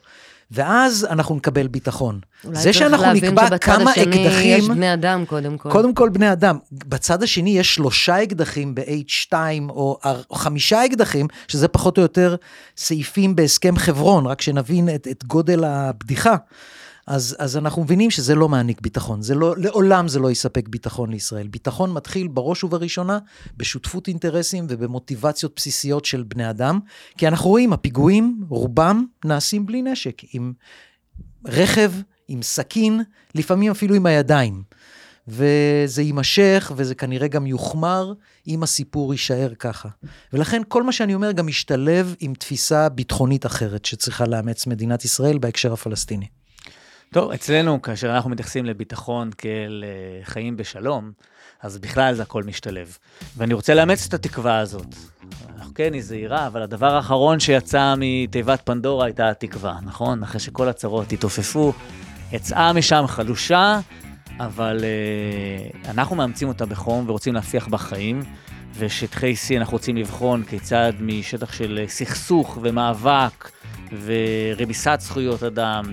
ואז 0.52 1.08
אנחנו 1.10 1.36
נקבל 1.36 1.68
ביטחון. 1.68 2.20
אולי 2.46 2.56
זה 2.56 2.64
צריך 2.64 2.76
שאנחנו 2.76 3.06
להבין 3.06 3.26
נקבע 3.26 3.48
שבצד 3.48 3.58
כמה 3.58 3.92
השני 3.92 4.04
אקדחים... 4.04 4.60
יש 4.60 4.68
בני 4.68 4.94
אדם, 4.94 5.26
קודם 5.26 5.58
כל. 5.58 5.72
קודם 5.72 5.94
כל 5.94 6.10
בני 6.10 6.32
אדם. 6.32 6.58
בצד 6.72 7.24
השני 7.24 7.60
יש 7.60 7.76
שלושה 7.76 8.24
אקדחים 8.24 8.76
ב-H2 8.76 9.34
או 9.70 10.00
או 10.30 10.36
חמישה 10.36 10.86
אקדחים, 10.86 11.28
שזה 11.48 11.68
פחות 11.68 11.98
או 11.98 12.02
יותר 12.02 12.36
סעיפים 12.78 13.36
בהסכם 13.36 13.78
חברון, 13.78 14.26
רק 14.26 14.42
שנבין 14.42 14.90
את, 14.96 15.08
את 15.12 15.24
גודל 15.24 15.64
הבדיחה. 15.64 16.36
אז, 17.08 17.36
אז 17.40 17.58
אנחנו 17.58 17.84
מבינים 17.84 18.12
שזה 18.12 18.36
לא 18.36 18.50
מעניק 18.50 18.82
ביטחון, 18.82 19.22
זה 19.22 19.36
לא, 19.36 19.58
לעולם 19.58 20.08
זה 20.08 20.20
לא 20.20 20.32
יספק 20.32 20.68
ביטחון 20.68 21.12
לישראל. 21.12 21.48
ביטחון 21.48 21.94
מתחיל 21.94 22.28
בראש 22.28 22.64
ובראשונה 22.64 23.20
בשותפות 23.58 24.08
אינטרסים 24.08 24.66
ובמוטיבציות 24.70 25.54
בסיסיות 25.56 26.06
של 26.06 26.24
בני 26.24 26.50
אדם, 26.50 26.80
כי 27.18 27.28
אנחנו 27.28 27.50
רואים, 27.50 27.74
הפיגועים, 27.74 28.44
רובם 28.50 29.06
נעשים 29.26 29.66
בלי 29.66 29.82
נשק, 29.82 30.22
עם 30.34 30.54
רכב, 31.46 31.92
עם 32.28 32.42
סכין, 32.42 33.02
לפעמים 33.36 33.72
אפילו 33.72 33.96
עם 33.96 34.06
הידיים. 34.06 34.64
וזה 35.28 36.02
יימשך, 36.02 36.72
וזה 36.76 36.96
כנראה 36.96 37.28
גם 37.28 37.48
יוחמר, 37.48 38.14
אם 38.48 38.64
הסיפור 38.64 39.14
יישאר 39.14 39.54
ככה. 39.60 39.90
ולכן 40.34 40.62
כל 40.68 40.84
מה 40.84 40.92
שאני 40.92 41.16
אומר 41.16 41.32
גם 41.32 41.48
משתלב 41.48 42.16
עם 42.20 42.34
תפיסה 42.34 42.90
ביטחונית 42.90 43.46
אחרת 43.46 43.86
שצריכה 43.86 44.26
לאמץ 44.26 44.68
מדינת 44.68 45.06
ישראל 45.06 45.38
בהקשר 45.38 45.74
הפלסטיני. 45.74 46.28
טוב, 47.14 47.32
אצלנו, 47.32 47.82
כאשר 47.82 48.16
אנחנו 48.16 48.30
מתייחסים 48.30 48.66
לביטחון 48.66 49.30
כאל 49.38 49.84
אה, 49.88 50.26
חיים 50.26 50.58
בשלום, 50.58 51.12
אז 51.62 51.78
בכלל 51.78 52.14
זה 52.14 52.24
הכל 52.24 52.44
משתלב. 52.44 52.98
ואני 53.38 53.54
רוצה 53.54 53.74
לאמץ 53.74 54.06
את 54.08 54.14
התקווה 54.14 54.60
הזאת. 54.60 54.96
כן, 55.76 55.94
היא 55.94 56.02
זהירה, 56.02 56.48
אבל 56.48 56.62
הדבר 56.62 56.96
האחרון 56.96 57.40
שיצא 57.40 57.96
מתיבת 57.98 58.62
פנדורה 58.66 59.06
הייתה 59.06 59.30
התקווה, 59.30 59.78
נכון? 59.84 60.24
אחרי 60.24 60.40
שכל 60.40 60.70
הצרות 60.70 61.12
התעופפו, 61.12 61.74
יצאה 62.32 62.74
משם 62.74 63.04
חלושה, 63.08 63.80
אבל 64.40 64.84
אה, 64.84 65.92
אנחנו 65.92 66.16
מאמצים 66.16 66.48
אותה 66.48 66.66
בחום 66.66 67.10
ורוצים 67.10 67.34
להפיח 67.34 67.68
בה 67.68 67.78
חיים. 67.78 68.22
ושטחי 68.78 69.34
C 69.34 69.58
אנחנו 69.58 69.74
רוצים 69.74 69.98
לבחון 69.98 70.44
כיצד 70.44 70.94
משטח 71.00 71.54
של 71.54 71.86
סכסוך 71.88 72.58
ומאבק 72.62 73.52
ורמיסת 74.06 74.98
זכויות 75.02 75.44
אדם 75.44 75.84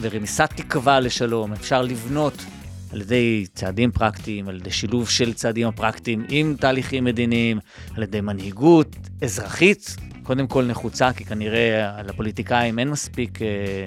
ורמיסת 0.00 0.50
תקווה 0.56 1.00
לשלום 1.00 1.52
אפשר 1.52 1.82
לבנות 1.82 2.44
על 2.92 3.00
ידי 3.00 3.46
צעדים 3.54 3.90
פרקטיים, 3.90 4.48
על 4.48 4.56
ידי 4.56 4.70
שילוב 4.70 5.08
של 5.08 5.32
צעדים 5.32 5.68
הפרקטיים 5.68 6.24
עם 6.28 6.56
תהליכים 6.60 7.04
מדיניים, 7.04 7.58
על 7.96 8.02
ידי 8.02 8.20
מנהיגות 8.20 8.96
אזרחית, 9.22 9.96
קודם 10.22 10.46
כל 10.46 10.64
נחוצה, 10.64 11.12
כי 11.12 11.24
כנראה 11.24 12.02
לפוליטיקאים 12.02 12.78
אין 12.78 12.90
מספיק 12.90 13.42
אה, 13.42 13.46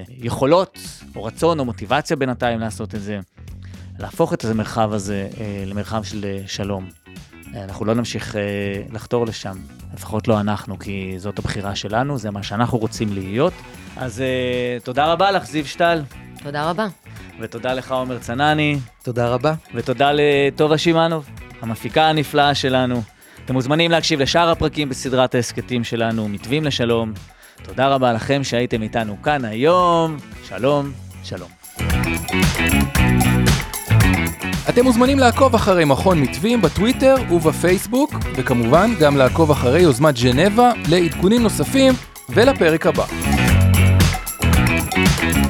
יכולות 0.09 0.79
או 1.15 1.23
רצון 1.23 1.59
או 1.59 1.65
מוטיבציה 1.65 2.17
בינתיים 2.17 2.59
לעשות 2.59 2.95
את 2.95 3.01
זה. 3.01 3.19
להפוך 3.99 4.33
את 4.33 4.45
המרחב 4.45 4.93
הזה 4.93 5.29
אה, 5.39 5.63
למרחב 5.65 6.03
של 6.03 6.25
אה, 6.25 6.43
שלום. 6.47 6.89
אנחנו 7.55 7.85
לא 7.85 7.93
נמשיך 7.93 8.35
אה, 8.35 8.41
לחתור 8.91 9.25
לשם, 9.25 9.57
לפחות 9.93 10.27
לא 10.27 10.39
אנחנו, 10.39 10.79
כי 10.79 11.13
זאת 11.17 11.39
הבחירה 11.39 11.75
שלנו, 11.75 12.17
זה 12.17 12.31
מה 12.31 12.43
שאנחנו 12.43 12.77
רוצים 12.77 13.13
להיות. 13.13 13.53
אז 13.97 14.21
אה, 14.21 14.77
תודה 14.83 15.05
רבה 15.05 15.31
לך, 15.31 15.45
זיו 15.45 15.65
שטל, 15.65 16.03
תודה 16.43 16.69
רבה. 16.69 16.87
ותודה 17.39 17.73
לך, 17.73 17.91
עומר 17.91 18.17
צנני, 18.17 18.79
תודה 19.03 19.29
רבה. 19.29 19.53
ותודה 19.73 20.11
לטובה 20.13 20.77
שמענוב, 20.77 21.29
המפיקה 21.61 22.09
הנפלאה 22.09 22.55
שלנו. 22.55 23.01
אתם 23.45 23.53
מוזמנים 23.53 23.91
להקשיב 23.91 24.19
לשאר 24.19 24.49
הפרקים 24.49 24.89
בסדרת 24.89 25.35
ההסכתים 25.35 25.83
שלנו, 25.83 26.29
מתווים 26.29 26.63
לשלום. 26.63 27.13
תודה 27.63 27.87
רבה 27.87 28.13
לכם 28.13 28.43
שהייתם 28.43 28.81
איתנו 28.81 29.21
כאן 29.23 29.45
היום. 29.45 30.17
שלום, 30.43 30.91
שלום. 31.23 31.49
אתם 34.69 34.83
מוזמנים 34.83 35.19
לעקוב 35.19 35.55
אחרי 35.55 35.85
מכון 35.85 36.19
מתווים 36.21 36.61
בטוויטר 36.61 37.15
ובפייסבוק, 37.31 38.13
וכמובן 38.35 38.91
גם 38.99 39.17
לעקוב 39.17 39.51
אחרי 39.51 39.81
יוזמת 39.81 40.19
ג'נבה 40.19 40.71
לעדכונים 40.89 41.43
נוספים 41.43 41.93
ולפרק 42.29 42.85
הבא. 42.85 43.05
thank 44.97 45.35
you 45.35 45.46